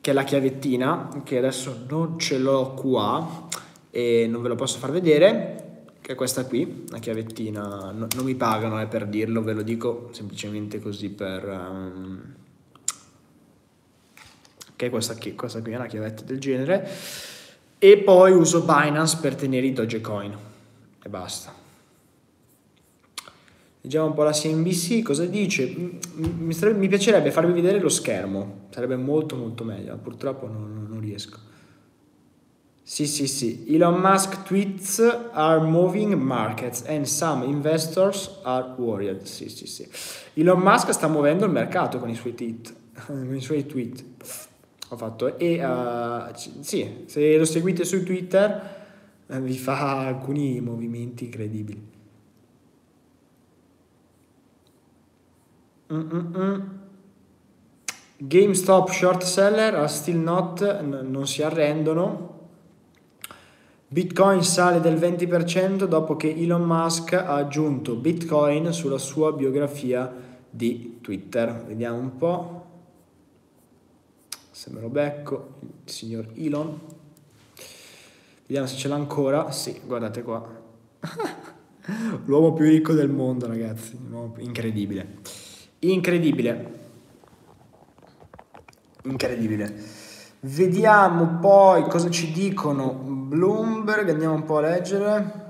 che 0.00 0.10
è 0.10 0.14
la 0.14 0.24
chiavettina, 0.24 1.10
che 1.22 1.38
adesso 1.38 1.84
non 1.88 2.18
ce 2.18 2.38
l'ho 2.38 2.74
qua 2.74 3.46
e 3.90 4.26
non 4.28 4.42
ve 4.42 4.48
lo 4.48 4.56
posso 4.56 4.78
far 4.78 4.90
vedere, 4.90 5.63
che 6.04 6.12
è 6.12 6.14
questa 6.16 6.44
qui, 6.44 6.84
la 6.90 6.98
chiavettina. 6.98 7.90
No, 7.90 8.06
non 8.14 8.24
mi 8.24 8.34
pagano 8.34 8.78
eh, 8.78 8.86
per 8.86 9.06
dirlo, 9.06 9.42
ve 9.42 9.54
lo 9.54 9.62
dico 9.62 10.10
semplicemente 10.12 10.78
così 10.78 11.08
per... 11.08 11.48
Um, 11.48 12.34
che 14.76 14.86
è 14.86 14.90
questa 14.90 15.16
qui, 15.16 15.34
questa 15.34 15.62
qui 15.62 15.72
è 15.72 15.76
una 15.76 15.86
chiavetta 15.86 16.22
del 16.24 16.38
genere 16.38 16.86
e 17.78 17.96
poi 17.96 18.32
uso 18.32 18.64
Binance 18.64 19.16
per 19.18 19.34
tenere 19.34 19.64
i 19.64 19.72
Dogecoin 19.72 20.36
e 21.02 21.08
basta. 21.08 21.54
Leggiamo 23.80 24.08
un 24.08 24.14
po' 24.14 24.24
la 24.24 24.32
CNBC, 24.32 25.02
cosa 25.02 25.24
dice? 25.24 25.74
Mi, 26.16 26.52
sarebbe, 26.52 26.80
mi, 26.80 26.88
piacerebbe 26.88 27.30
farvi 27.30 27.52
vedere 27.52 27.78
lo 27.78 27.88
schermo, 27.88 28.66
sarebbe 28.68 28.96
molto 28.96 29.36
molto 29.36 29.64
meglio, 29.64 29.96
purtroppo 29.96 30.46
non, 30.48 30.86
non 30.86 31.00
riesco. 31.00 31.52
Sì, 32.86 33.06
sì, 33.06 33.26
sì. 33.26 33.64
Elon 33.66 33.98
Musk 33.98 34.42
tweets 34.42 35.00
are 35.32 35.58
moving 35.58 36.12
markets 36.20 36.82
and 36.86 37.06
some 37.06 37.42
investors 37.42 38.30
are 38.42 38.74
worried. 38.76 39.22
Sì, 39.22 39.48
sì, 39.48 39.66
sì. 39.66 39.88
Elon 40.34 40.60
Musk 40.60 40.90
sta 40.90 41.08
muovendo 41.08 41.46
il 41.46 41.50
mercato 41.50 41.98
con 41.98 42.10
i 42.10 42.14
suoi 42.14 42.34
tweet. 42.34 42.74
i 43.32 43.40
suoi 43.40 43.64
tweet. 43.64 44.04
Ho 44.90 44.96
fatto. 44.98 45.38
E 45.38 45.64
uh, 45.64 46.30
sì, 46.60 47.04
se 47.06 47.38
lo 47.38 47.46
seguite 47.46 47.84
su 47.86 48.04
Twitter 48.04 48.84
uh, 49.28 49.38
vi 49.40 49.56
fa 49.56 50.06
alcuni 50.06 50.60
movimenti 50.60 51.24
incredibili. 51.24 51.92
Mm-mm. 55.90 56.82
GameStop 58.18 58.90
short 58.90 59.22
seller 59.22 59.74
are 59.74 59.88
still 59.88 60.18
not, 60.18 60.60
n- 60.60 61.08
non 61.10 61.26
si 61.26 61.42
arrendono. 61.42 62.33
Bitcoin 63.86 64.42
sale 64.42 64.80
del 64.80 64.96
20% 64.96 65.84
dopo 65.84 66.16
che 66.16 66.34
Elon 66.34 66.62
Musk 66.62 67.12
ha 67.12 67.34
aggiunto 67.34 67.94
Bitcoin 67.94 68.72
sulla 68.72 68.98
sua 68.98 69.32
biografia 69.32 70.12
di 70.50 70.98
Twitter. 71.00 71.64
Vediamo 71.66 71.98
un 71.98 72.16
po' 72.16 72.64
se 74.64 74.70
me 74.70 74.80
lo 74.80 74.88
becco, 74.88 75.58
il 75.84 75.92
signor 75.92 76.28
Elon. 76.36 76.80
Vediamo 78.46 78.66
se 78.66 78.76
ce 78.76 78.88
l'ha 78.88 78.94
ancora. 78.94 79.50
Sì, 79.50 79.80
guardate 79.84 80.22
qua. 80.22 80.62
L'uomo 82.24 82.52
più 82.52 82.64
ricco 82.64 82.94
del 82.94 83.10
mondo, 83.10 83.46
ragazzi. 83.46 83.98
Incredibile. 84.38 85.18
Incredibile. 85.80 86.78
Incredibile. 89.02 89.74
Vediamo 90.46 91.38
poi 91.40 91.84
cosa 91.84 92.10
ci 92.10 92.30
dicono 92.30 92.90
Bloomberg, 92.92 94.10
andiamo 94.10 94.34
un 94.34 94.44
po' 94.44 94.58
a 94.58 94.60
leggere. 94.60 95.42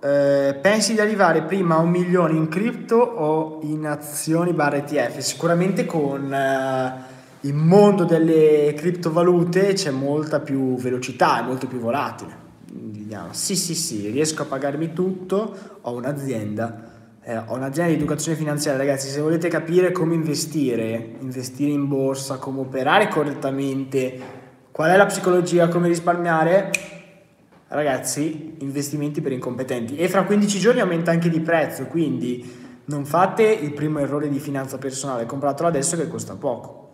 Eh, 0.00 0.56
pensi 0.62 0.92
di 0.92 1.00
arrivare 1.00 1.42
prima 1.42 1.74
a 1.74 1.78
un 1.78 1.90
milione 1.90 2.34
in 2.34 2.46
cripto 2.46 2.98
o 2.98 3.58
in 3.62 3.84
azioni 3.84 4.52
barra 4.52 4.76
ETF? 4.76 5.18
Sicuramente 5.18 5.86
con 5.86 6.32
eh, 6.32 6.94
il 7.40 7.54
mondo 7.54 8.04
delle 8.04 8.74
criptovalute 8.76 9.72
c'è 9.72 9.90
molta 9.90 10.38
più 10.38 10.76
velocità, 10.76 11.40
è 11.40 11.42
molto 11.42 11.66
più 11.66 11.80
volatile. 11.80 12.44
Vediamo. 12.70 13.32
Sì, 13.32 13.56
sì, 13.56 13.74
sì, 13.74 14.08
riesco 14.10 14.42
a 14.42 14.46
pagarmi 14.46 14.92
tutto, 14.92 15.52
ho 15.80 15.92
un'azienda 15.92 16.94
eh, 17.28 17.36
ho 17.38 17.54
un'azienda 17.54 17.90
di 17.90 17.98
educazione 17.98 18.38
finanziaria, 18.38 18.78
ragazzi, 18.78 19.08
se 19.08 19.20
volete 19.20 19.48
capire 19.48 19.90
come 19.90 20.14
investire, 20.14 21.16
investire 21.18 21.72
in 21.72 21.88
borsa, 21.88 22.36
come 22.36 22.60
operare 22.60 23.08
correttamente, 23.08 24.44
qual 24.70 24.92
è 24.92 24.96
la 24.96 25.06
psicologia, 25.06 25.66
come 25.66 25.88
risparmiare, 25.88 26.70
ragazzi, 27.66 28.54
investimenti 28.60 29.20
per 29.20 29.32
incompetenti. 29.32 29.96
E 29.96 30.08
fra 30.08 30.22
15 30.22 30.58
giorni 30.60 30.80
aumenta 30.80 31.10
anche 31.10 31.28
di 31.28 31.40
prezzo, 31.40 31.86
quindi 31.86 32.64
non 32.84 33.04
fate 33.04 33.42
il 33.42 33.72
primo 33.72 33.98
errore 33.98 34.28
di 34.28 34.38
finanza 34.38 34.78
personale, 34.78 35.26
compratelo 35.26 35.66
adesso 35.66 35.96
che 35.96 36.06
costa 36.06 36.36
poco. 36.36 36.84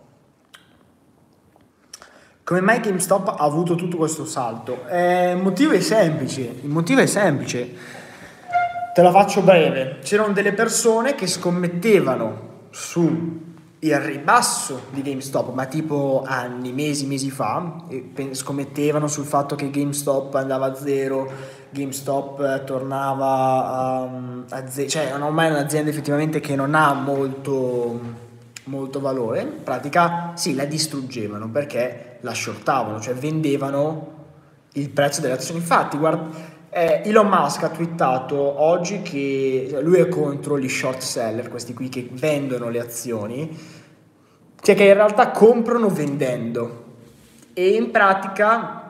Come 2.43 2.61
mai 2.61 2.79
GameStop 2.79 3.27
ha 3.27 3.35
avuto 3.43 3.75
tutto 3.75 3.97
questo 3.97 4.25
salto? 4.25 4.87
Eh, 4.89 5.33
il 5.33 5.43
motivo 5.43 5.73
è 5.73 5.79
semplice, 5.79 6.41
il 6.41 6.69
motivo 6.69 7.01
è 7.01 7.05
semplice 7.05 8.01
Te 8.93 9.01
la 9.01 9.09
faccio 9.09 9.41
breve. 9.41 9.97
C'erano 10.03 10.33
delle 10.33 10.53
persone 10.53 11.15
che 11.15 11.25
scommettevano 11.25 12.67
su 12.69 13.41
il 13.79 13.99
ribasso 13.99 14.83
di 14.91 15.01
GameStop, 15.01 15.51
ma 15.51 15.65
tipo 15.65 16.23
anni, 16.23 16.71
mesi, 16.71 17.07
mesi 17.07 17.31
fa, 17.31 17.85
scommettevano 18.31 19.07
sul 19.07 19.25
fatto 19.25 19.55
che 19.55 19.71
GameStop 19.71 20.35
andava 20.35 20.67
a 20.67 20.75
zero, 20.75 21.27
GameStop 21.71 22.65
tornava 22.65 24.07
um, 24.07 24.45
a 24.49 24.67
zero, 24.69 24.87
cioè 24.87 25.11
ormai 25.19 25.47
è 25.47 25.51
un'azienda 25.51 25.89
effettivamente 25.89 26.39
che 26.39 26.55
non 26.55 26.75
ha 26.75 26.93
molto, 26.93 27.99
molto 28.65 28.99
valore, 28.99 29.41
in 29.41 29.63
pratica 29.63 30.33
sì, 30.35 30.53
la 30.53 30.65
distruggevano 30.65 31.49
perché 31.49 32.19
la 32.21 32.33
shortavano, 32.33 33.01
cioè 33.01 33.15
vendevano 33.15 34.11
il 34.73 34.89
prezzo 34.91 35.19
delle 35.19 35.33
azioni. 35.33 35.59
Infatti, 35.59 35.97
guarda, 35.97 36.52
eh, 36.73 37.01
Elon 37.05 37.27
Musk 37.27 37.63
ha 37.63 37.69
twittato 37.69 38.35
oggi 38.35 39.01
che 39.01 39.77
lui 39.81 39.99
è 39.99 40.07
contro 40.07 40.59
gli 40.59 40.67
short 40.67 40.99
seller, 40.99 41.49
questi 41.49 41.73
qui 41.73 41.89
che 41.89 42.09
vendono 42.11 42.69
le 42.69 42.79
azioni, 42.79 43.57
cioè 44.59 44.75
che 44.75 44.83
in 44.83 44.93
realtà 44.93 45.31
comprano 45.31 45.89
vendendo. 45.89 46.81
E 47.53 47.69
in 47.69 47.91
pratica 47.91 48.83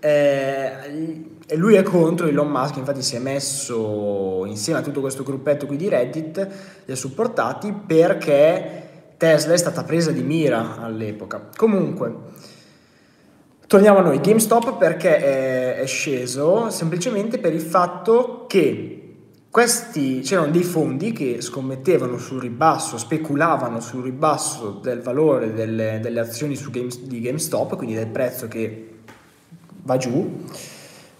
eh, 0.00 1.24
lui 1.56 1.74
è 1.74 1.82
contro 1.82 2.26
Elon 2.26 2.48
Musk, 2.48 2.76
infatti 2.76 3.02
si 3.02 3.16
è 3.16 3.18
messo 3.18 4.44
insieme 4.46 4.78
a 4.78 4.82
tutto 4.82 5.00
questo 5.00 5.22
gruppetto 5.22 5.66
qui 5.66 5.76
di 5.76 5.88
Reddit, 5.88 6.48
li 6.84 6.92
ha 6.92 6.96
supportati 6.96 7.72
perché 7.72 8.88
Tesla 9.16 9.52
è 9.52 9.58
stata 9.58 9.84
presa 9.84 10.10
di 10.10 10.22
mira 10.22 10.78
all'epoca. 10.78 11.50
Comunque, 11.54 12.14
Torniamo 13.70 13.98
a 13.98 14.02
noi, 14.02 14.18
GameStop 14.18 14.78
perché 14.78 15.18
è, 15.18 15.76
è 15.76 15.86
sceso 15.86 16.70
semplicemente 16.70 17.38
per 17.38 17.54
il 17.54 17.60
fatto 17.60 18.46
che 18.48 19.12
questi, 19.48 20.22
c'erano 20.22 20.50
dei 20.50 20.64
fondi 20.64 21.12
che 21.12 21.40
scommettevano 21.40 22.18
sul 22.18 22.40
ribasso, 22.40 22.98
speculavano 22.98 23.78
sul 23.78 24.02
ribasso 24.02 24.80
del 24.82 25.00
valore 25.02 25.54
delle, 25.54 26.00
delle 26.02 26.18
azioni 26.18 26.58
Game, 26.68 26.88
di 27.02 27.20
GameStop, 27.20 27.76
quindi 27.76 27.94
del 27.94 28.08
prezzo 28.08 28.48
che 28.48 28.88
va 29.84 29.96
giù, 29.96 30.38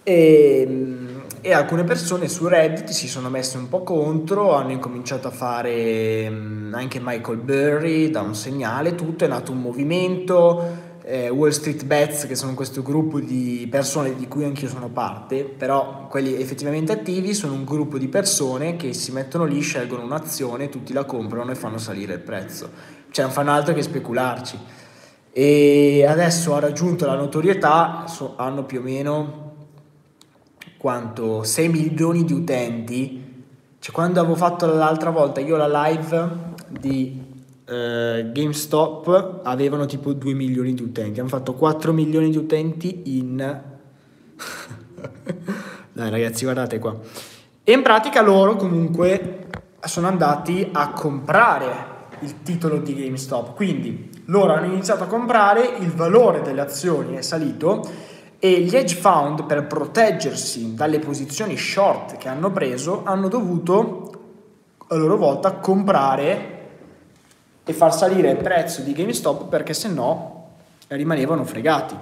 e, 0.02 0.96
e, 1.42 1.52
alcune 1.52 1.84
persone 1.84 2.26
su 2.26 2.48
Reddit 2.48 2.88
si 2.88 3.06
sono 3.06 3.28
messe 3.28 3.58
un 3.58 3.68
po' 3.68 3.84
contro, 3.84 4.54
hanno 4.54 4.72
incominciato 4.72 5.28
a 5.28 5.30
fare 5.30 6.26
anche 6.26 6.98
Michael 7.00 7.38
Burry, 7.38 8.10
da 8.10 8.22
un 8.22 8.34
segnale, 8.34 8.96
tutto, 8.96 9.24
è 9.24 9.28
nato 9.28 9.52
un 9.52 9.60
movimento 9.60 10.79
eh, 11.10 11.28
Wall 11.28 11.50
Street 11.50 11.84
Bets, 11.84 12.26
che 12.26 12.36
sono 12.36 12.54
questo 12.54 12.82
gruppo 12.82 13.18
di 13.18 13.66
persone 13.68 14.14
di 14.14 14.28
cui 14.28 14.44
anch'io 14.44 14.68
sono 14.68 14.88
parte, 14.90 15.42
però 15.42 16.06
quelli 16.06 16.40
effettivamente 16.40 16.92
attivi 16.92 17.34
sono 17.34 17.54
un 17.54 17.64
gruppo 17.64 17.98
di 17.98 18.06
persone 18.06 18.76
che 18.76 18.92
si 18.92 19.10
mettono 19.10 19.44
lì, 19.44 19.60
scelgono 19.60 20.04
un'azione, 20.04 20.68
tutti 20.68 20.92
la 20.92 21.04
comprano 21.04 21.50
e 21.50 21.56
fanno 21.56 21.78
salire 21.78 22.14
il 22.14 22.20
prezzo. 22.20 22.70
Cioè 23.10 23.24
non 23.24 23.34
fanno 23.34 23.50
altro 23.50 23.74
che 23.74 23.82
specularci. 23.82 24.58
E 25.32 26.06
adesso 26.06 26.54
ha 26.54 26.60
raggiunto 26.60 27.06
la 27.06 27.16
notorietà, 27.16 28.04
so, 28.06 28.34
hanno 28.36 28.62
più 28.64 28.78
o 28.78 28.82
meno 28.82 29.54
quanto 30.76 31.42
6 31.42 31.68
milioni 31.68 32.24
di 32.24 32.32
utenti. 32.32 33.44
Cioè 33.80 33.92
quando 33.92 34.20
avevo 34.20 34.36
fatto 34.36 34.66
l'altra 34.66 35.10
volta 35.10 35.40
io 35.40 35.56
la 35.56 35.86
live 35.88 36.28
di 36.68 37.19
eh, 37.70 38.30
GameStop 38.32 39.42
avevano 39.44 39.86
tipo 39.86 40.12
2 40.12 40.34
milioni 40.34 40.74
di 40.74 40.82
utenti, 40.82 41.20
hanno 41.20 41.28
fatto 41.28 41.54
4 41.54 41.92
milioni 41.92 42.30
di 42.30 42.36
utenti 42.36 43.02
in... 43.18 43.36
Dai 45.92 46.10
ragazzi 46.10 46.44
guardate 46.44 46.80
qua. 46.80 46.98
E 47.62 47.72
in 47.72 47.82
pratica 47.82 48.22
loro 48.22 48.56
comunque 48.56 49.46
sono 49.84 50.08
andati 50.08 50.68
a 50.72 50.90
comprare 50.90 51.98
il 52.20 52.42
titolo 52.42 52.78
di 52.78 52.94
GameStop, 52.94 53.54
quindi 53.54 54.10
loro 54.26 54.52
hanno 54.52 54.66
iniziato 54.66 55.04
a 55.04 55.06
comprare, 55.06 55.76
il 55.78 55.92
valore 55.92 56.42
delle 56.42 56.60
azioni 56.60 57.14
è 57.16 57.22
salito 57.22 57.88
e 58.40 58.60
gli 58.62 58.74
hedge 58.74 58.96
fund 58.96 59.44
per 59.44 59.66
proteggersi 59.66 60.74
dalle 60.74 60.98
posizioni 60.98 61.56
short 61.56 62.16
che 62.16 62.28
hanno 62.28 62.50
preso 62.50 63.02
hanno 63.04 63.28
dovuto 63.28 64.10
a 64.88 64.94
loro 64.96 65.16
volta 65.16 65.52
comprare 65.52 66.59
e 67.70 67.72
far 67.72 67.94
salire 67.94 68.30
il 68.30 68.36
prezzo 68.36 68.82
di 68.82 68.92
GameStop 68.92 69.48
perché 69.48 69.74
se 69.74 69.88
no 69.88 70.48
rimanevano 70.88 71.44
fregati. 71.44 71.94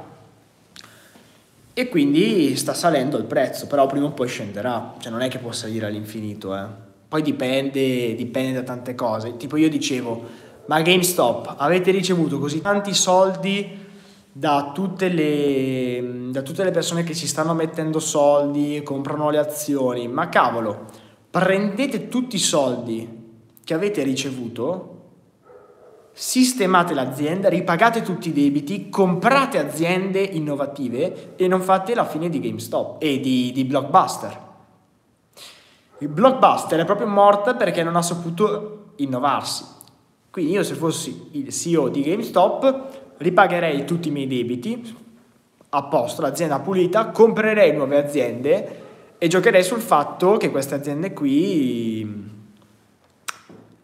E 1.74 1.88
quindi 1.88 2.56
sta 2.56 2.72
salendo 2.72 3.18
il 3.18 3.24
prezzo, 3.24 3.66
però 3.66 3.86
prima 3.86 4.06
o 4.06 4.10
poi 4.12 4.28
scenderà, 4.28 4.94
cioè 4.98 5.12
non 5.12 5.20
è 5.20 5.28
che 5.28 5.38
può 5.38 5.52
salire 5.52 5.86
all'infinito. 5.86 6.56
Eh. 6.56 6.64
Poi 7.06 7.22
dipende, 7.22 8.14
dipende 8.14 8.52
da 8.54 8.62
tante 8.62 8.94
cose. 8.94 9.36
Tipo 9.36 9.56
io 9.56 9.68
dicevo, 9.68 10.24
ma 10.66 10.80
GameStop, 10.80 11.54
avete 11.58 11.90
ricevuto 11.90 12.38
così 12.38 12.62
tanti 12.62 12.94
soldi 12.94 13.86
da 14.32 14.70
tutte, 14.72 15.08
le, 15.08 16.30
da 16.30 16.40
tutte 16.40 16.64
le 16.64 16.70
persone 16.70 17.04
che 17.04 17.14
ci 17.14 17.26
stanno 17.26 17.52
mettendo 17.52 18.00
soldi, 18.00 18.80
comprano 18.82 19.28
le 19.28 19.38
azioni, 19.38 20.08
ma 20.08 20.30
cavolo, 20.30 20.86
prendete 21.30 22.08
tutti 22.08 22.36
i 22.36 22.40
soldi 22.40 23.16
che 23.62 23.74
avete 23.74 24.02
ricevuto 24.02 24.97
sistemate 26.20 26.94
l'azienda, 26.94 27.48
ripagate 27.48 28.02
tutti 28.02 28.30
i 28.30 28.32
debiti, 28.32 28.88
comprate 28.88 29.56
aziende 29.56 30.18
innovative 30.18 31.34
e 31.36 31.46
non 31.46 31.60
fate 31.60 31.94
la 31.94 32.04
fine 32.04 32.28
di 32.28 32.40
GameStop 32.40 33.00
e 33.00 33.20
di, 33.20 33.52
di 33.52 33.64
Blockbuster. 33.64 34.46
Il 35.98 36.08
blockbuster 36.08 36.80
è 36.80 36.84
proprio 36.84 37.06
morta 37.06 37.54
perché 37.54 37.84
non 37.84 37.94
ha 37.94 38.02
saputo 38.02 38.94
innovarsi. 38.96 39.64
Quindi 40.28 40.52
io 40.52 40.64
se 40.64 40.74
fossi 40.74 41.28
il 41.32 41.52
CEO 41.52 41.88
di 41.88 42.02
GameStop 42.02 43.14
ripagherei 43.18 43.84
tutti 43.84 44.08
i 44.08 44.10
miei 44.10 44.26
debiti, 44.26 44.96
a 45.70 45.84
posto, 45.84 46.22
l'azienda 46.22 46.58
pulita, 46.58 47.10
comprerei 47.10 47.72
nuove 47.72 47.96
aziende 47.96 48.82
e 49.18 49.28
giocherei 49.28 49.62
sul 49.62 49.80
fatto 49.80 50.36
che 50.36 50.50
queste 50.50 50.74
aziende 50.74 51.12
qui 51.12 52.36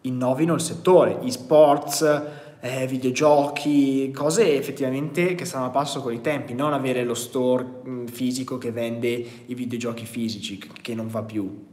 innovino 0.07 0.53
il 0.53 0.61
settore, 0.61 1.19
e-sports, 1.21 2.23
eh, 2.59 2.87
videogiochi, 2.87 4.11
cose 4.11 4.55
effettivamente 4.55 5.35
che 5.35 5.45
stanno 5.45 5.65
a 5.65 5.69
passo 5.69 6.01
con 6.01 6.13
i 6.13 6.21
tempi, 6.21 6.55
non 6.55 6.73
avere 6.73 7.03
lo 7.03 7.13
store 7.13 7.63
mh, 7.63 8.07
fisico 8.07 8.57
che 8.57 8.71
vende 8.71 9.23
i 9.45 9.53
videogiochi 9.53 10.05
fisici, 10.05 10.57
che 10.57 10.95
non 10.95 11.07
va 11.07 11.21
più. 11.21 11.67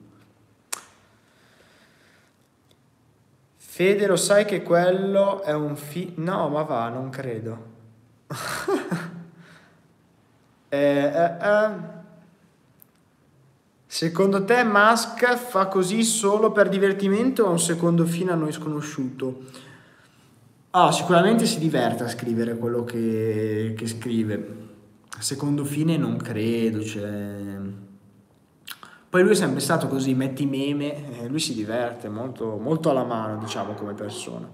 Fede, 3.57 4.07
lo 4.07 4.17
sai 4.17 4.45
che 4.45 4.63
quello 4.63 5.43
è 5.43 5.55
un 5.55 5.77
fi... 5.77 6.13
No, 6.17 6.51
ma 6.51 6.63
va, 6.63 6.91
non 6.91 7.09
credo. 7.09 7.71
eh, 10.69 10.79
eh, 10.79 11.37
eh. 11.41 12.01
Secondo 13.95 14.43
te 14.47 14.65
Musk 14.65 15.37
fa 15.37 15.67
così 15.67 16.03
solo 16.03 16.51
per 16.51 16.71
divertimento 16.71 17.45
o 17.45 17.51
un 17.51 17.61
secondo 17.61 18.07
fine 18.07 18.33
a 18.33 18.35
noi 18.35 18.51
sconosciuto? 18.51 19.43
Ah, 20.71 20.91
sicuramente 20.91 21.45
si 21.45 21.59
diverte 21.59 22.05
a 22.05 22.09
scrivere 22.09 22.57
quello 22.57 22.85
che, 22.85 23.75
che 23.77 23.87
scrive. 23.87 24.57
Secondo 25.19 25.67
fine 25.67 25.99
non 25.99 26.17
credo, 26.17 26.83
cioè... 26.83 27.59
Poi 29.11 29.23
lui 29.23 29.33
è 29.33 29.35
sempre 29.35 29.61
stato 29.61 29.89
così, 29.89 30.15
metti 30.15 30.47
meme, 30.47 31.21
eh, 31.21 31.29
lui 31.29 31.39
si 31.39 31.53
diverte 31.53 32.09
molto, 32.09 32.57
molto 32.57 32.89
alla 32.89 33.05
mano, 33.05 33.39
diciamo, 33.41 33.75
come 33.75 33.93
persona. 33.93 34.49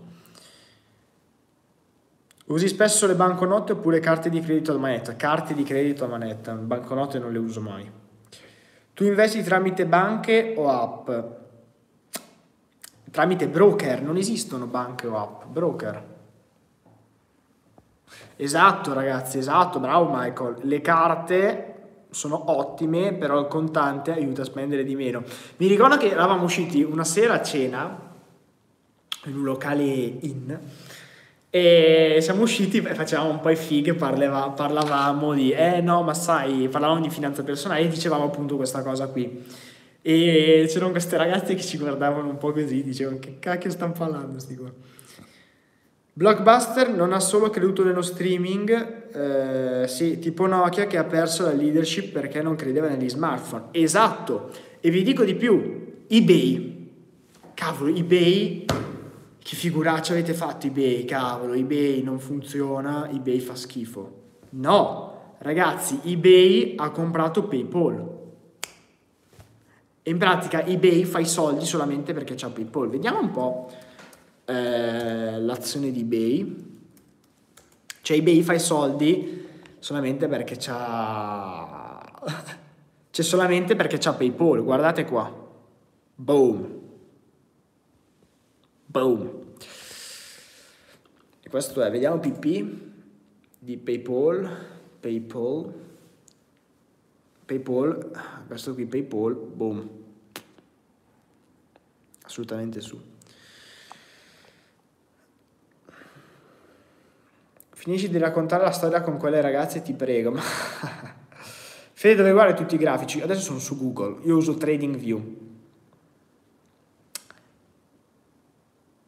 Usi 2.46 2.66
spesso 2.66 3.06
le 3.06 3.14
banconote 3.14 3.70
oppure 3.70 4.00
carte 4.00 4.30
di 4.30 4.40
credito 4.40 4.74
a 4.74 4.78
manetta? 4.78 5.14
Carte 5.14 5.54
di 5.54 5.62
credito 5.62 6.04
a 6.04 6.08
manetta, 6.08 6.54
banconote 6.54 7.20
non 7.20 7.30
le 7.30 7.38
uso 7.38 7.60
mai. 7.60 8.06
Tu 8.98 9.04
investi 9.04 9.44
tramite 9.44 9.86
banche 9.86 10.54
o 10.56 10.68
app? 10.68 11.08
Tramite 13.12 13.46
broker, 13.46 14.02
non 14.02 14.16
esistono 14.16 14.66
banche 14.66 15.06
o 15.06 15.16
app, 15.16 15.44
broker. 15.44 16.04
Esatto 18.34 18.92
ragazzi, 18.92 19.38
esatto, 19.38 19.78
bravo 19.78 20.10
Michael. 20.12 20.56
Le 20.62 20.80
carte 20.80 21.74
sono 22.10 22.50
ottime, 22.50 23.12
però 23.12 23.38
il 23.38 23.46
contante 23.46 24.12
aiuta 24.12 24.42
a 24.42 24.46
spendere 24.46 24.82
di 24.82 24.96
meno. 24.96 25.22
Mi 25.58 25.68
ricordo 25.68 25.96
che 25.96 26.10
eravamo 26.10 26.42
usciti 26.42 26.82
una 26.82 27.04
sera 27.04 27.34
a 27.34 27.42
cena 27.42 28.00
in 29.26 29.36
un 29.36 29.44
locale 29.44 29.84
in 29.84 30.58
e 31.50 32.18
siamo 32.20 32.42
usciti 32.42 32.78
e 32.78 32.94
facevamo 32.94 33.30
un 33.30 33.40
po' 33.40 33.48
i 33.48 33.56
fighe, 33.56 33.94
parleva, 33.94 34.50
parlavamo 34.50 35.32
di, 35.32 35.50
eh 35.50 35.80
no, 35.80 36.02
ma 36.02 36.12
sai, 36.12 36.68
parlavamo 36.68 37.00
di 37.00 37.10
finanza 37.10 37.42
personale 37.42 37.80
e 37.80 37.88
dicevamo 37.88 38.24
appunto 38.24 38.56
questa 38.56 38.82
cosa 38.82 39.06
qui. 39.06 39.44
E 40.02 40.66
c'erano 40.68 40.90
queste 40.90 41.16
ragazze 41.16 41.54
che 41.54 41.62
ci 41.62 41.78
guardavano 41.78 42.28
un 42.28 42.38
po' 42.38 42.52
così, 42.52 42.82
dicevano 42.82 43.18
che 43.18 43.38
cacchio 43.38 43.70
stanno 43.70 43.92
parlando 43.92 44.38
sti 44.38 44.56
qua. 44.56 44.72
Blockbuster 46.12 46.90
non 46.90 47.12
ha 47.12 47.20
solo 47.20 47.48
creduto 47.48 47.84
nello 47.84 48.02
streaming, 48.02 49.14
eh, 49.14 49.88
sì, 49.88 50.18
tipo 50.18 50.46
Nokia 50.46 50.86
che 50.86 50.98
ha 50.98 51.04
perso 51.04 51.44
la 51.44 51.52
leadership 51.52 52.12
perché 52.12 52.42
non 52.42 52.56
credeva 52.56 52.88
negli 52.88 53.08
smartphone. 53.08 53.66
Esatto, 53.70 54.50
e 54.80 54.90
vi 54.90 55.02
dico 55.02 55.24
di 55.24 55.34
più, 55.34 56.02
eBay, 56.08 56.90
cavolo, 57.54 57.94
eBay 57.94 58.66
che 59.48 59.56
figuraccia 59.56 60.12
avete 60.12 60.34
fatto 60.34 60.66
eBay, 60.66 61.06
cavolo, 61.06 61.54
eBay 61.54 62.02
non 62.02 62.20
funziona, 62.20 63.08
eBay 63.08 63.38
fa 63.38 63.54
schifo. 63.54 64.24
No, 64.50 65.36
ragazzi, 65.38 66.00
eBay 66.04 66.74
ha 66.76 66.90
comprato 66.90 67.44
PayPal. 67.44 68.16
E 70.02 70.10
in 70.10 70.18
pratica 70.18 70.66
eBay 70.66 71.04
fa 71.04 71.20
i 71.20 71.24
soldi 71.24 71.64
solamente 71.64 72.12
perché 72.12 72.34
c'ha 72.34 72.50
PayPal. 72.50 72.90
Vediamo 72.90 73.20
un 73.20 73.30
po' 73.30 73.70
eh, 74.44 75.40
l'azione 75.40 75.92
di 75.92 76.00
eBay. 76.00 76.56
Cioè 78.02 78.18
eBay 78.18 78.42
fa 78.42 78.52
i 78.52 78.60
soldi 78.60 79.48
solamente 79.78 80.28
perché 80.28 80.56
c'ha... 80.58 82.04
C'è 83.10 83.22
solamente 83.22 83.74
perché 83.76 83.96
c'ha 83.96 84.12
PayPal, 84.12 84.62
guardate 84.62 85.06
qua. 85.06 85.32
Boom. 86.16 86.80
Boom. 88.84 89.37
E 91.48 91.50
questo 91.50 91.80
è, 91.82 91.90
vediamo 91.90 92.18
PP 92.18 92.46
di 93.58 93.78
PayPal, 93.78 94.66
PayPal, 95.00 95.72
PayPal, 97.46 98.10
questo 98.46 98.74
qui 98.74 98.84
PayPal, 98.84 99.34
boom. 99.34 99.88
Assolutamente 102.24 102.82
su. 102.82 103.00
Finisci 107.70 108.10
di 108.10 108.18
raccontare 108.18 108.64
la 108.64 108.70
storia 108.70 109.00
con 109.00 109.16
quelle 109.16 109.40
ragazze, 109.40 109.80
ti 109.80 109.94
prego. 109.94 110.34
Fede, 111.94 112.16
dove 112.16 112.32
guardi 112.32 112.60
tutti 112.60 112.74
i 112.74 112.78
grafici? 112.78 113.22
Adesso 113.22 113.40
sono 113.40 113.58
su 113.58 113.78
Google, 113.78 114.20
io 114.26 114.36
uso 114.36 114.54
TradingView. 114.54 115.36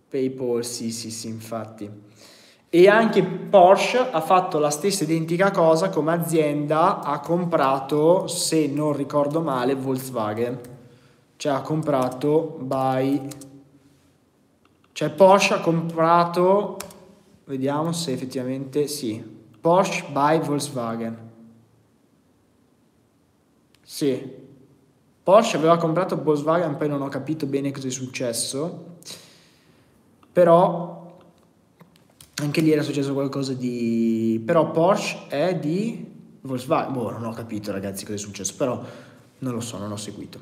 PayPal, 0.09 0.65
sì, 0.65 0.91
sì, 0.91 1.11
sì, 1.11 1.29
infatti. 1.29 2.09
E 2.73 2.89
anche 2.89 3.23
Porsche 3.25 3.99
ha 3.99 4.21
fatto 4.21 4.61
la 4.61 4.71
stessa 4.71 5.03
identica 5.03 5.51
cosa 5.51 5.89
come 5.91 6.13
azienda, 6.13 7.01
ha 7.01 7.19
comprato, 7.19 8.29
se 8.29 8.69
non 8.69 8.93
ricordo 8.93 9.41
male, 9.41 9.75
Volkswagen. 9.75 10.61
Cioè 11.37 11.53
ha 11.53 11.61
comprato 11.63 12.59
by... 12.61 13.29
Cioè 14.93 15.11
Porsche 15.11 15.55
ha 15.55 15.61
comprato, 15.61 16.77
vediamo 17.47 17.91
se 17.91 18.13
effettivamente 18.13 18.87
sì, 18.87 19.21
Porsche 19.61 20.07
by 20.13 20.39
Volkswagen. 20.39 21.29
Sì, 23.83 24.39
Porsche 25.25 25.57
aveva 25.57 25.77
comprato 25.77 26.23
Volkswagen, 26.23 26.77
poi 26.77 26.89
non 26.89 27.03
ho 27.03 27.09
capito 27.09 27.47
bene 27.47 27.73
cosa 27.73 27.89
è 27.89 27.91
successo 27.91 28.99
però 30.33 31.00
anche 32.41 32.61
lì 32.61 32.73
era 32.73 32.83
successo 32.83 33.13
qualcosa 33.13 33.53
di... 33.53 34.43
però 34.45 34.71
Porsche 34.71 35.27
è 35.29 35.57
di 35.57 36.07
Volkswagen, 36.43 36.93
boh, 36.93 37.11
non 37.11 37.25
ho 37.25 37.33
capito 37.33 37.71
ragazzi 37.73 38.05
cosa 38.05 38.17
è 38.17 38.21
successo, 38.21 38.55
però 38.57 38.83
non 39.39 39.55
lo 39.55 39.61
so, 39.61 39.79
non 39.79 39.93
ho 39.93 39.97
seguito. 39.97 40.41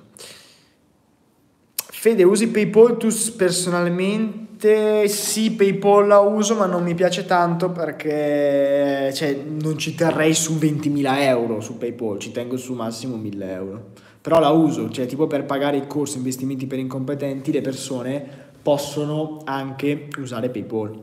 Fede, 1.75 2.23
usi 2.23 2.49
PayPal 2.49 2.97
tu 2.97 3.09
personalmente? 3.37 5.09
Sì, 5.09 5.51
PayPal 5.53 6.07
la 6.07 6.21
uso, 6.21 6.55
ma 6.55 6.67
non 6.67 6.85
mi 6.85 6.95
piace 6.95 7.27
tanto 7.27 7.71
perché 7.71 9.13
cioè, 9.15 9.37
non 9.45 9.77
ci 9.79 9.95
terrei 9.97 10.33
su 10.35 10.55
20.000 10.55 11.21
euro 11.23 11.61
su 11.61 11.77
PayPal, 11.77 12.19
ci 12.21 12.31
tengo 12.31 12.57
su 12.57 12.75
massimo 12.75 13.17
1.000 13.17 13.43
euro. 13.49 13.87
Però 14.21 14.39
la 14.39 14.51
uso, 14.51 14.91
cioè 14.91 15.07
tipo 15.07 15.27
per 15.27 15.45
pagare 15.45 15.77
il 15.77 15.89
corso 15.89 16.19
investimenti 16.19 16.67
per 16.67 16.79
incompetenti, 16.79 17.51
le 17.51 17.63
persone 17.63 18.47
possono 18.63 19.41
anche 19.45 20.09
usare 20.19 20.51
PayPal. 20.51 21.03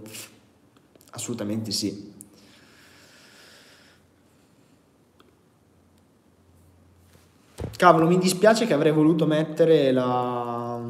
Assolutamente 1.15 1.71
sì. 1.71 2.13
Cavolo, 7.77 8.07
mi 8.07 8.17
dispiace 8.17 8.65
che 8.65 8.73
avrei 8.73 8.91
voluto 8.91 9.25
mettere 9.25 9.91
la... 9.91 10.81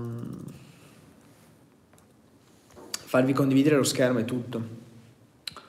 farvi 2.87 3.33
condividere 3.33 3.75
lo 3.77 3.83
schermo 3.83 4.19
e 4.19 4.25
tutto. 4.25 4.83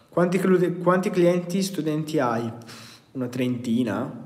Quanti, 0.09 0.41
quanti 0.83 1.11
clienti 1.11 1.63
studenti 1.63 2.19
hai? 2.19 2.51
Una 3.13 3.29
trentina? 3.29 4.25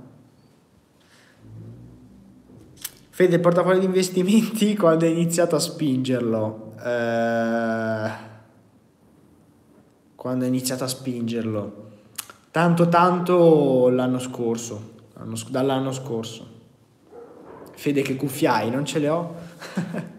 Fede, 3.10 3.34
il 3.34 3.40
portafoglio 3.40 3.80
di 3.80 3.86
investimenti 3.86 4.74
quando 4.78 5.04
hai 5.04 5.12
iniziato 5.12 5.56
a 5.56 5.58
spingerlo? 5.58 6.74
Eh, 6.82 8.28
quando 10.20 10.44
hai 10.44 10.50
iniziato 10.50 10.84
a 10.84 10.86
spingerlo? 10.86 11.88
Tanto 12.50 12.90
tanto 12.90 13.88
l'anno 13.88 14.18
scorso, 14.18 14.90
l'anno, 15.14 15.34
dall'anno 15.48 15.92
scorso. 15.92 16.46
Fede, 17.74 18.02
che 18.02 18.16
cuffiai, 18.16 18.68
non 18.68 18.84
ce 18.84 18.98
le 18.98 19.08
ho? 19.08 19.34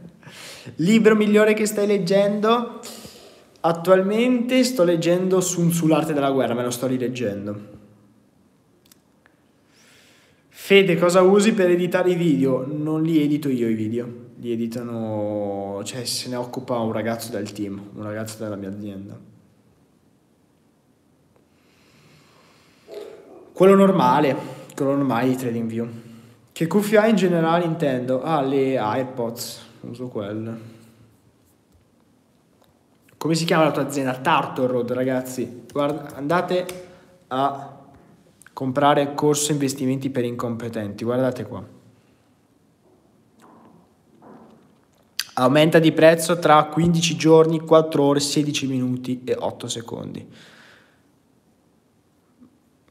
Libro 0.77 1.15
migliore 1.15 1.53
che 1.53 1.67
stai 1.67 1.85
leggendo? 1.85 2.79
Attualmente 3.59 4.63
sto 4.63 4.83
leggendo 4.83 5.39
Sun 5.39 5.69
Tzu, 5.69 5.85
l'arte 5.85 6.13
della 6.13 6.31
guerra, 6.31 6.55
me 6.55 6.63
lo 6.63 6.71
sto 6.71 6.87
rileggendo. 6.87 7.59
Fede, 10.49 10.97
cosa 10.97 11.21
usi 11.21 11.53
per 11.53 11.69
editare 11.69 12.09
i 12.09 12.15
video? 12.15 12.65
Non 12.67 13.03
li 13.03 13.21
edito 13.21 13.49
io 13.49 13.69
i 13.69 13.75
video, 13.75 14.07
li 14.37 14.51
editano, 14.51 15.79
cioè 15.83 16.05
se 16.05 16.27
ne 16.27 16.37
occupa 16.37 16.79
un 16.79 16.91
ragazzo 16.91 17.29
del 17.29 17.51
team, 17.51 17.79
un 17.93 18.01
ragazzo 18.01 18.41
della 18.41 18.55
mia 18.55 18.69
azienda. 18.69 19.29
Quello 23.61 23.75
normale, 23.75 24.35
quello 24.75 24.95
normale 24.95 25.27
di 25.27 25.35
TradingView. 25.35 25.87
Che 26.51 26.65
cuffia 26.65 27.05
in 27.05 27.15
generale 27.15 27.63
intendo? 27.63 28.23
Ah, 28.23 28.41
le 28.41 28.75
AirPods, 28.75 29.65
uso 29.81 30.07
quelle. 30.07 30.57
Come 33.17 33.35
si 33.35 33.45
chiama 33.45 33.65
la 33.65 33.71
tua 33.71 33.83
azienda? 33.83 34.17
Tartar 34.17 34.67
Road, 34.67 34.91
ragazzi. 34.93 35.65
Guarda, 35.71 36.15
andate 36.15 36.65
a 37.27 37.77
comprare 38.51 39.13
corso 39.13 39.51
investimenti 39.51 40.09
per 40.09 40.23
incompetenti. 40.25 41.03
Guardate 41.03 41.45
qua. 41.45 41.63
Aumenta 45.35 45.77
di 45.77 45.91
prezzo 45.91 46.39
tra 46.39 46.63
15 46.63 47.15
giorni, 47.15 47.59
4 47.59 48.03
ore, 48.03 48.19
16 48.21 48.65
minuti 48.65 49.21
e 49.23 49.35
8 49.39 49.67
secondi. 49.67 50.27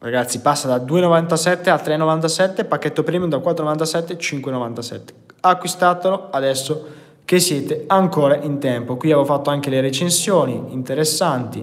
Ragazzi, 0.03 0.41
passa 0.41 0.67
da 0.67 0.79
2,97 0.83 1.69
a 1.69 1.75
3,97, 1.75 2.67
pacchetto 2.67 3.03
premium 3.03 3.29
da 3.29 3.37
4,97 3.37 4.13
a 4.13 4.17
5,97. 4.17 5.01
Acquistatelo 5.41 6.31
adesso 6.31 6.87
che 7.27 7.39
siete 7.39 7.85
ancora 7.87 8.37
in 8.37 8.59
tempo. 8.59 8.97
Qui 8.97 9.13
avevo 9.13 9.27
fatto 9.27 9.51
anche 9.51 9.69
le 9.69 9.83
recensioni 9.83 10.73
interessanti. 10.73 11.63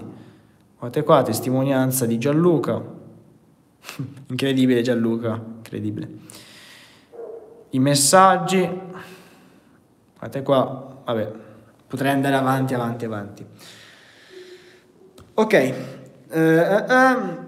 Guardate 0.78 1.04
qua, 1.04 1.22
testimonianza 1.22 2.06
di 2.06 2.16
Gianluca. 2.16 2.80
incredibile 4.30 4.82
Gianluca, 4.82 5.42
incredibile. 5.56 6.08
I 7.70 7.78
messaggi. 7.80 8.80
Guardate 10.16 10.42
qua, 10.44 11.00
vabbè, 11.04 11.30
potrei 11.88 12.12
andare 12.12 12.36
avanti, 12.36 12.74
avanti, 12.74 13.04
avanti. 13.04 13.46
Ok. 15.34 15.52
Eh, 15.52 15.74
eh. 16.30 17.46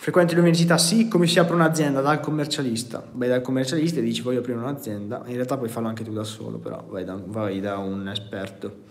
Frequenti 0.00 0.36
l'università? 0.36 0.78
Sì, 0.78 1.08
come 1.08 1.26
si 1.26 1.40
apre 1.40 1.56
un'azienda? 1.56 2.00
Dal 2.00 2.20
commercialista. 2.20 3.04
Vai 3.14 3.26
dal 3.26 3.42
commercialista 3.42 3.98
e 3.98 4.02
dici 4.02 4.22
voglio 4.22 4.38
aprire 4.38 4.56
un'azienda. 4.56 5.24
In 5.26 5.34
realtà 5.34 5.56
puoi 5.56 5.68
farlo 5.68 5.88
anche 5.88 6.04
tu 6.04 6.12
da 6.12 6.22
solo, 6.22 6.58
però 6.58 6.84
vai 6.88 7.04
da, 7.04 7.20
vai 7.20 7.60
da 7.60 7.78
un 7.78 8.06
esperto. 8.06 8.84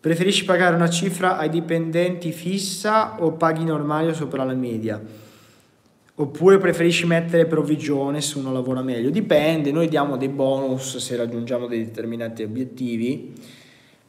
Preferisci 0.00 0.46
pagare 0.46 0.76
una 0.76 0.88
cifra 0.88 1.36
ai 1.36 1.50
dipendenti 1.50 2.32
fissa 2.32 3.22
o 3.22 3.32
paghi 3.32 3.64
normale 3.64 4.08
o 4.08 4.14
sopra 4.14 4.44
la 4.44 4.54
media? 4.54 4.98
Oppure 6.14 6.56
preferisci 6.56 7.04
mettere 7.04 7.44
provvigione 7.44 8.22
se 8.22 8.38
uno 8.38 8.50
lavora 8.50 8.80
meglio? 8.80 9.10
Dipende, 9.10 9.72
noi 9.72 9.88
diamo 9.88 10.16
dei 10.16 10.30
bonus 10.30 10.96
se 10.96 11.16
raggiungiamo 11.16 11.66
dei 11.66 11.84
determinati 11.84 12.42
obiettivi, 12.42 13.34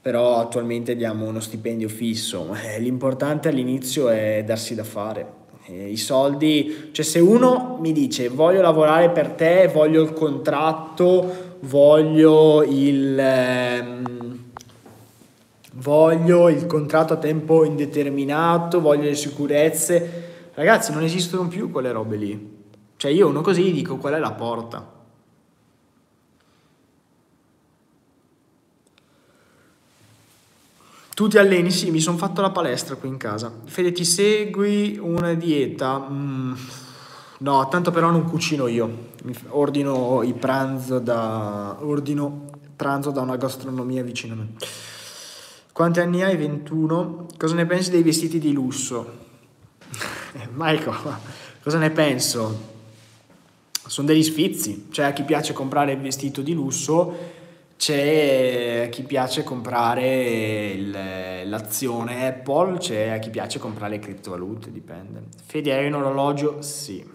però 0.02 0.40
attualmente 0.40 0.96
diamo 0.96 1.26
uno 1.26 1.42
stipendio 1.42 1.90
fisso. 1.90 2.56
Eh, 2.56 2.80
l'importante 2.80 3.50
all'inizio 3.50 4.08
è 4.08 4.44
darsi 4.46 4.76
da 4.76 4.86
fare 4.86 5.42
eh, 5.66 5.90
I 5.90 5.98
soldi, 5.98 6.90
cioè 6.92 7.06
se 7.06 7.20
uno 7.20 7.78
mi 7.80 7.92
dice 7.92 8.28
voglio 8.30 8.62
lavorare 8.62 9.10
per 9.10 9.30
te, 9.30 9.70
voglio 9.74 10.02
il 10.02 10.14
contratto, 10.14 11.58
voglio 11.62 12.64
il, 12.64 13.18
ehm, 13.18 14.44
voglio 15.74 16.50
il 16.50 16.66
contratto 16.66 17.14
a 17.14 17.18
tempo 17.18 17.64
indeterminato, 17.64 18.82
voglio 18.82 19.04
le 19.04 19.16
sicurezze, 19.16 20.50
ragazzi 20.54 20.92
non 20.92 21.04
esistono 21.04 21.48
più 21.48 21.72
quelle 21.72 21.92
robe 21.92 22.16
lì. 22.18 22.52
Cioè 22.98 23.12
io 23.12 23.28
uno 23.28 23.42
così 23.42 23.72
dico 23.72 23.98
qual 23.98 24.14
è 24.14 24.20
la 24.20 24.32
porta. 24.32 25.03
Tu 31.14 31.28
ti 31.28 31.38
alleni? 31.38 31.70
Sì, 31.70 31.92
mi 31.92 32.00
sono 32.00 32.18
fatto 32.18 32.42
la 32.42 32.50
palestra 32.50 32.96
qui 32.96 33.08
in 33.08 33.18
casa. 33.18 33.54
Fede, 33.66 33.92
ti 33.92 34.04
segui 34.04 34.98
una 35.00 35.36
dieta? 35.36 36.08
Mm, 36.10 36.54
no, 37.40 37.68
tanto 37.68 37.92
però 37.92 38.10
non 38.10 38.28
cucino 38.28 38.66
io. 38.66 39.12
Ordino 39.50 40.24
il 40.24 40.34
pranzo 40.34 40.98
da, 40.98 41.78
ordino 41.82 42.50
pranzo 42.76 43.12
da 43.12 43.22
una 43.22 43.36
gastronomia 43.36 44.02
vicino 44.02 44.34
a 44.34 44.38
me. 44.38 44.48
Quanti 45.72 46.00
anni 46.00 46.24
hai? 46.24 46.36
21. 46.36 47.28
Cosa 47.38 47.54
ne 47.54 47.68
pensi 47.68 47.92
dei 47.92 48.02
vestiti 48.02 48.40
di 48.40 48.52
lusso? 48.52 49.22
Michael, 50.54 51.18
cosa 51.62 51.78
ne 51.78 51.92
penso? 51.92 52.72
Sono 53.86 54.08
degli 54.08 54.24
sfizi. 54.24 54.88
Cioè, 54.90 55.06
a 55.06 55.14
chi 55.14 55.24
piace 55.24 55.54
comprare 55.54 55.92
il 55.92 56.00
vestito 56.00 56.42
di 56.42 56.54
lusso 56.54 57.42
c'è 57.84 58.88
chi 58.90 59.04
piace 59.04 59.44
comprare 59.44 60.70
il, 60.70 60.98
l'azione 61.50 62.28
Apple, 62.28 62.78
c'è 62.78 63.10
a 63.10 63.20
chi 63.20 63.30
piace 63.30 63.60
comprare 63.60 63.96
le 63.96 64.00
criptovalute, 64.00 64.72
dipende. 64.72 65.24
Fede, 65.46 65.74
hai 65.74 65.88
un 65.88 65.96
orologio? 65.96 66.62
Sì. 66.62 67.06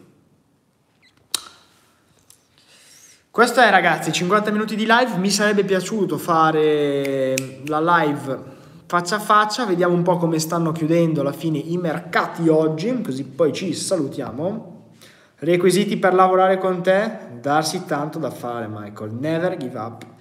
Questo 3.31 3.61
è 3.63 3.71
ragazzi, 3.71 4.13
50 4.13 4.51
minuti 4.51 4.77
di 4.77 4.85
live, 4.87 5.17
mi 5.17 5.31
sarebbe 5.31 5.65
piaciuto 5.65 6.19
fare 6.19 7.35
la 7.65 7.81
live 7.81 8.57
faccia 8.85 9.17
a 9.17 9.21
faccia, 9.21 9.65
vediamo 9.65 9.95
un 9.95 10.03
po' 10.03 10.19
come 10.19 10.39
stanno 10.39 10.73
chiudendo 10.73 11.23
alla 11.23 11.33
fine 11.33 11.57
i 11.57 11.79
mercati 11.79 12.47
oggi, 12.51 13.01
così 13.01 13.25
poi 13.25 13.55
ci 13.55 13.73
salutiamo. 13.73 14.91
Requisiti 15.37 15.97
per 15.97 16.13
lavorare 16.13 16.59
con 16.59 16.83
te? 16.83 17.11
Darsi 17.41 17.87
tanto 17.87 18.19
da 18.19 18.31
fare 18.31 18.69
Michael, 18.69 19.15
never 19.15 19.57
give 19.57 19.79
up. 19.79 20.17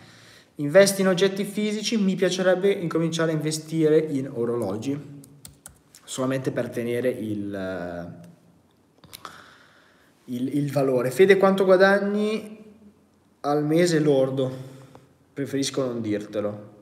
Investi 0.59 1.01
in 1.01 1.07
oggetti 1.07 1.43
fisici, 1.43 1.97
mi 1.97 2.15
piacerebbe 2.15 2.71
incominciare 2.71 3.29
a 3.29 3.35
investire 3.35 3.99
in 3.99 4.27
orologi, 4.33 4.99
solamente 6.03 6.49
per 6.49 6.69
tenere 6.69 7.09
il, 7.09 7.53
eh, 7.53 8.27
il, 10.25 10.57
il 10.57 10.71
valore. 10.71 11.11
Fede, 11.11 11.37
quanto 11.37 11.63
guadagni 11.63 12.57
al 13.41 13.63
mese 13.63 13.99
lordo? 13.99 14.51
Preferisco 15.31 15.85
non 15.85 16.01
dirtelo. 16.01 16.75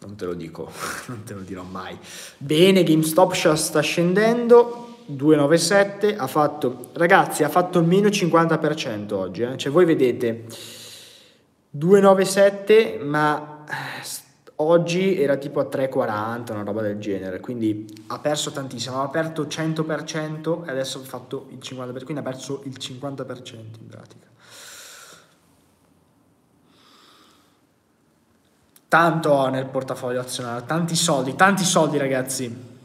Non 0.00 0.16
te 0.16 0.24
lo 0.24 0.34
dico, 0.34 0.68
non 1.06 1.22
te 1.22 1.34
lo 1.34 1.42
dirò 1.42 1.62
mai. 1.62 1.96
Bene, 2.38 2.82
GameStop 2.82 3.34
sta 3.54 3.80
scendendo, 3.80 4.96
297, 5.06 6.16
ha 6.16 6.26
fatto, 6.26 6.90
ragazzi, 6.94 7.44
ha 7.44 7.48
fatto 7.48 7.84
meno 7.84 8.08
50% 8.08 9.12
oggi, 9.12 9.42
eh? 9.42 9.56
cioè 9.56 9.70
voi 9.70 9.84
vedete 9.84 10.44
297 11.70 12.98
ma 13.02 13.64
oggi 14.56 15.20
era 15.20 15.36
tipo 15.36 15.60
a 15.60 15.68
3,40 15.70 16.52
una 16.52 16.62
roba 16.62 16.82
del 16.82 16.98
genere 16.98 17.40
quindi 17.40 17.86
ha 18.08 18.18
perso 18.18 18.50
tantissimo. 18.50 18.94
Aveva 18.96 19.08
aperto 19.08 19.44
100% 19.44 20.66
e 20.66 20.70
adesso 20.70 20.98
ha 20.98 21.04
fatto 21.04 21.48
il 21.50 21.58
50% 21.58 22.04
quindi 22.04 22.18
ha 22.18 22.22
perso 22.22 22.62
il 22.64 22.76
50% 22.78 23.54
in 23.54 23.86
pratica. 23.88 24.26
Tanto 28.88 29.28
ho 29.28 29.48
nel 29.48 29.66
portafoglio 29.66 30.20
azionale 30.20 30.64
tanti 30.64 30.96
soldi 30.96 31.34
tanti 31.34 31.64
soldi 31.64 31.98
ragazzi. 31.98 32.76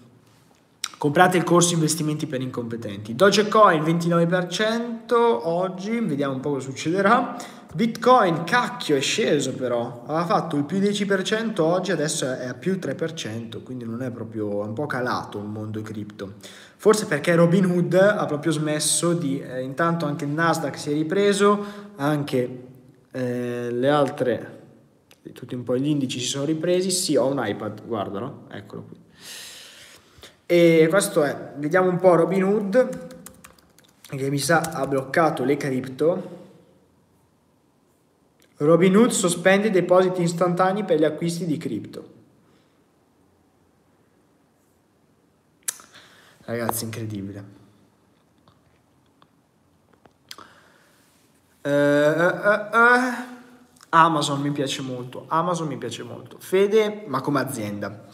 Comprate 0.98 1.36
il 1.36 1.44
corso 1.44 1.74
investimenti 1.74 2.28
per 2.28 2.42
incompetenti. 2.42 3.16
Dogecoin 3.16 3.82
29% 3.82 5.14
oggi 5.16 6.00
vediamo 6.00 6.34
un 6.34 6.40
po' 6.40 6.52
cosa 6.52 6.70
succederà 6.70 7.36
Bitcoin, 7.76 8.44
cacchio, 8.44 8.96
è 8.96 9.02
sceso 9.02 9.54
però, 9.54 10.04
aveva 10.06 10.26
fatto 10.26 10.56
il 10.58 10.64
più 10.64 10.78
10% 10.78 11.60
oggi, 11.62 11.92
adesso 11.92 12.32
è 12.32 12.46
a 12.46 12.54
più 12.54 12.74
3%, 12.74 13.64
quindi 13.64 13.84
non 13.84 14.04
è 14.04 14.12
proprio, 14.12 14.64
è 14.64 14.68
un 14.68 14.74
po' 14.74 14.86
calato 14.86 15.40
il 15.40 15.46
mondo 15.46 15.82
cripto. 15.82 16.34
Forse 16.78 17.08
perché 17.08 17.34
Robinhood 17.34 17.96
ha 17.96 18.26
proprio 18.28 18.52
smesso 18.52 19.14
di, 19.14 19.42
eh, 19.42 19.64
intanto 19.64 20.06
anche 20.06 20.26
il 20.26 20.30
Nasdaq 20.30 20.78
si 20.78 20.92
è 20.92 20.94
ripreso, 20.94 21.66
anche 21.96 22.64
eh, 23.12 23.72
le 23.72 23.90
altre, 23.90 24.62
tutti 25.34 25.56
un 25.56 25.64
po' 25.64 25.76
gli 25.76 25.88
indici 25.88 26.20
si 26.20 26.28
sono 26.28 26.46
ripresi, 26.46 26.92
sì 26.92 27.16
ho 27.16 27.26
un 27.26 27.42
iPad, 27.44 27.88
guardalo, 27.88 28.46
eccolo 28.52 28.84
qui. 28.84 28.98
E 30.46 30.88
questo 30.92 31.24
è, 31.24 31.54
vediamo 31.58 31.90
un 31.90 31.98
po' 31.98 32.14
Robinhood, 32.14 33.08
che 34.16 34.30
mi 34.30 34.38
sa 34.38 34.60
ha 34.60 34.86
bloccato 34.86 35.44
le 35.44 35.58
cripto, 35.58 36.42
Robinhood 38.58 39.10
sospende 39.10 39.68
i 39.68 39.72
depositi 39.72 40.22
istantanei 40.22 40.84
per 40.84 41.00
gli 41.00 41.04
acquisti 41.04 41.46
di 41.46 41.58
cripto. 41.58 42.12
Ragazzi, 46.46 46.84
incredibile. 46.84 47.62
Uh, 51.62 51.70
uh, 51.70 52.78
uh, 52.78 53.14
Amazon 53.90 54.42
mi 54.42 54.52
piace 54.52 54.82
molto. 54.82 55.26
Amazon 55.30 55.68
mi 55.68 55.78
piace 55.78 56.04
molto. 56.04 56.38
Fede, 56.40 57.06
ma 57.08 57.22
come 57.22 57.40
azienda. 57.40 58.06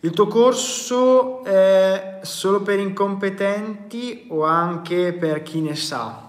Il 0.00 0.10
tuo 0.10 0.26
corso 0.26 1.44
è 1.44 2.20
solo 2.22 2.62
per 2.62 2.78
incompetenti 2.78 4.26
o 4.30 4.44
anche 4.44 5.12
per 5.12 5.42
chi 5.42 5.60
ne 5.60 5.76
sa? 5.76 6.25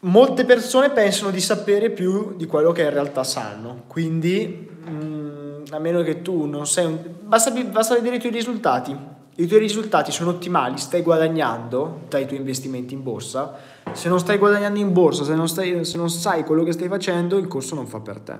Molte 0.00 0.44
persone 0.44 0.90
pensano 0.90 1.32
di 1.32 1.40
sapere 1.40 1.90
più 1.90 2.36
di 2.36 2.46
quello 2.46 2.70
che 2.70 2.82
in 2.82 2.90
realtà 2.90 3.24
sanno, 3.24 3.82
quindi 3.88 4.68
mh, 4.84 4.90
mm, 4.90 5.62
a 5.70 5.78
meno 5.80 6.02
che 6.02 6.22
tu 6.22 6.46
non 6.46 6.68
sei 6.68 6.86
un... 6.86 6.98
Basta, 7.22 7.50
basta 7.50 7.94
vedere 7.94 8.16
i 8.16 8.20
tuoi 8.20 8.30
risultati. 8.30 8.96
I 9.34 9.46
tuoi 9.46 9.58
risultati 9.58 10.12
sono 10.12 10.30
ottimali, 10.30 10.78
stai 10.78 11.02
guadagnando 11.02 12.02
dai 12.08 12.26
tuoi 12.26 12.38
investimenti 12.38 12.94
in 12.94 13.02
borsa. 13.02 13.56
Se 13.92 14.08
non 14.08 14.20
stai 14.20 14.38
guadagnando 14.38 14.78
in 14.78 14.92
borsa, 14.92 15.24
se 15.24 15.34
non, 15.34 15.48
stai, 15.48 15.84
se 15.84 15.96
non 15.96 16.10
sai 16.10 16.44
quello 16.44 16.62
che 16.62 16.72
stai 16.72 16.88
facendo, 16.88 17.36
il 17.36 17.48
corso 17.48 17.74
non 17.74 17.88
fa 17.88 17.98
per 17.98 18.20
te. 18.20 18.34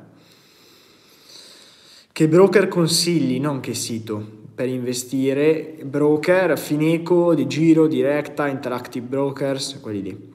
Che 2.12 2.28
broker 2.28 2.68
consigli, 2.68 3.40
non 3.40 3.58
che 3.58 3.74
sito, 3.74 4.24
per 4.54 4.68
investire? 4.68 5.76
Broker, 5.82 6.56
Fineco, 6.56 7.34
Di 7.34 7.48
Giro, 7.48 7.88
Directa, 7.88 8.46
Interactive 8.46 9.06
Brokers, 9.06 9.78
quelli 9.80 10.02
lì. 10.02 10.32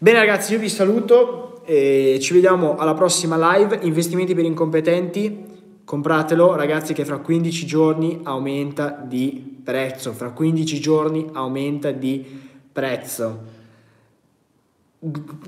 Bene 0.00 0.20
ragazzi, 0.20 0.52
io 0.52 0.60
vi 0.60 0.68
saluto 0.68 1.60
e 1.64 2.18
ci 2.20 2.32
vediamo 2.32 2.76
alla 2.76 2.94
prossima 2.94 3.56
live. 3.56 3.80
Investimenti 3.82 4.32
per 4.32 4.44
incompetenti, 4.44 5.44
compratelo 5.82 6.54
ragazzi 6.54 6.92
che 6.92 7.04
fra 7.04 7.18
15 7.18 7.66
giorni 7.66 8.20
aumenta 8.22 8.90
di 8.90 9.58
prezzo. 9.60 10.12
Fra 10.12 10.30
15 10.30 10.78
giorni 10.78 11.28
aumenta 11.32 11.90
di 11.90 12.24
prezzo. 12.70 13.40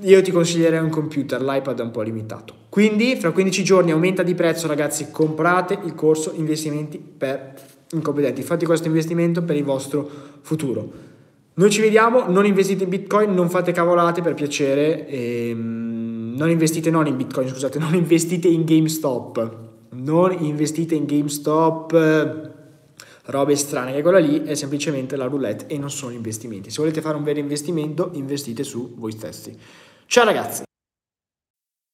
Io 0.01 0.21
ti 0.21 0.31
consiglierei 0.31 0.81
un 0.81 0.89
computer, 0.89 1.41
l'iPad 1.41 1.79
è 1.79 1.83
un 1.83 1.91
po' 1.91 2.01
limitato. 2.01 2.53
Quindi 2.67 3.15
fra 3.15 3.31
15 3.31 3.63
giorni 3.63 3.91
aumenta 3.91 4.21
di 4.21 4.35
prezzo 4.35 4.67
ragazzi, 4.67 5.11
comprate 5.11 5.79
il 5.85 5.95
corso 5.95 6.33
investimenti 6.35 6.97
per 6.97 7.53
incompetenti. 7.91 8.43
Fate 8.43 8.65
questo 8.65 8.87
investimento 8.87 9.43
per 9.43 9.55
il 9.55 9.63
vostro 9.63 10.09
futuro. 10.41 11.10
Noi 11.53 11.69
ci 11.69 11.81
vediamo, 11.81 12.29
non 12.29 12.45
investite 12.45 12.83
in 12.83 12.89
Bitcoin, 12.89 13.33
non 13.33 13.49
fate 13.49 13.73
cavolate 13.73 14.21
per 14.21 14.35
piacere, 14.35 15.05
ehm, 15.07 16.33
non 16.37 16.49
investite 16.49 16.89
non 16.89 17.07
in 17.07 17.17
Bitcoin, 17.17 17.49
scusate, 17.49 17.77
non 17.77 17.93
investite 17.93 18.47
in 18.47 18.63
GameStop, 18.63 19.57
non 19.91 20.35
investite 20.39 20.95
in 20.95 21.05
GameStop, 21.05 22.51
robe 23.25 23.55
strane, 23.57 23.91
che 23.91 24.01
quella 24.01 24.19
lì 24.19 24.43
è 24.43 24.55
semplicemente 24.55 25.17
la 25.17 25.25
roulette 25.25 25.67
e 25.67 25.77
non 25.77 25.91
sono 25.91 26.13
investimenti. 26.13 26.69
Se 26.69 26.79
volete 26.79 27.01
fare 27.01 27.17
un 27.17 27.23
vero 27.23 27.39
investimento, 27.39 28.11
investite 28.13 28.63
su 28.63 28.93
voi 28.95 29.11
stessi. 29.11 29.55
Ciao 30.05 30.23
ragazzi! 30.23 30.63